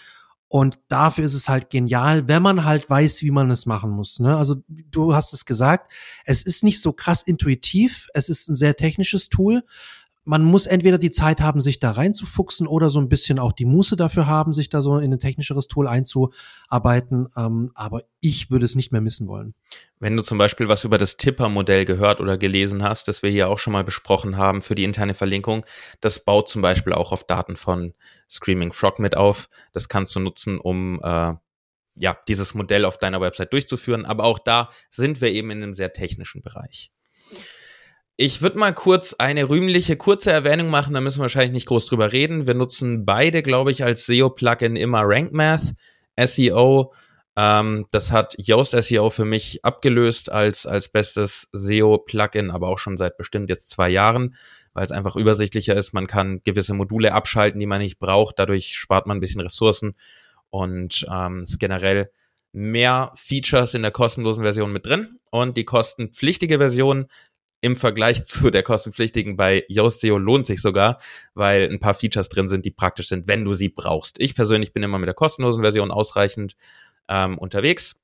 Und 0.48 0.78
dafür 0.88 1.26
ist 1.26 1.34
es 1.34 1.50
halt 1.50 1.72
genial, 1.72 2.28
wenn 2.28 2.44
man 2.44 2.64
halt 2.64 2.88
weiß, 2.88 3.24
wie 3.24 3.32
man 3.32 3.50
es 3.50 3.66
machen 3.66 3.90
muss. 3.90 4.20
Ne? 4.20 4.38
Also 4.38 4.58
du 4.68 5.16
hast 5.16 5.34
es 5.34 5.46
gesagt, 5.46 5.92
es 6.26 6.44
ist 6.44 6.64
nicht 6.64 6.80
so 6.80 6.94
krass 6.94 7.24
intuitiv, 7.24 8.08
es 8.14 8.30
ist 8.30 8.50
ein 8.50 8.56
sehr 8.56 8.76
technisches 8.76 9.30
Tool, 9.30 9.64
man 10.26 10.44
muss 10.44 10.66
entweder 10.66 10.98
die 10.98 11.12
Zeit 11.12 11.42
haben, 11.42 11.60
sich 11.60 11.80
da 11.80 11.92
reinzufuchsen 11.92 12.66
oder 12.66 12.90
so 12.90 13.00
ein 13.00 13.10
bisschen 13.10 13.40
auch 13.40 13.52
die 13.52 13.66
Muße 13.66 13.98
dafür 13.98 14.26
haben, 14.26 14.54
sich 14.54 14.70
da 14.70 14.82
so 14.82 14.98
in 14.98 15.12
ein 15.12 15.20
technischeres 15.20 15.68
Tool 15.68 15.88
einzuarbeiten. 15.88 17.28
Ähm, 17.36 17.72
aber 17.76 18.04
ich 18.22 18.50
würde 18.50 18.66
es 18.66 18.76
nicht 18.76 18.92
mehr 18.92 19.02
missen 19.02 19.28
wollen. 19.28 19.54
Wenn 20.00 20.16
du 20.16 20.24
zum 20.24 20.38
Beispiel 20.38 20.70
was 20.70 20.86
über 20.86 20.98
das 20.98 21.18
Tipper-Modell 21.18 21.86
gehört 21.86 22.22
oder 22.22 22.38
gelesen 22.38 22.84
hast, 22.84 23.08
das 23.08 23.22
wir 23.22 23.30
hier 23.30 23.50
auch 23.50 23.60
schon 23.60 23.74
mal 23.74 23.84
besprochen 23.84 24.38
haben 24.38 24.62
für 24.62 24.76
die 24.76 24.86
interne 24.86 25.14
Verlinkung, 25.14 25.66
das 26.00 26.24
baut 26.24 26.48
zum 26.50 26.62
Beispiel 26.62 26.94
auch 26.94 27.12
auf 27.12 27.26
Daten 27.26 27.58
von 27.58 27.94
Screaming 28.30 28.72
Frog 28.72 29.00
mit 29.00 29.18
auf. 29.18 29.50
Das 29.74 29.90
kannst 29.90 30.16
du 30.16 30.22
nutzen, 30.22 30.58
um 30.58 31.02
äh, 31.04 31.34
ja, 31.96 32.18
dieses 32.28 32.54
Modell 32.54 32.86
auf 32.86 32.98
deiner 32.98 33.20
Website 33.20 33.52
durchzuführen. 33.52 34.06
Aber 34.06 34.24
auch 34.24 34.40
da 34.40 34.70
sind 34.90 35.20
wir 35.20 35.32
eben 35.32 35.52
in 35.52 35.64
einem 35.64 35.74
sehr 35.74 35.92
technischen 35.92 36.42
Bereich. 36.42 36.92
Ich 38.26 38.42
würde 38.42 38.58
mal 38.58 38.74
kurz 38.74 39.14
eine 39.16 39.50
rühmliche 39.50 39.98
kurze 39.98 40.32
Erwähnung 40.32 40.70
machen, 40.70 40.94
da 40.94 41.02
müssen 41.02 41.18
wir 41.18 41.24
wahrscheinlich 41.24 41.52
nicht 41.52 41.68
groß 41.68 41.88
drüber 41.88 42.14
reden. 42.14 42.48
Wir 42.48 42.54
nutzen 42.54 43.04
beide, 43.04 43.44
glaube 43.44 43.70
ich, 43.70 43.84
als 43.84 44.06
SEO-Plugin 44.06 44.78
immer 44.78 45.02
RankMath, 45.04 45.74
SEO. 46.18 46.94
Ähm, 47.36 47.86
das 47.92 48.14
hat 48.14 48.34
Yoast 48.38 48.82
SEO 48.82 49.10
für 49.10 49.26
mich 49.26 49.66
abgelöst 49.66 50.32
als, 50.32 50.66
als 50.66 50.88
bestes 50.88 51.50
SEO-Plugin, 51.52 52.50
aber 52.50 52.70
auch 52.70 52.80
schon 52.80 52.96
seit 52.96 53.18
bestimmt 53.18 53.50
jetzt 53.50 53.72
zwei 53.72 53.90
Jahren, 53.90 54.36
weil 54.72 54.86
es 54.86 54.94
einfach 54.94 55.18
übersichtlicher 55.18 55.76
ist. 55.76 55.92
Man 55.92 56.08
kann 56.08 56.40
gewisse 56.46 56.74
Module 56.74 57.12
abschalten, 57.12 57.60
die 57.60 57.66
man 57.66 57.82
nicht 57.82 58.00
braucht. 58.00 58.40
Dadurch 58.40 58.78
spart 58.78 59.06
man 59.06 59.18
ein 59.18 59.20
bisschen 59.20 59.42
Ressourcen 59.42 59.96
und 60.50 61.06
ähm, 61.12 61.42
ist 61.42 61.60
generell 61.60 62.10
mehr 62.54 63.12
Features 63.16 63.74
in 63.74 63.82
der 63.82 63.92
kostenlosen 63.92 64.46
Version 64.46 64.72
mit 64.72 64.86
drin. 64.86 65.20
Und 65.30 65.58
die 65.58 65.66
kostenpflichtige 65.66 66.60
Version 66.60 67.08
im 67.64 67.78
Vergleich 67.78 68.24
zu 68.26 68.52
der 68.52 68.62
kostenpflichtigen 68.62 69.38
bei 69.38 69.66
Yoast 69.70 70.02
SEO 70.02 70.18
lohnt 70.18 70.46
sich 70.46 70.62
sogar, 70.62 71.00
weil 71.34 71.70
ein 71.70 71.80
paar 71.80 71.94
Features 71.94 72.30
drin 72.30 72.48
sind, 72.48 72.66
die 72.66 72.72
praktisch 72.72 73.08
sind, 73.08 73.28
wenn 73.28 73.46
du 73.46 73.54
sie 73.54 73.70
brauchst. 73.70 74.20
Ich 74.20 74.36
persönlich 74.36 74.74
bin 74.74 74.84
immer 74.84 75.00
mit 75.00 75.08
der 75.08 75.16
kostenlosen 75.16 75.64
Version 75.64 75.90
ausreichend 75.90 76.56
ähm, 77.08 77.38
unterwegs, 77.38 78.02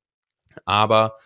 aber 0.66 1.18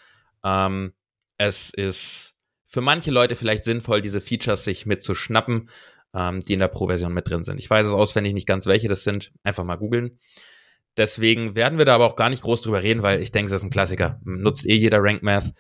ähm, 0.44 0.94
es 1.38 1.70
ist 1.70 2.36
für 2.66 2.82
manche 2.82 3.12
Leute 3.12 3.36
vielleicht 3.36 3.64
sinnvoll, 3.64 4.02
diese 4.02 4.20
Features 4.20 4.64
sich 4.64 4.88
mitzuschnappen, 4.88 5.70
ähm, 6.16 6.40
die 6.40 6.54
in 6.54 6.60
der 6.60 6.70
Pro-Version 6.70 7.14
mit 7.14 7.30
drin 7.30 7.44
sind. 7.44 7.60
Ich 7.60 7.70
weiß 7.70 7.86
es 7.86 7.94
auswendig 7.94 8.34
nicht 8.34 8.48
ganz, 8.48 8.66
welche 8.66 8.88
das 8.88 9.04
sind. 9.04 9.32
Einfach 9.44 9.64
mal 9.64 9.76
googeln. 9.76 10.18
Deswegen 10.98 11.56
werden 11.56 11.78
wir 11.78 11.86
da 11.86 11.96
aber 11.96 12.06
auch 12.06 12.16
gar 12.16 12.30
nicht 12.30 12.42
groß 12.42 12.62
drüber 12.62 12.82
reden, 12.82 13.04
weil 13.04 13.22
ich 13.22 13.32
denke, 13.32 13.48
es 13.48 13.52
ist 13.54 13.64
ein 13.64 13.70
Klassiker. 13.70 14.20
Nutzt 14.24 14.66
eh 14.66 14.76
jeder 14.76 15.04
Rank 15.04 15.22
Math. 15.22 15.54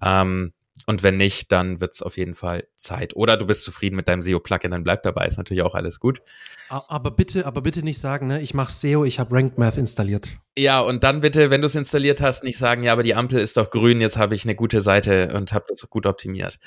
Ähm, 0.00 0.52
und 0.90 1.04
wenn 1.04 1.16
nicht, 1.16 1.52
dann 1.52 1.80
wird 1.80 1.94
es 1.94 2.02
auf 2.02 2.16
jeden 2.16 2.34
Fall 2.34 2.66
Zeit. 2.74 3.14
Oder 3.14 3.36
du 3.36 3.46
bist 3.46 3.62
zufrieden 3.62 3.94
mit 3.94 4.08
deinem 4.08 4.22
SEO-Plugin, 4.22 4.72
dann 4.72 4.82
bleib 4.82 5.04
dabei, 5.04 5.24
ist 5.24 5.38
natürlich 5.38 5.62
auch 5.62 5.76
alles 5.76 6.00
gut. 6.00 6.20
Aber 6.68 7.12
bitte, 7.12 7.46
aber 7.46 7.62
bitte 7.62 7.84
nicht 7.84 8.00
sagen, 8.00 8.26
ne, 8.26 8.42
ich 8.42 8.54
mache 8.54 8.72
SEO, 8.72 9.04
ich 9.04 9.20
habe 9.20 9.36
Ranked 9.36 9.56
Math 9.56 9.76
installiert. 9.76 10.32
Ja, 10.58 10.80
und 10.80 11.04
dann 11.04 11.20
bitte, 11.20 11.50
wenn 11.50 11.60
du 11.62 11.66
es 11.66 11.76
installiert 11.76 12.20
hast, 12.20 12.42
nicht 12.42 12.58
sagen, 12.58 12.82
ja, 12.82 12.92
aber 12.92 13.04
die 13.04 13.14
Ampel 13.14 13.38
ist 13.38 13.56
doch 13.56 13.70
grün, 13.70 14.00
jetzt 14.00 14.18
habe 14.18 14.34
ich 14.34 14.44
eine 14.44 14.56
gute 14.56 14.80
Seite 14.80 15.32
und 15.32 15.52
habe 15.52 15.64
das 15.68 15.88
gut 15.88 16.06
optimiert. 16.06 16.58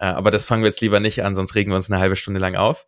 Äh, 0.00 0.06
aber 0.06 0.30
das 0.30 0.46
fangen 0.46 0.62
wir 0.62 0.70
jetzt 0.70 0.80
lieber 0.80 0.98
nicht 0.98 1.22
an, 1.22 1.34
sonst 1.34 1.54
regen 1.54 1.70
wir 1.70 1.76
uns 1.76 1.90
eine 1.90 2.00
halbe 2.00 2.16
Stunde 2.16 2.40
lang 2.40 2.56
auf. 2.56 2.86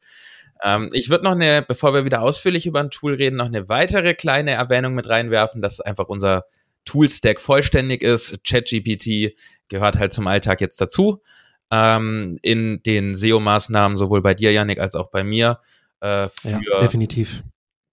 Ähm, 0.64 0.88
ich 0.94 1.10
würde 1.10 1.24
noch 1.24 1.32
eine, 1.32 1.60
bevor 1.68 1.92
wir 1.92 2.06
wieder 2.06 2.22
ausführlich 2.22 2.64
über 2.64 2.80
ein 2.80 2.90
Tool 2.90 3.12
reden, 3.12 3.36
noch 3.36 3.44
eine 3.44 3.68
weitere 3.68 4.14
kleine 4.14 4.52
Erwähnung 4.52 4.94
mit 4.94 5.06
reinwerfen, 5.06 5.60
dass 5.60 5.82
einfach 5.82 6.08
unser 6.08 6.46
Toolstack 6.86 7.40
vollständig 7.40 8.02
ist. 8.02 8.42
ChatGPT 8.42 9.34
gehört 9.68 9.98
halt 9.98 10.12
zum 10.12 10.26
Alltag 10.26 10.60
jetzt 10.60 10.80
dazu. 10.80 11.22
Ähm, 11.70 12.38
in 12.42 12.82
den 12.82 13.14
SEO-Maßnahmen, 13.14 13.96
sowohl 13.96 14.22
bei 14.22 14.34
dir, 14.34 14.52
Yannick, 14.52 14.80
als 14.80 14.94
auch 14.94 15.10
bei 15.10 15.22
mir. 15.22 15.60
Äh, 16.00 16.28
ja, 16.44 16.60
definitiv. 16.80 17.42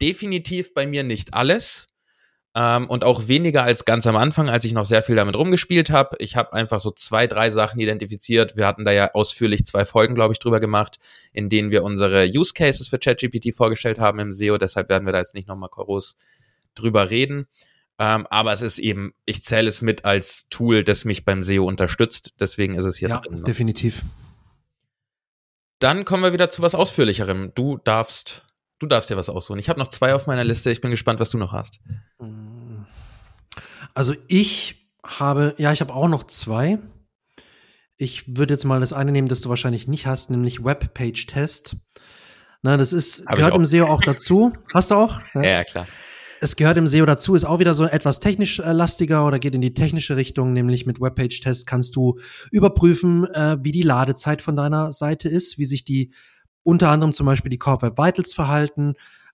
Definitiv 0.02 0.74
bei 0.74 0.88
mir 0.88 1.04
nicht 1.04 1.34
alles. 1.34 1.88
Ähm, 2.58 2.90
und 2.90 3.04
auch 3.04 3.28
weniger 3.28 3.64
als 3.64 3.84
ganz 3.84 4.08
am 4.08 4.16
Anfang, 4.16 4.50
als 4.50 4.64
ich 4.64 4.72
noch 4.72 4.86
sehr 4.86 5.04
viel 5.04 5.18
damit 5.18 5.36
rumgespielt 5.36 5.90
habe. 5.90 6.16
Ich 6.20 6.38
habe 6.38 6.54
einfach 6.54 6.80
so 6.80 6.90
zwei, 6.90 7.28
drei 7.28 7.50
Sachen 7.50 7.82
identifiziert. 7.82 8.56
Wir 8.56 8.66
hatten 8.66 8.86
da 8.86 8.92
ja 8.92 9.14
ausführlich 9.14 9.66
zwei 9.66 9.84
Folgen, 9.84 10.16
glaube 10.16 10.34
ich, 10.34 10.40
drüber 10.40 10.62
gemacht, 10.62 10.98
in 11.34 11.50
denen 11.50 11.70
wir 11.70 11.84
unsere 11.84 12.26
Use 12.26 12.54
Cases 12.54 12.88
für 12.88 12.98
ChatGPT 12.98 13.54
vorgestellt 13.54 14.00
haben 14.00 14.20
im 14.20 14.32
SEO. 14.32 14.58
Deshalb 14.58 14.88
werden 14.88 15.06
wir 15.06 15.12
da 15.12 15.20
jetzt 15.20 15.34
nicht 15.34 15.50
nochmal 15.50 15.70
groß 15.70 16.16
drüber 16.76 17.10
reden. 17.10 17.48
Ähm, 17.98 18.28
aber 18.30 18.52
es 18.52 18.62
ist 18.62 18.80
eben, 18.80 19.14
ich 19.26 19.44
zähle 19.44 19.70
es 19.70 19.82
mit 19.82 20.04
als 20.04 20.48
Tool, 20.50 20.84
das 20.84 21.06
mich 21.06 21.24
beim 21.24 21.44
SEO 21.44 21.66
unterstützt. 21.66 22.34
Deswegen 22.40 22.76
ist 22.76 22.84
es 22.86 22.98
hier 22.98 23.10
ja, 23.10 23.20
drin. 23.20 23.38
Ja, 23.38 23.44
definitiv. 23.44 24.04
Dann 25.80 26.04
kommen 26.04 26.24
wir 26.24 26.34
wieder 26.34 26.50
zu 26.50 26.62
was 26.62 26.76
Ausführlicherem. 26.76 27.54
Du 27.56 27.78
darfst, 27.78 28.46
du 28.80 28.88
darfst 28.88 29.10
dir 29.10 29.18
was 29.18 29.30
aussuchen. 29.30 29.60
Ich 29.60 29.70
habe 29.70 29.80
noch 29.80 29.88
zwei 29.88 30.14
auf 30.14 30.28
meiner 30.28 30.44
Liste. 30.44 30.72
Ich 30.72 30.82
bin 30.82 30.92
gespannt, 30.92 31.20
was 31.20 31.30
du 31.30 31.38
noch 31.38 31.54
hast. 31.54 31.80
Also 33.94 34.14
ich 34.28 34.90
habe, 35.06 35.56
ja, 35.58 35.72
ich 35.72 35.82
habe 35.82 35.94
auch 35.94 36.08
noch 36.08 36.26
zwei. 36.26 36.80
Ich 37.98 38.36
würde 38.36 38.54
jetzt 38.54 38.66
mal 38.66 38.82
das 38.82 38.92
eine 38.92 39.14
nehmen, 39.14 39.30
das 39.30 39.42
du 39.42 39.50
wahrscheinlich 39.50 39.88
nicht 39.88 40.06
hast, 40.06 40.30
nämlich 40.30 40.66
Webpage-Test. 40.66 41.78
Na, 42.62 42.76
das 42.76 42.92
ist, 42.92 43.26
Hab 43.26 43.36
gehört 43.36 43.56
im 43.56 43.64
SEO 43.64 43.86
auch 43.86 44.02
dazu. 44.02 44.54
Hast 44.74 44.92
du 44.92 44.96
auch? 44.96 45.22
Ja, 45.36 45.44
ja 45.44 45.64
klar. 45.64 45.88
Es 46.46 46.56
gehört 46.56 46.78
im 46.78 46.86
SEO 46.86 47.08
dazu, 47.08 47.34
ist 47.34 47.44
auch 47.44 47.58
wieder 47.58 47.74
so 47.74 47.86
etwas 47.86 48.20
technisch 48.20 48.60
äh, 48.60 48.72
lastiger 48.72 49.26
oder 49.26 49.40
geht 49.40 49.56
in 49.56 49.62
die 49.62 49.74
technische 49.74 50.16
Richtung, 50.16 50.54
nämlich 50.54 50.86
mit 50.86 51.02
Webpage-Test 51.02 51.66
kannst 51.66 51.96
du 51.96 52.20
überprüfen, 52.52 53.26
äh, 53.34 53.58
wie 53.64 53.72
die 53.72 53.82
Ladezeit 53.82 54.44
von 54.44 54.56
deiner 54.56 54.92
Seite 54.92 55.28
ist, 55.28 55.58
wie 55.58 55.66
sich 55.66 55.86
die 55.86 56.12
unter 56.62 56.90
anderem 56.90 57.14
zum 57.14 57.26
Beispiel 57.26 57.50
die 57.50 57.58
Core 57.58 57.82
Web 57.82 57.98
Vitals 57.98 58.36
verhalten, 58.36 58.94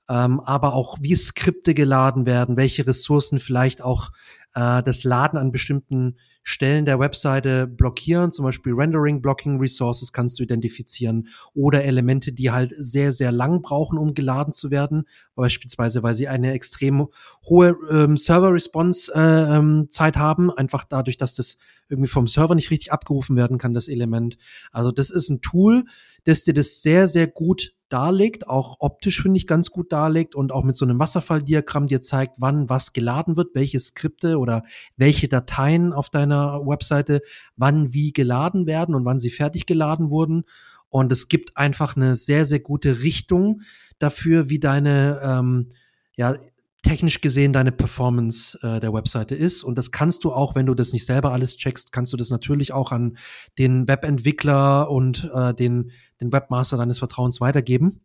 ähm, 0.09 0.39
aber 0.39 0.73
auch 0.73 0.97
wie 1.01 1.15
Skripte 1.15 1.73
geladen 1.73 2.25
werden, 2.25 2.57
welche 2.57 2.85
Ressourcen 2.85 3.39
vielleicht 3.39 3.81
auch 3.81 4.11
äh, 4.53 4.83
das 4.83 5.03
Laden 5.03 5.37
an 5.37 5.51
bestimmten 5.51 6.17
Stellen 6.43 6.85
der 6.85 6.99
Webseite 6.99 7.67
blockieren, 7.67 8.31
zum 8.31 8.45
Beispiel 8.45 8.73
Rendering 8.73 9.21
Blocking 9.21 9.59
Resources 9.59 10.11
kannst 10.11 10.39
du 10.39 10.43
identifizieren 10.43 11.27
oder 11.53 11.83
Elemente, 11.83 12.33
die 12.33 12.49
halt 12.49 12.73
sehr, 12.77 13.11
sehr 13.11 13.31
lang 13.31 13.61
brauchen, 13.61 13.99
um 13.99 14.15
geladen 14.15 14.51
zu 14.51 14.71
werden, 14.71 15.03
beispielsweise 15.35 16.01
weil 16.01 16.15
sie 16.15 16.27
eine 16.27 16.53
extrem 16.53 17.07
hohe 17.45 17.77
ähm, 17.91 18.17
Server-Response-Zeit 18.17 19.15
äh, 19.15 20.17
ähm, 20.17 20.21
haben, 20.21 20.49
einfach 20.51 20.83
dadurch, 20.83 21.17
dass 21.17 21.35
das 21.35 21.57
irgendwie 21.89 22.09
vom 22.09 22.25
Server 22.25 22.55
nicht 22.55 22.71
richtig 22.71 22.91
abgerufen 22.91 23.35
werden 23.35 23.59
kann, 23.59 23.75
das 23.75 23.87
Element. 23.87 24.37
Also 24.71 24.91
das 24.91 25.11
ist 25.11 25.29
ein 25.29 25.41
Tool, 25.41 25.85
das 26.23 26.43
dir 26.43 26.55
das 26.55 26.81
sehr, 26.81 27.05
sehr 27.05 27.27
gut 27.27 27.75
darlegt, 27.91 28.47
auch 28.47 28.77
optisch 28.79 29.21
finde 29.21 29.37
ich 29.37 29.47
ganz 29.47 29.71
gut 29.71 29.91
darlegt 29.91 30.35
und 30.35 30.51
auch 30.51 30.63
mit 30.63 30.75
so 30.75 30.85
einem 30.85 30.99
Wasserfalldiagramm 30.99 31.87
dir 31.87 32.01
zeigt, 32.01 32.35
wann 32.39 32.69
was 32.69 32.93
geladen 32.93 33.37
wird, 33.37 33.53
welche 33.53 33.79
Skripte 33.79 34.37
oder 34.37 34.63
welche 34.97 35.27
Dateien 35.27 35.93
auf 35.93 36.09
deiner 36.09 36.65
Webseite 36.65 37.21
wann 37.55 37.93
wie 37.93 38.13
geladen 38.13 38.65
werden 38.65 38.95
und 38.95 39.05
wann 39.05 39.19
sie 39.19 39.29
fertig 39.29 39.65
geladen 39.65 40.09
wurden. 40.09 40.43
Und 40.89 41.11
es 41.11 41.27
gibt 41.27 41.57
einfach 41.57 41.95
eine 41.95 42.15
sehr, 42.15 42.45
sehr 42.45 42.59
gute 42.59 43.01
Richtung 43.01 43.61
dafür, 43.99 44.49
wie 44.49 44.59
deine, 44.59 45.21
ähm, 45.23 45.69
ja, 46.15 46.35
technisch 46.81 47.21
gesehen 47.21 47.53
deine 47.53 47.71
Performance 47.71 48.57
äh, 48.63 48.79
der 48.79 48.93
Webseite 48.93 49.35
ist. 49.35 49.63
Und 49.63 49.77
das 49.77 49.91
kannst 49.91 50.23
du 50.23 50.31
auch, 50.31 50.55
wenn 50.55 50.65
du 50.65 50.73
das 50.73 50.93
nicht 50.93 51.05
selber 51.05 51.31
alles 51.31 51.57
checkst, 51.57 51.91
kannst 51.91 52.11
du 52.13 52.17
das 52.17 52.29
natürlich 52.29 52.73
auch 52.73 52.91
an 52.91 53.17
den 53.57 53.87
Webentwickler 53.87 54.89
und 54.89 55.29
äh, 55.33 55.53
den, 55.53 55.91
den 56.19 56.31
Webmaster 56.31 56.77
deines 56.77 56.99
Vertrauens 56.99 57.39
weitergeben. 57.39 58.01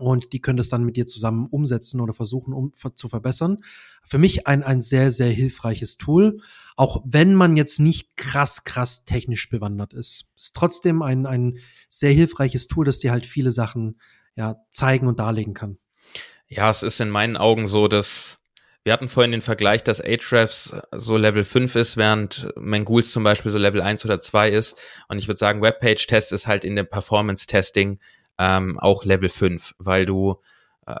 Und 0.00 0.32
die 0.32 0.40
können 0.40 0.56
das 0.56 0.70
dann 0.70 0.82
mit 0.82 0.96
dir 0.96 1.06
zusammen 1.06 1.46
umsetzen 1.46 2.00
oder 2.00 2.14
versuchen 2.14 2.52
um, 2.52 2.72
zu 2.96 3.08
verbessern. 3.08 3.58
Für 4.02 4.18
mich 4.18 4.48
ein, 4.48 4.64
ein 4.64 4.80
sehr, 4.80 5.12
sehr 5.12 5.30
hilfreiches 5.30 5.98
Tool. 5.98 6.40
Auch 6.74 7.00
wenn 7.06 7.36
man 7.36 7.56
jetzt 7.56 7.78
nicht 7.78 8.16
krass, 8.16 8.64
krass 8.64 9.04
technisch 9.04 9.48
bewandert 9.48 9.92
ist. 9.92 10.26
Ist 10.36 10.56
trotzdem 10.56 11.00
ein, 11.00 11.26
ein 11.26 11.58
sehr 11.88 12.12
hilfreiches 12.12 12.66
Tool, 12.66 12.84
das 12.84 12.98
dir 12.98 13.12
halt 13.12 13.24
viele 13.24 13.52
Sachen 13.52 14.00
ja, 14.34 14.56
zeigen 14.72 15.06
und 15.06 15.20
darlegen 15.20 15.54
kann. 15.54 15.78
Ja, 16.48 16.70
es 16.70 16.82
ist 16.82 17.00
in 17.00 17.10
meinen 17.10 17.36
Augen 17.36 17.66
so, 17.66 17.88
dass 17.88 18.38
wir 18.84 18.92
hatten 18.92 19.08
vorhin 19.08 19.32
den 19.32 19.40
Vergleich, 19.40 19.82
dass 19.82 20.02
Ahrefs 20.02 20.76
so 20.92 21.16
Level 21.16 21.42
5 21.42 21.74
ist, 21.74 21.96
während 21.96 22.48
Mangools 22.54 23.12
zum 23.12 23.24
Beispiel 23.24 23.50
so 23.50 23.58
Level 23.58 23.80
1 23.80 24.04
oder 24.04 24.20
2 24.20 24.50
ist. 24.50 24.76
Und 25.08 25.18
ich 25.18 25.26
würde 25.26 25.38
sagen, 25.38 25.62
Webpage-Test 25.62 26.32
ist 26.34 26.46
halt 26.46 26.64
in 26.64 26.76
dem 26.76 26.86
Performance-Testing 26.86 27.98
ähm, 28.38 28.78
auch 28.78 29.06
Level 29.06 29.30
5, 29.30 29.74
weil 29.78 30.04
du 30.04 30.38
äh, 30.86 30.96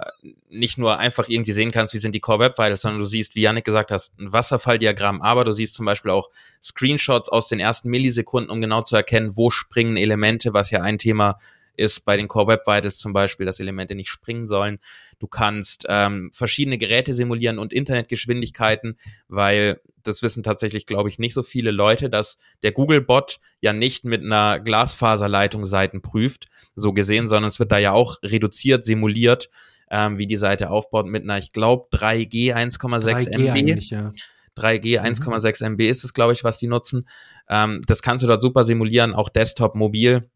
nicht 0.48 0.78
nur 0.78 0.98
einfach 0.98 1.28
irgendwie 1.28 1.52
sehen 1.52 1.72
kannst, 1.72 1.92
wie 1.92 1.98
sind 1.98 2.14
die 2.14 2.20
Core 2.20 2.38
Web 2.38 2.58
Vitals, 2.58 2.80
sondern 2.80 3.00
du 3.00 3.06
siehst, 3.06 3.34
wie 3.34 3.42
Yannick 3.42 3.66
gesagt 3.66 3.90
hast, 3.90 4.18
ein 4.18 4.32
Wasserfalldiagramm, 4.32 5.20
aber 5.20 5.44
du 5.44 5.52
siehst 5.52 5.74
zum 5.74 5.84
Beispiel 5.84 6.10
auch 6.10 6.30
Screenshots 6.62 7.28
aus 7.28 7.48
den 7.48 7.60
ersten 7.60 7.90
Millisekunden, 7.90 8.50
um 8.50 8.62
genau 8.62 8.80
zu 8.80 8.96
erkennen, 8.96 9.36
wo 9.36 9.50
springen 9.50 9.98
Elemente, 9.98 10.54
was 10.54 10.70
ja 10.70 10.80
ein 10.80 10.96
Thema 10.96 11.38
ist 11.76 12.04
bei 12.04 12.16
den 12.16 12.28
Core 12.28 12.48
Web 12.48 12.66
Vitals 12.66 12.98
zum 12.98 13.12
Beispiel, 13.12 13.46
dass 13.46 13.60
Elemente 13.60 13.94
nicht 13.94 14.08
springen 14.08 14.46
sollen. 14.46 14.78
Du 15.18 15.26
kannst 15.26 15.86
ähm, 15.88 16.30
verschiedene 16.32 16.78
Geräte 16.78 17.12
simulieren 17.12 17.58
und 17.58 17.72
Internetgeschwindigkeiten, 17.72 18.98
weil 19.28 19.80
das 20.02 20.22
wissen 20.22 20.42
tatsächlich, 20.42 20.86
glaube 20.86 21.08
ich, 21.08 21.18
nicht 21.18 21.34
so 21.34 21.42
viele 21.42 21.70
Leute, 21.70 22.10
dass 22.10 22.36
der 22.62 22.72
Google-Bot 22.72 23.40
ja 23.60 23.72
nicht 23.72 24.04
mit 24.04 24.22
einer 24.22 24.60
Glasfaserleitung 24.60 25.64
Seiten 25.64 26.02
prüft, 26.02 26.46
so 26.76 26.92
gesehen, 26.92 27.26
sondern 27.26 27.48
es 27.48 27.58
wird 27.58 27.72
da 27.72 27.78
ja 27.78 27.92
auch 27.92 28.16
reduziert, 28.22 28.84
simuliert, 28.84 29.48
ähm, 29.90 30.18
wie 30.18 30.26
die 30.26 30.36
Seite 30.36 30.70
aufbaut 30.70 31.06
mit 31.06 31.24
einer, 31.24 31.38
ich 31.38 31.52
glaube, 31.52 31.88
3G 31.92 32.54
1,6 32.54 33.30
MB. 33.32 33.80
Ja. 33.90 34.12
3G 34.56 35.00
1,6 35.00 35.64
MB 35.64 35.80
ist 35.88 36.04
es, 36.04 36.14
glaube 36.14 36.32
ich, 36.32 36.44
was 36.44 36.58
die 36.58 36.68
nutzen. 36.68 37.08
Ähm, 37.48 37.80
das 37.86 38.02
kannst 38.02 38.22
du 38.22 38.28
dort 38.28 38.40
super 38.40 38.64
simulieren, 38.64 39.14
auch 39.14 39.28
Desktop, 39.28 39.74
mobil. 39.74 40.28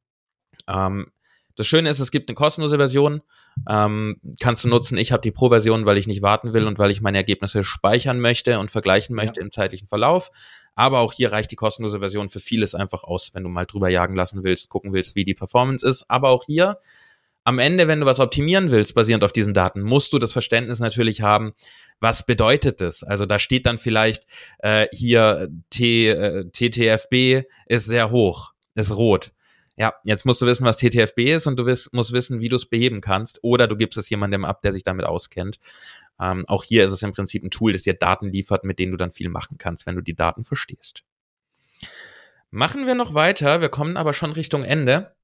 Ähm, 0.67 1.07
das 1.59 1.67
Schöne 1.67 1.91
ist, 1.91 1.99
es 1.99 2.13
gibt 2.13 2.31
eine 2.31 2.37
kostenlose 2.37 2.77
Version, 2.77 3.21
ähm, 3.69 4.21
kannst 4.39 4.63
du 4.63 4.69
nutzen. 4.69 4.97
Ich 4.97 5.11
habe 5.11 5.23
die 5.23 5.33
Pro-Version, 5.33 5.87
weil 5.87 5.99
ich 5.99 6.07
nicht 6.07 6.23
warten 6.23 6.53
will 6.53 6.69
und 6.69 6.79
weil 6.79 6.93
ich 6.93 7.01
meine 7.01 7.19
Ergebnisse 7.19 7.65
speichern 7.65 8.21
möchte 8.21 8.61
und 8.61 8.71
vergleichen 8.71 9.17
möchte 9.17 9.41
ja. 9.41 9.45
im 9.45 9.51
zeitlichen 9.51 9.89
Verlauf. 9.89 10.31
Aber 10.77 11.01
auch 11.01 11.13
hier 11.13 11.33
reicht 11.33 11.51
die 11.51 11.57
kostenlose 11.57 11.99
Version 11.99 12.29
für 12.29 12.39
vieles 12.39 12.77
einfach 12.77 13.03
aus, 13.03 13.35
wenn 13.35 13.43
du 13.43 13.49
mal 13.49 13.67
drüber 13.67 13.89
jagen 13.89 14.15
lassen 14.15 14.45
willst, 14.45 14.69
gucken 14.69 14.93
willst, 14.93 15.17
wie 15.17 15.25
die 15.25 15.35
Performance 15.35 15.85
ist. 15.85 16.05
Aber 16.09 16.29
auch 16.29 16.45
hier 16.45 16.79
am 17.43 17.59
Ende, 17.59 17.89
wenn 17.89 17.99
du 17.99 18.07
was 18.07 18.21
optimieren 18.21 18.71
willst, 18.71 18.95
basierend 18.95 19.25
auf 19.25 19.33
diesen 19.33 19.53
Daten, 19.53 19.83
musst 19.83 20.13
du 20.13 20.21
das 20.21 20.33
Verständnis 20.33 20.79
natürlich 20.79 21.23
haben, 21.23 21.55
was 21.99 22.25
bedeutet 22.25 22.81
das? 22.81 23.03
Also 23.03 23.27
da 23.27 23.41
steht 23.41 23.67
dann 23.67 23.79
vielleicht 23.79 24.27
äh, 24.61 24.87
hier 24.93 25.49
T, 25.71 26.09
äh, 26.09 26.45
TTFB 26.53 27.49
ist 27.67 27.87
sehr 27.87 28.13
hoch, 28.13 28.53
ist 28.77 28.97
rot. 28.97 29.33
Ja, 29.79 29.95
jetzt 30.03 30.27
musst 30.27 30.43
du 30.43 30.47
wissen, 30.47 30.65
was 30.65 30.79
TTFB 30.79 31.21
ist 31.21 31.47
und 31.47 31.57
du 31.57 31.65
wiss, 31.65 31.89
musst 31.93 32.13
wissen, 32.13 32.41
wie 32.41 32.49
du 32.49 32.57
es 32.57 32.67
beheben 32.67 33.01
kannst. 33.01 33.39
Oder 33.43 33.69
du 33.69 33.77
gibst 33.77 33.97
es 33.97 34.11
jemandem 34.11 34.45
ab, 34.45 34.61
der 34.63 34.73
sich 34.73 34.83
damit 34.83 35.07
auskennt. 35.07 35.61
Ähm, 36.21 36.45
auch 36.49 36.65
hier 36.65 36.85
ist 36.85 36.91
es 36.91 37.03
im 37.05 37.13
Prinzip 37.13 37.45
ein 37.45 37.51
Tool, 37.51 37.71
das 37.71 37.83
dir 37.83 37.95
Daten 37.95 38.29
liefert, 38.29 38.65
mit 38.65 38.81
denen 38.81 38.91
du 38.91 38.99
dann 38.99 39.13
viel 39.13 39.29
machen 39.29 39.57
kannst, 39.57 39.87
wenn 39.87 39.95
du 39.95 40.01
die 40.01 40.17
Daten 40.17 40.43
verstehst. 40.43 41.05
Machen 42.51 42.87
wir 42.87 42.97
noch 42.97 43.15
weiter. 43.15 43.61
Wir 43.61 43.69
kommen 43.69 43.97
aber 43.97 44.15
schon 44.15 44.33
Richtung 44.33 44.65
Ende. 44.65 45.15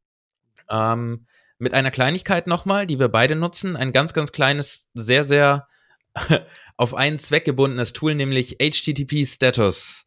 Ähm, 0.71 1.27
mit 1.59 1.75
einer 1.75 1.91
Kleinigkeit 1.91 2.47
nochmal, 2.47 2.87
die 2.87 3.01
wir 3.01 3.09
beide 3.09 3.35
nutzen. 3.35 3.77
Ein 3.77 3.91
ganz, 3.91 4.13
ganz 4.13 4.31
kleines, 4.31 4.89
sehr, 4.95 5.25
sehr 5.25 5.67
auf 6.77 6.95
einen 6.95 7.19
Zweck 7.19 7.45
gebundenes 7.45 7.93
Tool, 7.93 8.15
nämlich 8.15 8.59
HTTP 8.61 9.27
Status. 9.27 10.07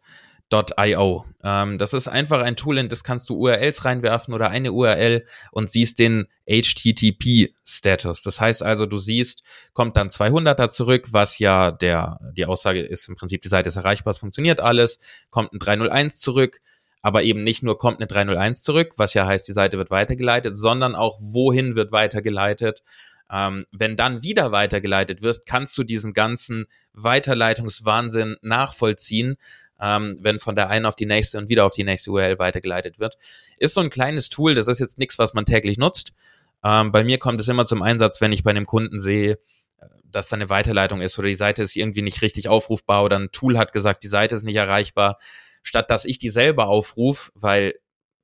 .io. 0.52 1.26
Ähm, 1.44 1.78
das 1.78 1.94
ist 1.94 2.08
einfach 2.08 2.42
ein 2.42 2.56
Tool, 2.56 2.78
in 2.78 2.88
das 2.88 3.04
kannst 3.04 3.30
du 3.30 3.36
URLs 3.36 3.86
reinwerfen 3.86 4.34
oder 4.34 4.50
eine 4.50 4.72
URL 4.72 5.26
und 5.52 5.70
siehst 5.70 6.00
den 6.00 6.28
HTTP-Status. 6.48 8.22
Das 8.24 8.40
heißt 8.40 8.64
also, 8.64 8.86
du 8.86 8.98
siehst, 8.98 9.44
kommt 9.74 9.98
dann 9.98 10.08
200er 10.08 10.70
zurück, 10.70 11.08
was 11.12 11.40
ja 11.40 11.72
der, 11.72 12.20
die 12.34 12.46
Aussage 12.46 12.82
ist 12.82 13.10
im 13.10 13.16
Prinzip, 13.16 13.42
die 13.42 13.50
Seite 13.50 13.70
ist 13.70 13.76
erreichbar, 13.76 14.12
es 14.12 14.20
funktioniert 14.20 14.60
alles, 14.60 15.00
kommt 15.30 15.54
ein 15.54 15.60
301 15.60 16.20
zurück, 16.20 16.62
aber 17.02 17.24
eben 17.24 17.44
nicht 17.44 17.64
nur 17.64 17.78
kommt 17.78 18.00
eine 18.00 18.08
301 18.08 18.64
zurück, 18.64 18.94
was 18.98 19.14
ja 19.14 19.28
heißt, 19.28 19.48
die 19.48 19.54
Seite 19.54 19.78
wird 19.78 19.92
weitergeleitet, 19.92 20.56
sondern 20.56 20.96
auch 20.96 21.18
wohin 21.20 21.76
wird 21.76 21.92
weitergeleitet. 21.92 22.84
Ähm, 23.30 23.66
wenn 23.72 23.98
dann 23.98 24.24
wieder 24.24 24.54
weitergeleitet 24.54 25.22
wirst, 25.22 25.46
kannst 25.46 25.78
du 25.78 25.84
diesen 25.84 26.14
ganzen 26.14 26.68
Weiterleitungswahnsinn 26.94 28.38
nachvollziehen 28.42 29.36
ähm, 29.82 30.18
wenn 30.20 30.40
von 30.40 30.56
der 30.56 30.70
einen 30.70 30.86
auf 30.86 30.96
die 30.96 31.06
nächste 31.06 31.38
und 31.38 31.50
wieder 31.50 31.66
auf 31.66 31.74
die 31.74 31.84
nächste 31.84 32.12
URL 32.12 32.40
weitergeleitet 32.40 33.00
wird. 33.00 33.18
Ist 33.58 33.74
so 33.74 33.82
ein 33.82 33.90
kleines 33.90 34.30
Tool, 34.30 34.56
das 34.56 34.68
ist 34.68 34.80
jetzt 34.80 34.98
nichts, 34.98 35.20
was 35.20 35.34
man 35.34 35.46
täglich 35.46 35.78
nutzt. 35.78 36.14
Ähm, 36.64 36.92
bei 36.92 37.04
mir 37.04 37.20
kommt 37.20 37.40
es 37.40 37.48
immer 37.48 37.66
zum 37.66 37.82
Einsatz, 37.82 38.22
wenn 38.22 38.32
ich 38.32 38.44
bei 38.44 38.52
einem 38.52 38.66
Kunden 38.66 39.00
sehe, 39.00 39.34
äh, 39.80 39.86
dass 40.06 40.30
da 40.30 40.36
eine 40.36 40.50
Weiterleitung 40.50 41.02
ist 41.02 41.18
oder 41.20 41.28
die 41.28 41.36
Seite 41.36 41.64
ist 41.64 41.76
irgendwie 41.76 42.02
nicht 42.02 42.22
richtig 42.22 42.48
aufrufbar 42.48 43.04
oder 43.04 43.20
ein 43.20 43.32
Tool 43.32 43.58
hat 43.58 43.74
gesagt, 43.74 44.04
die 44.04 44.08
Seite 44.08 44.36
ist 44.36 44.44
nicht 44.44 44.56
erreichbar, 44.56 45.18
statt 45.64 45.92
dass 45.92 46.06
ich 46.06 46.18
die 46.18 46.30
selber 46.30 46.68
aufrufe, 46.68 47.32
weil 47.36 47.76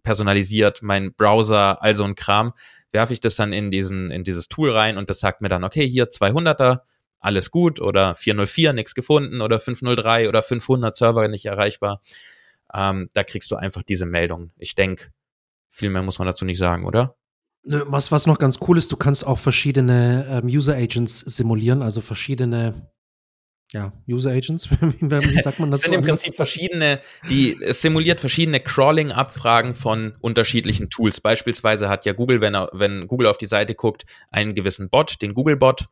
personalisiert 0.02 0.82
mein 0.82 1.14
Browser, 1.14 1.82
also 1.82 2.04
ein 2.04 2.16
Kram, 2.16 2.54
werfe 2.92 3.14
ich 3.14 3.20
das 3.20 3.36
dann 3.36 3.54
in 3.54 3.72
diesen 3.72 4.12
in 4.12 4.24
dieses 4.24 4.50
Tool 4.50 4.72
rein 4.72 4.98
und 4.98 5.10
das 5.10 5.20
sagt 5.20 5.42
mir 5.42 5.50
dann, 5.50 5.64
okay, 5.64 5.88
hier 5.88 6.10
200er, 6.10 6.80
alles 7.24 7.52
gut 7.52 7.80
oder 7.80 8.16
404 8.16 8.74
nichts 8.74 8.94
gefunden 8.94 9.42
oder 9.42 9.60
503 9.60 10.30
oder 10.30 10.42
500 10.42 10.96
Server 10.96 11.28
nicht 11.28 11.46
erreichbar. 11.46 12.02
Ähm, 12.74 13.10
da 13.14 13.24
kriegst 13.24 13.50
du 13.52 13.56
einfach 13.56 13.84
diese 13.84 14.06
Meldung. 14.06 14.52
Ich 14.58 14.76
denke, 14.76 15.12
viel 15.70 15.90
mehr 15.90 16.04
muss 16.04 16.20
man 16.20 16.28
dazu 16.28 16.46
nicht 16.46 16.58
sagen, 16.58 16.86
oder? 16.86 17.16
Was, 17.64 18.12
was 18.12 18.28
noch 18.28 18.40
ganz 18.40 18.60
cool 18.68 18.78
ist, 18.78 18.92
du 18.92 18.98
kannst 18.98 19.26
auch 19.26 19.40
verschiedene 19.40 20.28
ähm, 20.30 20.48
User 20.48 20.76
Agents 20.76 21.22
simulieren, 21.22 21.82
also 21.82 22.02
verschiedene 22.02 22.92
ja, 23.72 23.94
User 24.08 24.32
Agents, 24.32 24.70
wie 24.82 25.42
sagt 25.42 25.60
man 25.60 25.72
das? 25.72 25.80
Es 25.80 25.86
sind 25.86 25.94
im 25.94 26.04
Prinzip 26.04 26.36
verschiedene, 26.36 27.00
die, 27.30 27.58
es 27.64 27.82
simuliert 27.82 28.20
verschiedene 28.20 28.60
Crawling-Abfragen 28.60 29.76
von 29.76 30.14
unterschiedlichen 30.20 30.90
Tools. 30.90 31.22
Beispielsweise 31.22 31.88
hat 31.88 32.06
ja 32.06 32.12
Google, 32.12 32.42
wenn, 32.42 32.54
er, 32.54 32.70
wenn 32.74 33.08
Google 33.08 33.28
auf 33.28 33.38
die 33.38 33.48
Seite 33.48 33.76
guckt, 33.76 34.04
einen 34.30 34.54
gewissen 34.54 34.90
Bot, 34.90 35.22
den 35.22 35.34
Google-Bot, 35.34 35.88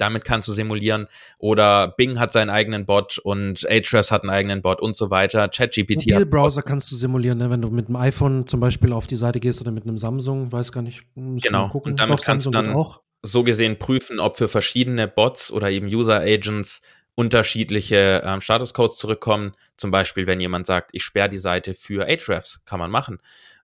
damit 0.00 0.24
kannst 0.24 0.48
du 0.48 0.52
simulieren. 0.52 1.06
Oder 1.38 1.88
Bing 1.88 2.18
hat 2.18 2.32
seinen 2.32 2.50
eigenen 2.50 2.86
Bot 2.86 3.18
und 3.18 3.68
Ahrefs 3.68 4.10
hat 4.10 4.22
einen 4.22 4.30
eigenen 4.30 4.62
Bot 4.62 4.80
und 4.80 4.96
so 4.96 5.10
weiter. 5.10 5.48
ChatGPT. 5.48 6.10
Mobilbrowser 6.10 6.62
kannst 6.62 6.90
du 6.90 6.96
simulieren, 6.96 7.38
ne? 7.38 7.50
wenn 7.50 7.62
du 7.62 7.70
mit 7.70 7.86
einem 7.86 7.96
iPhone 7.96 8.46
zum 8.46 8.60
Beispiel 8.60 8.92
auf 8.92 9.06
die 9.06 9.16
Seite 9.16 9.40
gehst 9.40 9.60
oder 9.60 9.70
mit 9.70 9.84
einem 9.84 9.98
Samsung, 9.98 10.50
weiß 10.50 10.72
gar 10.72 10.82
nicht. 10.82 11.02
Genau. 11.14 11.70
Und 11.72 12.00
damit 12.00 12.18
Doch, 12.18 12.24
kannst 12.24 12.44
Samsung 12.44 12.52
du 12.52 12.68
dann 12.68 12.76
auch. 12.76 13.00
so 13.22 13.44
gesehen 13.44 13.78
prüfen, 13.78 14.20
ob 14.20 14.38
für 14.38 14.48
verschiedene 14.48 15.06
Bots 15.06 15.52
oder 15.52 15.70
eben 15.70 15.86
User 15.86 16.20
Agents 16.20 16.80
unterschiedliche 17.14 18.22
ähm, 18.24 18.40
Statuscodes 18.40 18.96
zurückkommen. 18.96 19.52
Zum 19.76 19.90
Beispiel, 19.90 20.26
wenn 20.26 20.40
jemand 20.40 20.66
sagt, 20.66 20.90
ich 20.92 21.02
sperre 21.02 21.28
die 21.28 21.38
Seite 21.38 21.74
für 21.74 22.06
Ahrefs, 22.06 22.60
kann 22.64 22.78
man 22.78 22.90
machen. 22.90 23.18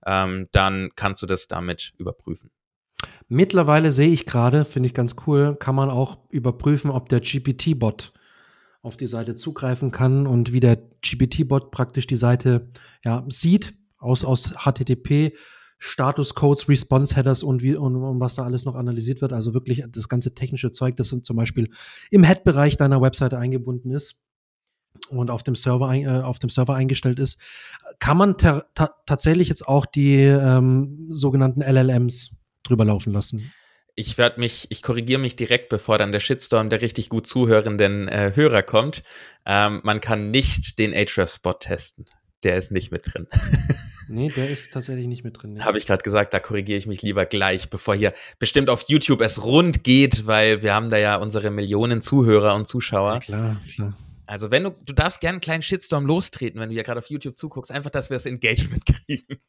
Ähm, 0.05 0.49
dann 0.53 0.91
kannst 0.95 1.23
du 1.23 1.27
das 1.27 1.49
damit 1.49 1.95
überprüfen. 1.97 2.51
Mittlerweile 3.29 3.93
sehe 3.93 4.09
ich 4.09 4.25
gerade, 4.25 4.65
finde 4.65 4.89
ich 4.89 4.95
ganz 4.95 5.17
cool, 5.27 5.57
kann 5.57 5.75
man 5.75 5.91
auch 5.91 6.19
überprüfen, 6.31 6.91
ob 6.91 7.09
der 7.09 7.21
GPT-Bot 7.21 8.13
auf 8.83 8.97
die 8.97 9.09
Seite 9.09 9.35
zugreifen 9.35 9.91
kann 9.91 10.27
und 10.27 10.53
wie 10.53 10.61
der 10.61 10.77
GPT-Bot 10.77 11.73
praktisch 11.73 12.07
die 12.07 12.17
Seite 12.17 12.71
ja, 13.05 13.25
sieht 13.29 13.75
aus, 13.99 14.25
aus 14.25 14.55
HTTP, 14.65 15.37
Status 15.79 16.35
Codes, 16.35 16.69
Response 16.69 17.17
Headers 17.17 17.43
und, 17.43 17.63
wie, 17.63 17.75
und, 17.75 17.97
und 17.97 18.21
was 18.21 18.37
da 18.37 18.45
alles 18.45 18.65
noch 18.65 18.77
analysiert 18.77 19.21
wird. 19.21 19.33
Also 19.33 19.53
wirklich 19.53 19.85
das 19.89 20.09
ganze 20.09 20.35
technische 20.35 20.71
Zeug, 20.71 20.97
das 20.97 21.09
zum 21.09 21.37
Beispiel 21.37 21.69
im 22.11 22.23
Head-Bereich 22.23 22.77
deiner 22.77 23.03
Webseite 23.03 23.39
eingebunden 23.39 23.91
ist 23.91 24.21
und 25.11 25.31
auf 25.31 25.43
dem 25.43 25.57
Server, 25.57 25.93
äh, 25.93 26.23
auf 26.23 26.39
dem 26.39 26.49
Server 26.49 26.75
eingestellt 26.75 27.19
ist, 27.19 27.41
kann 27.99 28.17
man 28.17 28.37
tatsächlich 28.37 29.49
jetzt 29.49 29.67
auch 29.67 29.85
die 29.85 30.15
ähm, 30.15 31.09
sogenannten 31.11 31.61
LLMs 31.61 32.36
drüber 32.69 32.85
laufen 32.85 33.13
lassen. 33.13 33.53
Ich 33.95 34.19
werde 34.19 34.41
mich, 34.41 34.67
ich 34.71 34.83
korrigiere 34.83 35.21
mich 35.21 35.37
direkt, 35.37 35.71
bevor 35.71 35.97
dann 35.97 36.13
der 36.13 36.21
Shitstorm 36.21 36.69
der 36.69 36.83
richtig 36.83 37.09
gut 37.09 37.27
zuhörenden 37.27 38.09
äh, 38.09 38.33
Hörer 38.35 38.63
kommt. 38.63 39.03
Ähm, 39.47 39.81
man 39.85 40.01
kann 40.01 40.31
nicht 40.31 40.79
den 40.79 40.93
Ahrefs-Spot 40.93 41.55
testen. 41.55 42.05
Der 42.43 42.57
ist 42.59 42.71
nicht 42.71 42.93
mit 42.93 43.13
drin. 43.13 43.27
Nee, 44.09 44.31
der 44.31 44.49
ist 44.49 44.73
tatsächlich 44.73 45.09
nicht 45.09 45.25
mit 45.25 45.43
drin. 45.43 45.55
Nee. 45.55 45.61
Habe 45.63 45.79
ich 45.79 45.87
gerade 45.87 46.03
gesagt, 46.03 46.33
da 46.33 46.39
korrigiere 46.39 46.79
ich 46.79 46.87
mich 46.87 47.03
lieber 47.03 47.27
gleich, 47.27 47.71
bevor 47.71 47.95
hier 47.97 48.13
bestimmt 48.39 48.71
auf 48.71 48.85
YouTube 48.89 49.21
es 49.21 49.45
rund 49.45 49.83
geht, 49.83 50.27
weil 50.27 50.63
wir 50.63 50.75
haben 50.75 50.91
da 50.91 50.97
ja 50.97 51.17
unsere 51.17 51.51
Millionen 51.51 52.03
Zuhörer 52.03 52.55
und 52.55 52.67
Zuschauer. 52.67 53.15
Ja, 53.15 53.19
klar, 53.19 53.61
klar. 53.75 53.97
Also 54.27 54.51
wenn 54.51 54.65
du, 54.65 54.71
du 54.71 54.93
darfst 54.93 55.21
gerne 55.21 55.35
einen 55.35 55.41
kleinen 55.41 55.63
Shitstorm 55.63 56.07
lostreten, 56.07 56.61
wenn 56.61 56.71
du 56.71 56.75
ja 56.75 56.83
gerade 56.83 56.99
auf 56.99 57.11
YouTube 57.11 57.37
zuguckst, 57.37 57.71
einfach, 57.71 57.91
dass 57.91 58.11
wir 58.11 58.17
das 58.17 58.27
Engagement 58.27 58.85
kriegen. 59.07 59.41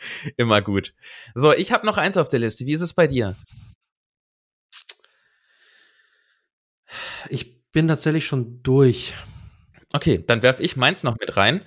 Immer 0.36 0.62
gut. 0.62 0.94
So, 1.34 1.52
ich 1.52 1.72
habe 1.72 1.86
noch 1.86 1.98
eins 1.98 2.16
auf 2.16 2.28
der 2.28 2.40
Liste. 2.40 2.66
Wie 2.66 2.72
ist 2.72 2.80
es 2.80 2.94
bei 2.94 3.06
dir? 3.06 3.36
Ich 7.28 7.60
bin 7.70 7.88
tatsächlich 7.88 8.26
schon 8.26 8.62
durch. 8.62 9.14
Okay, 9.92 10.22
dann 10.26 10.42
werfe 10.42 10.62
ich 10.62 10.76
meins 10.76 11.02
noch 11.02 11.16
mit 11.18 11.36
rein. 11.36 11.62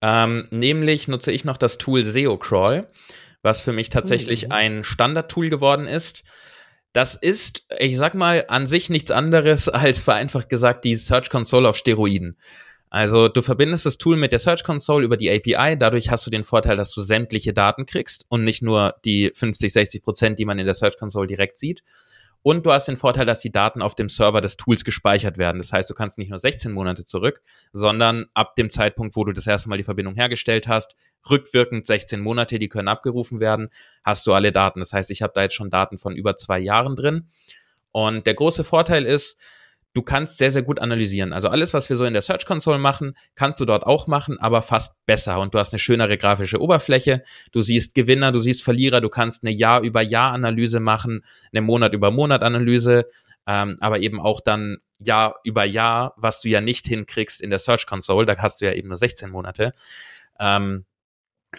Ähm, 0.00 0.44
nämlich 0.50 1.08
nutze 1.08 1.32
ich 1.32 1.44
noch 1.44 1.56
das 1.56 1.78
Tool 1.78 2.04
SEO 2.04 2.36
Crawl, 2.38 2.90
was 3.42 3.62
für 3.62 3.72
mich 3.72 3.88
tatsächlich 3.90 4.46
mhm. 4.46 4.52
ein 4.52 4.84
Standard-Tool 4.84 5.48
geworden 5.48 5.86
ist. 5.86 6.24
Das 6.92 7.16
ist, 7.16 7.66
ich 7.78 7.96
sag 7.96 8.14
mal, 8.14 8.44
an 8.48 8.66
sich 8.66 8.90
nichts 8.90 9.10
anderes 9.10 9.68
als 9.70 10.02
vereinfacht 10.02 10.48
gesagt 10.48 10.84
die 10.84 10.96
Search 10.96 11.30
Console 11.30 11.68
auf 11.68 11.76
Steroiden. 11.76 12.38
Also 12.94 13.26
du 13.26 13.42
verbindest 13.42 13.86
das 13.86 13.98
Tool 13.98 14.16
mit 14.16 14.30
der 14.30 14.38
Search 14.38 14.62
Console 14.62 15.04
über 15.04 15.16
die 15.16 15.28
API. 15.28 15.76
Dadurch 15.76 16.12
hast 16.12 16.24
du 16.28 16.30
den 16.30 16.44
Vorteil, 16.44 16.76
dass 16.76 16.92
du 16.92 17.02
sämtliche 17.02 17.52
Daten 17.52 17.86
kriegst 17.86 18.24
und 18.28 18.44
nicht 18.44 18.62
nur 18.62 18.94
die 19.04 19.32
50, 19.34 19.72
60 19.72 20.00
Prozent, 20.00 20.38
die 20.38 20.44
man 20.44 20.60
in 20.60 20.64
der 20.64 20.76
Search 20.76 20.96
Console 20.96 21.26
direkt 21.26 21.58
sieht. 21.58 21.82
Und 22.42 22.64
du 22.64 22.70
hast 22.72 22.86
den 22.86 22.96
Vorteil, 22.96 23.26
dass 23.26 23.40
die 23.40 23.50
Daten 23.50 23.82
auf 23.82 23.96
dem 23.96 24.08
Server 24.08 24.40
des 24.40 24.56
Tools 24.56 24.84
gespeichert 24.84 25.38
werden. 25.38 25.58
Das 25.58 25.72
heißt, 25.72 25.90
du 25.90 25.94
kannst 25.94 26.18
nicht 26.18 26.30
nur 26.30 26.38
16 26.38 26.70
Monate 26.70 27.04
zurück, 27.04 27.42
sondern 27.72 28.26
ab 28.32 28.54
dem 28.54 28.70
Zeitpunkt, 28.70 29.16
wo 29.16 29.24
du 29.24 29.32
das 29.32 29.48
erste 29.48 29.68
Mal 29.68 29.78
die 29.78 29.82
Verbindung 29.82 30.14
hergestellt 30.14 30.68
hast, 30.68 30.94
rückwirkend 31.28 31.86
16 31.86 32.20
Monate, 32.20 32.60
die 32.60 32.68
können 32.68 32.86
abgerufen 32.86 33.40
werden, 33.40 33.70
hast 34.04 34.24
du 34.24 34.32
alle 34.32 34.52
Daten. 34.52 34.78
Das 34.78 34.92
heißt, 34.92 35.10
ich 35.10 35.20
habe 35.20 35.32
da 35.34 35.42
jetzt 35.42 35.56
schon 35.56 35.68
Daten 35.68 35.98
von 35.98 36.14
über 36.14 36.36
zwei 36.36 36.60
Jahren 36.60 36.94
drin. 36.94 37.28
Und 37.90 38.28
der 38.28 38.34
große 38.34 38.62
Vorteil 38.62 39.04
ist, 39.04 39.36
du 39.94 40.02
kannst 40.02 40.38
sehr, 40.38 40.50
sehr 40.50 40.62
gut 40.62 40.80
analysieren. 40.80 41.32
Also 41.32 41.48
alles, 41.48 41.72
was 41.72 41.88
wir 41.88 41.96
so 41.96 42.04
in 42.04 42.12
der 42.12 42.22
Search 42.22 42.44
Console 42.44 42.78
machen, 42.78 43.16
kannst 43.36 43.60
du 43.60 43.64
dort 43.64 43.86
auch 43.86 44.06
machen, 44.06 44.38
aber 44.38 44.60
fast 44.60 44.94
besser. 45.06 45.40
Und 45.40 45.54
du 45.54 45.58
hast 45.58 45.72
eine 45.72 45.78
schönere 45.78 46.18
grafische 46.18 46.60
Oberfläche. 46.60 47.22
Du 47.52 47.60
siehst 47.60 47.94
Gewinner, 47.94 48.32
du 48.32 48.40
siehst 48.40 48.62
Verlierer, 48.62 49.00
du 49.00 49.08
kannst 49.08 49.44
eine 49.44 49.52
Jahr 49.52 49.80
über 49.80 50.02
Jahr 50.02 50.32
Analyse 50.32 50.80
machen, 50.80 51.24
eine 51.52 51.62
Monat 51.62 51.94
über 51.94 52.10
Monat 52.10 52.42
Analyse, 52.42 53.06
ähm, 53.46 53.76
aber 53.80 54.00
eben 54.00 54.20
auch 54.20 54.40
dann 54.40 54.78
Jahr 54.98 55.36
über 55.44 55.64
Jahr, 55.64 56.14
was 56.16 56.40
du 56.40 56.48
ja 56.48 56.60
nicht 56.60 56.86
hinkriegst 56.86 57.40
in 57.40 57.50
der 57.50 57.60
Search 57.60 57.86
Console. 57.86 58.26
Da 58.26 58.36
hast 58.36 58.60
du 58.60 58.66
ja 58.66 58.72
eben 58.72 58.88
nur 58.88 58.98
16 58.98 59.30
Monate. 59.30 59.74
Ähm, 60.40 60.84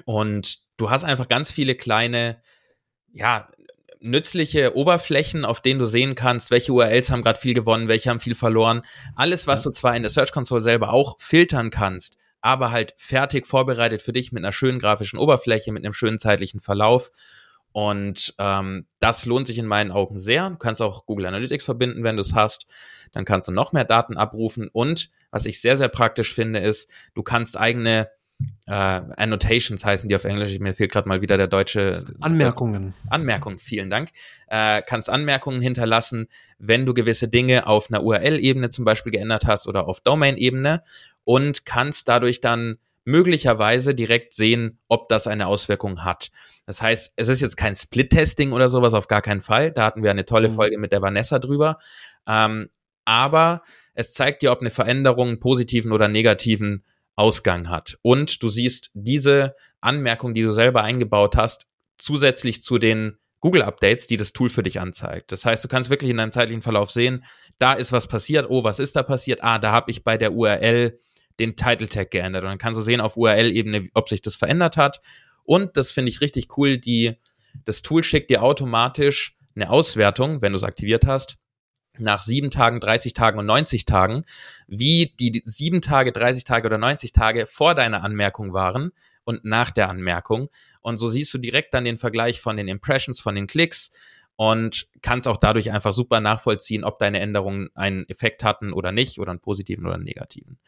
und 0.04 0.60
du 0.76 0.90
hast 0.90 1.06
einfach 1.06 1.30
ganz 1.30 1.52
viele 1.52 1.76
kleine, 1.76 2.42
ja, 3.14 3.48
nützliche 4.06 4.76
Oberflächen, 4.76 5.46
auf 5.46 5.62
denen 5.62 5.80
du 5.80 5.86
sehen 5.86 6.16
kannst, 6.16 6.52
welche 6.52 6.72
URLs 6.72 7.10
haben 7.10 7.24
gerade 7.24 7.40
viel 7.40 7.54
gewonnen, 7.54 7.88
welche 7.88 8.10
haben 8.10 8.20
viel 8.20 8.36
verloren. 8.36 8.84
Alles, 9.16 9.48
was 9.48 9.64
du 9.64 9.72
zwar 9.72 9.96
in 9.96 10.04
der 10.04 10.12
Search 10.12 10.32
Console 10.32 10.62
selber 10.62 10.94
auch 10.94 11.16
filtern 11.20 11.72
kannst, 11.72 12.18
aber 12.40 12.72
halt 12.72 12.94
fertig 12.98 13.48
vorbereitet 13.48 14.02
für 14.02 14.14
dich 14.14 14.32
mit 14.32 14.44
einer 14.44 14.54
schönen 14.54 14.80
grafischen 14.80 15.18
Oberfläche, 15.18 15.72
mit 15.72 15.84
einem 15.84 15.94
schönen 15.94 16.20
zeitlichen 16.20 16.60
Verlauf. 16.60 17.12
Und 17.72 18.36
ähm, 18.38 18.86
das 19.00 19.26
lohnt 19.26 19.48
sich 19.48 19.58
in 19.58 19.66
meinen 19.66 19.92
Augen 19.92 20.18
sehr. 20.18 20.50
Du 20.50 20.58
kannst 20.58 20.82
auch 20.82 21.06
Google 21.06 21.26
Analytics 21.26 21.66
verbinden, 21.66 22.04
wenn 22.04 22.16
du 22.16 22.22
es 22.22 22.34
hast. 22.34 22.68
Dann 23.12 23.26
kannst 23.26 23.48
du 23.48 23.52
noch 23.52 23.74
mehr 23.74 23.84
Daten 23.84 24.16
abrufen. 24.16 24.70
Und 24.72 25.10
was 25.32 25.46
ich 25.46 25.60
sehr, 25.60 25.76
sehr 25.76 25.90
praktisch 25.90 26.34
finde, 26.34 26.60
ist, 26.60 26.90
du 27.16 27.24
kannst 27.24 27.58
eigene 27.58 28.10
äh, 28.68 28.72
Annotations 28.72 29.86
heißen 29.86 30.10
die 30.10 30.16
auf 30.16 30.26
Englisch. 30.26 30.58
Mir 30.60 30.74
fehlt 30.74 30.92
gerade 30.92 31.08
mal 31.08 31.22
wieder 31.22 31.38
der 31.38 31.48
deutsche 31.48 32.06
Anmerkungen. 32.20 32.94
Äh, 33.06 33.14
Anmerkungen, 33.14 33.60
vielen 33.60 33.90
Dank. 33.90 34.10
Äh, 34.48 34.82
kannst 34.82 35.10
Anmerkungen 35.10 35.62
hinterlassen, 35.62 36.28
wenn 36.58 36.86
du 36.86 36.94
gewisse 36.94 37.28
Dinge 37.28 37.68
auf 37.68 37.90
einer 37.90 38.04
URL-Ebene 38.04 38.70
zum 38.70 38.84
Beispiel 38.84 39.12
geändert 39.12 39.46
hast 39.46 39.68
oder 39.68 39.88
auf 39.88 40.02
Domain-Ebene 40.02 40.84
und 41.24 41.66
kannst 41.66 42.08
dadurch 42.08 42.42
dann 42.42 42.78
möglicherweise 43.06 43.94
direkt 43.94 44.34
sehen, 44.34 44.80
ob 44.88 45.10
das 45.10 45.28
eine 45.28 45.46
Auswirkung 45.46 46.04
hat. 46.04 46.32
Das 46.66 46.82
heißt, 46.82 47.14
es 47.16 47.30
ist 47.30 47.42
jetzt 47.42 47.56
kein 47.56 47.76
Split-Testing 47.76 48.52
oder 48.52 48.68
sowas, 48.68 48.96
auf 48.96 49.08
gar 49.08 49.22
keinen 49.22 49.42
Fall. 49.42 49.72
Da 49.72 49.86
hatten 49.86 50.02
wir 50.02 50.10
eine 50.10 50.26
tolle 50.26 50.50
mhm. 50.50 50.54
Folge 50.54 50.78
mit 50.80 50.92
der 50.92 51.04
Vanessa 51.04 51.38
drüber. 51.38 51.78
Ähm, 52.28 52.70
aber 53.06 53.62
es 53.94 54.14
zeigt 54.14 54.42
dir, 54.42 54.52
ob 54.52 54.62
eine 54.62 54.72
Veränderung 54.72 55.30
einen 55.30 55.40
positiven 55.40 55.92
oder 55.92 56.08
negativen 56.08 56.84
Ausgang 57.16 57.70
hat. 57.70 57.98
Und 58.02 58.44
du 58.44 58.50
siehst 58.50 58.92
diese 58.94 59.56
Anmerkung, 59.82 60.34
die 60.34 60.42
du 60.42 60.52
selber 60.52 60.84
eingebaut 60.84 61.36
hast, 61.36 61.68
zusätzlich 61.98 62.62
zu 62.62 62.78
den 62.78 63.18
Google-Updates, 63.40 64.08
die 64.08 64.18
das 64.18 64.34
Tool 64.34 64.50
für 64.50 64.64
dich 64.64 64.80
anzeigt. 64.80 65.32
Das 65.32 65.46
heißt, 65.46 65.64
du 65.64 65.68
kannst 65.68 65.90
wirklich 65.90 66.10
in 66.10 66.18
deinem 66.18 66.32
zeitlichen 66.32 66.62
Verlauf 66.62 66.92
sehen, 66.92 67.24
da 67.60 67.74
ist 67.74 67.92
was 67.92 68.08
passiert, 68.08 68.48
oh, 68.50 68.64
was 68.64 68.80
ist 68.80 68.96
da 68.96 69.04
passiert? 69.04 69.44
Ah, 69.44 69.60
da 69.60 69.72
habe 69.72 69.92
ich 69.92 70.04
bei 70.04 70.18
der 70.18 70.34
URL 70.34 70.98
den 71.40 71.56
Title 71.56 71.88
Tag 71.88 72.12
geändert. 72.12 72.44
Und 72.44 72.50
dann 72.50 72.58
kannst 72.58 72.80
du 72.80 72.84
sehen 72.84 73.02
auf 73.02 73.18
URL-Ebene, 73.18 73.84
ob 73.94 74.10
sich 74.10 74.22
das 74.22 74.36
verändert 74.36 74.78
hat. 74.78 75.02
Und 75.44 75.78
das 75.78 75.92
finde 75.92 76.10
ich 76.10 76.22
richtig 76.22 76.58
cool, 76.58 76.78
die, 76.78 77.14
das 77.66 77.82
Tool 77.82 78.04
schickt 78.04 78.30
dir 78.30 78.42
automatisch 78.42 79.38
eine 79.56 79.70
Auswertung, 79.70 80.42
wenn 80.42 80.52
du 80.52 80.58
es 80.58 80.64
aktiviert 80.64 81.06
hast, 81.06 81.38
nach 81.98 82.22
sieben 82.22 82.52
Tagen, 82.52 82.80
30 82.80 83.14
Tagen 83.14 83.40
und 83.40 83.46
90 83.46 83.86
Tagen, 83.86 84.24
wie 84.68 85.14
die 85.20 85.42
sieben 85.46 85.82
Tage, 85.82 86.12
30 86.12 86.44
Tage 86.44 86.68
oder 86.68 86.78
90 86.78 87.12
Tage 87.12 87.46
vor 87.46 87.76
deiner 87.76 88.04
Anmerkung 88.04 88.54
waren 88.54 88.92
und 89.24 89.44
nach 89.44 89.72
der 89.72 89.90
Anmerkung. 89.90 90.50
Und 90.82 90.98
so 90.98 91.10
siehst 91.10 91.34
du 91.34 91.38
direkt 91.38 91.74
dann 91.74 91.86
den 91.86 91.98
Vergleich 91.98 92.42
von 92.42 92.58
den 92.58 92.68
Impressions, 92.68 93.22
von 93.22 93.36
den 93.36 93.48
Klicks 93.48 93.92
und 94.38 94.88
kannst 95.02 95.28
auch 95.28 95.38
dadurch 95.38 95.72
einfach 95.72 95.94
super 95.94 96.20
nachvollziehen, 96.20 96.84
ob 96.84 97.00
deine 97.00 97.20
Änderungen 97.20 97.70
einen 97.74 98.08
Effekt 98.10 98.44
hatten 98.44 98.74
oder 98.74 98.92
nicht 98.92 99.20
oder 99.20 99.32
einen 99.32 99.40
positiven 99.40 99.86
oder 99.86 99.96
einen 99.96 100.04
negativen. 100.04 100.60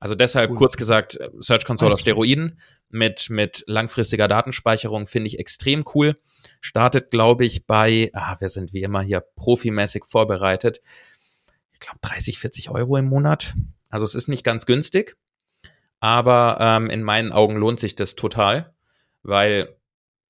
Also 0.00 0.14
deshalb 0.14 0.50
cool. 0.50 0.56
kurz 0.56 0.76
gesagt, 0.76 1.18
Search 1.38 1.64
Console 1.64 1.92
auf 1.92 2.00
Steroiden 2.00 2.58
mit, 2.90 3.30
mit 3.30 3.64
langfristiger 3.66 4.28
Datenspeicherung 4.28 5.06
finde 5.06 5.28
ich 5.28 5.38
extrem 5.38 5.84
cool. 5.94 6.20
Startet, 6.60 7.10
glaube 7.10 7.44
ich, 7.44 7.66
bei, 7.66 8.10
ah, 8.14 8.36
wir 8.40 8.48
sind 8.48 8.72
wie 8.72 8.82
immer 8.82 9.02
hier 9.02 9.24
profimäßig 9.36 10.04
vorbereitet. 10.06 10.80
Ich 11.72 11.80
glaube 11.80 11.98
30, 12.02 12.38
40 12.38 12.70
Euro 12.70 12.96
im 12.96 13.06
Monat. 13.06 13.54
Also 13.88 14.04
es 14.04 14.14
ist 14.14 14.28
nicht 14.28 14.44
ganz 14.44 14.66
günstig, 14.66 15.16
aber 16.00 16.58
ähm, 16.60 16.90
in 16.90 17.04
meinen 17.04 17.30
Augen 17.30 17.56
lohnt 17.56 17.78
sich 17.78 17.94
das 17.94 18.16
total, 18.16 18.74
weil 19.22 19.76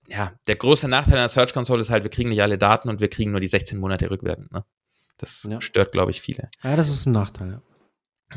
ja, 0.09 0.33
der 0.47 0.57
große 0.57 0.89
Nachteil 0.89 1.15
einer 1.15 1.29
Search 1.29 1.53
Console 1.53 1.81
ist 1.81 1.91
halt, 1.91 2.03
wir 2.03 2.11
kriegen 2.11 2.29
nicht 2.29 2.43
alle 2.43 2.59
Daten 2.59 2.89
und 2.89 3.01
wir 3.01 3.09
kriegen 3.09 3.31
nur 3.31 3.41
die 3.41 3.47
16 3.47 3.79
Monate 3.79 4.11
rückwirkend. 4.11 4.53
Ne? 4.53 4.65
Das 5.19 5.47
ja. 5.49 5.61
stört, 5.61 5.93
glaube 5.93 6.11
ich, 6.11 6.21
viele. 6.21 6.51
Ja, 6.63 6.77
das 6.77 6.89
ist 6.89 7.07
ein 7.07 7.13
Nachteil. 7.13 7.63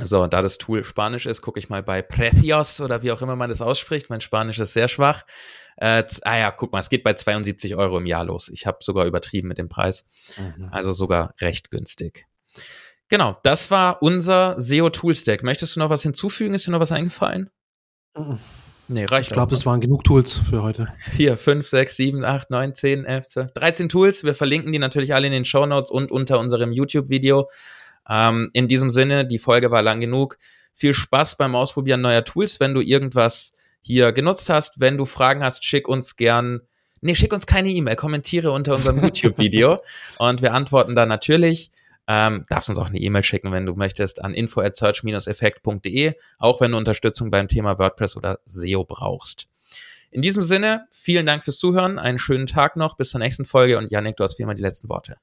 So, 0.04 0.28
da 0.28 0.42
das 0.42 0.58
Tool 0.58 0.86
Spanisch 0.86 1.26
ist, 1.26 1.42
gucke 1.42 1.60
ich 1.60 1.70
mal 1.70 1.82
bei 1.82 2.02
Precios 2.02 2.82
oder 2.82 3.02
wie 3.02 3.12
auch 3.12 3.22
immer 3.22 3.36
man 3.36 3.50
das 3.50 3.62
ausspricht. 3.62 4.10
Mein 4.10 4.22
Spanisch 4.22 4.60
ist 4.60 4.74
sehr 4.74 4.88
schwach. 4.88 5.24
Äh, 5.78 6.04
ah 6.24 6.38
ja, 6.38 6.52
guck 6.52 6.72
mal, 6.72 6.80
es 6.80 6.90
geht 6.90 7.04
bei 7.04 7.14
72 7.14 7.76
Euro 7.76 7.98
im 7.98 8.06
Jahr 8.06 8.24
los. 8.24 8.50
Ich 8.50 8.68
habe 8.68 8.78
sogar 8.82 9.06
übertrieben 9.06 9.48
mit 9.48 9.58
dem 9.58 9.70
Preis. 9.70 10.06
Mhm. 10.38 10.70
Also 10.72 10.92
sogar 10.92 11.34
recht 11.40 11.72
günstig. 11.72 12.26
Genau, 13.10 13.38
das 13.44 13.72
war 13.72 14.02
unser 14.02 14.60
SEO-Tool-Stack. 14.60 15.42
Möchtest 15.44 15.76
du 15.76 15.80
noch 15.80 15.90
was 15.90 16.04
hinzufügen? 16.04 16.54
Ist 16.54 16.68
dir 16.68 16.72
noch 16.72 16.80
was 16.80 16.92
eingefallen? 16.92 17.50
Mhm. 18.16 18.40
Nee, 18.90 19.06
reicht. 19.06 19.30
Ich 19.30 19.34
glaube, 19.34 19.52
das 19.52 19.66
waren 19.66 19.82
genug 19.82 20.06
Tools 20.06 20.40
für 20.50 20.64
heute. 20.64 20.88
Vier, 20.98 21.36
fünf, 21.36 21.68
sechs, 21.68 21.98
sieben, 21.98 22.24
acht, 22.24 22.50
neun, 22.50 22.74
zehn, 22.74 23.04
elf, 23.04 23.28
zwölf, 23.28 23.52
13 23.52 23.90
Tools. 23.90 24.24
Wir 24.24 24.34
verlinken 24.34 24.72
die 24.72 24.80
natürlich 24.80 25.14
alle 25.14 25.28
in 25.28 25.34
den 25.34 25.46
Show 25.46 25.66
Notes 25.66 25.92
und 25.92 26.10
unter 26.10 26.40
unserem 26.40 26.72
YouTube-Video. 26.72 27.50
Ähm, 28.10 28.50
in 28.54 28.70
diesem 28.70 28.90
Sinne, 28.90 29.28
die 29.28 29.40
Folge 29.40 29.72
war 29.72 29.82
lang 29.82 30.00
genug. 30.00 30.38
Viel 30.74 30.94
Spaß 30.94 31.36
beim 31.36 31.56
Ausprobieren 31.56 32.00
neuer 32.00 32.24
Tools. 32.24 32.62
Wenn 32.62 32.74
du 32.74 32.82
irgendwas 32.82 33.54
hier 33.82 34.14
genutzt 34.14 34.50
hast, 34.50 34.80
wenn 34.80 34.98
du 34.98 35.06
Fragen 35.06 35.44
hast, 35.44 35.66
schick 35.66 35.88
uns 35.90 36.16
gern, 36.16 36.62
nee, 37.02 37.16
schick 37.16 37.34
uns 37.34 37.46
keine 37.46 37.70
E-Mail, 37.70 37.96
kommentiere 37.98 38.52
unter 38.52 38.76
unserem 38.76 39.04
YouTube-Video 39.04 39.82
und 40.18 40.42
wir 40.42 40.54
antworten 40.54 40.96
da 40.96 41.06
natürlich. 41.06 41.72
Ähm, 42.08 42.46
darfst 42.48 42.70
uns 42.70 42.80
auch 42.80 42.88
eine 42.88 43.00
E-Mail 43.00 43.24
schicken, 43.24 43.52
wenn 43.52 43.66
du 43.66 43.76
möchtest, 43.76 44.24
an 44.24 44.34
info 44.34 44.62
at 44.62 44.76
search-effekt.de, 44.76 46.14
auch 46.38 46.62
wenn 46.62 46.72
du 46.72 46.78
Unterstützung 46.78 47.32
beim 47.32 47.48
Thema 47.48 47.78
WordPress 47.78 48.16
oder 48.16 48.40
SEO 48.46 48.86
brauchst. 48.86 49.48
In 50.10 50.22
diesem 50.22 50.44
Sinne, 50.44 50.88
vielen 50.90 51.26
Dank 51.26 51.44
fürs 51.44 51.60
Zuhören, 51.60 52.00
einen 52.00 52.18
schönen 52.18 52.48
Tag 52.48 52.78
noch, 52.78 52.96
bis 52.96 53.10
zur 53.10 53.20
nächsten 53.20 53.44
Folge 53.44 53.78
und 53.78 53.92
Janik, 53.92 54.16
du 54.16 54.24
hast 54.24 54.40
wie 54.40 54.44
immer 54.44 54.54
die 54.54 54.62
letzten 54.62 54.88
Worte. 54.88 55.18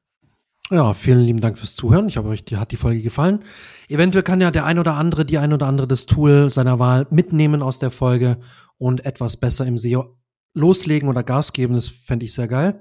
Ja, 0.71 0.95
vielen 0.95 1.21
lieben 1.21 1.41
Dank 1.41 1.59
fürs 1.59 1.75
Zuhören. 1.75 2.09
Ich 2.09 2.17
hoffe, 2.17 2.29
euch 2.29 2.45
hat 2.57 2.73
die 2.73 2.77
Folge 2.77 3.03
gefallen. 3.03 3.45
Eventuell 3.89 4.23
kann 4.23 4.41
ja 4.41 4.51
der 4.51 4.65
ein 4.65 4.79
oder 4.79 4.95
andere, 4.95 5.25
die 5.25 5.39
ein 5.39 5.53
oder 5.53 5.67
andere 5.67 5.87
das 5.87 6.07
Tool 6.07 6.49
seiner 6.49 6.79
Wahl 6.79 7.07
mitnehmen 7.11 7.63
aus 7.63 7.79
der 7.79 7.91
Folge 7.91 8.39
und 8.79 9.05
etwas 9.05 9.37
besser 9.37 9.67
im 9.67 9.77
SEO 9.77 10.17
loslegen 10.55 11.09
oder 11.09 11.23
Gas 11.23 11.53
geben. 11.53 11.75
Das 11.75 11.89
fände 11.89 12.25
ich 12.25 12.33
sehr 12.33 12.49
geil. 12.49 12.81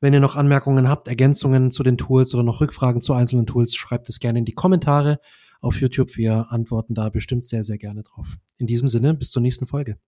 Wenn 0.00 0.12
ihr 0.12 0.20
noch 0.20 0.36
Anmerkungen 0.36 0.88
habt, 0.88 1.08
Ergänzungen 1.08 1.72
zu 1.72 1.82
den 1.82 1.98
Tools 1.98 2.34
oder 2.34 2.44
noch 2.44 2.60
Rückfragen 2.60 3.02
zu 3.02 3.14
einzelnen 3.14 3.46
Tools, 3.46 3.74
schreibt 3.74 4.08
es 4.08 4.20
gerne 4.20 4.38
in 4.38 4.44
die 4.44 4.54
Kommentare 4.54 5.18
auf 5.60 5.80
YouTube. 5.80 6.16
Wir 6.16 6.46
antworten 6.50 6.94
da 6.94 7.08
bestimmt 7.08 7.44
sehr, 7.44 7.64
sehr 7.64 7.78
gerne 7.78 8.04
drauf. 8.04 8.36
In 8.58 8.68
diesem 8.68 8.86
Sinne, 8.86 9.14
bis 9.14 9.30
zur 9.30 9.42
nächsten 9.42 9.66
Folge. 9.66 9.98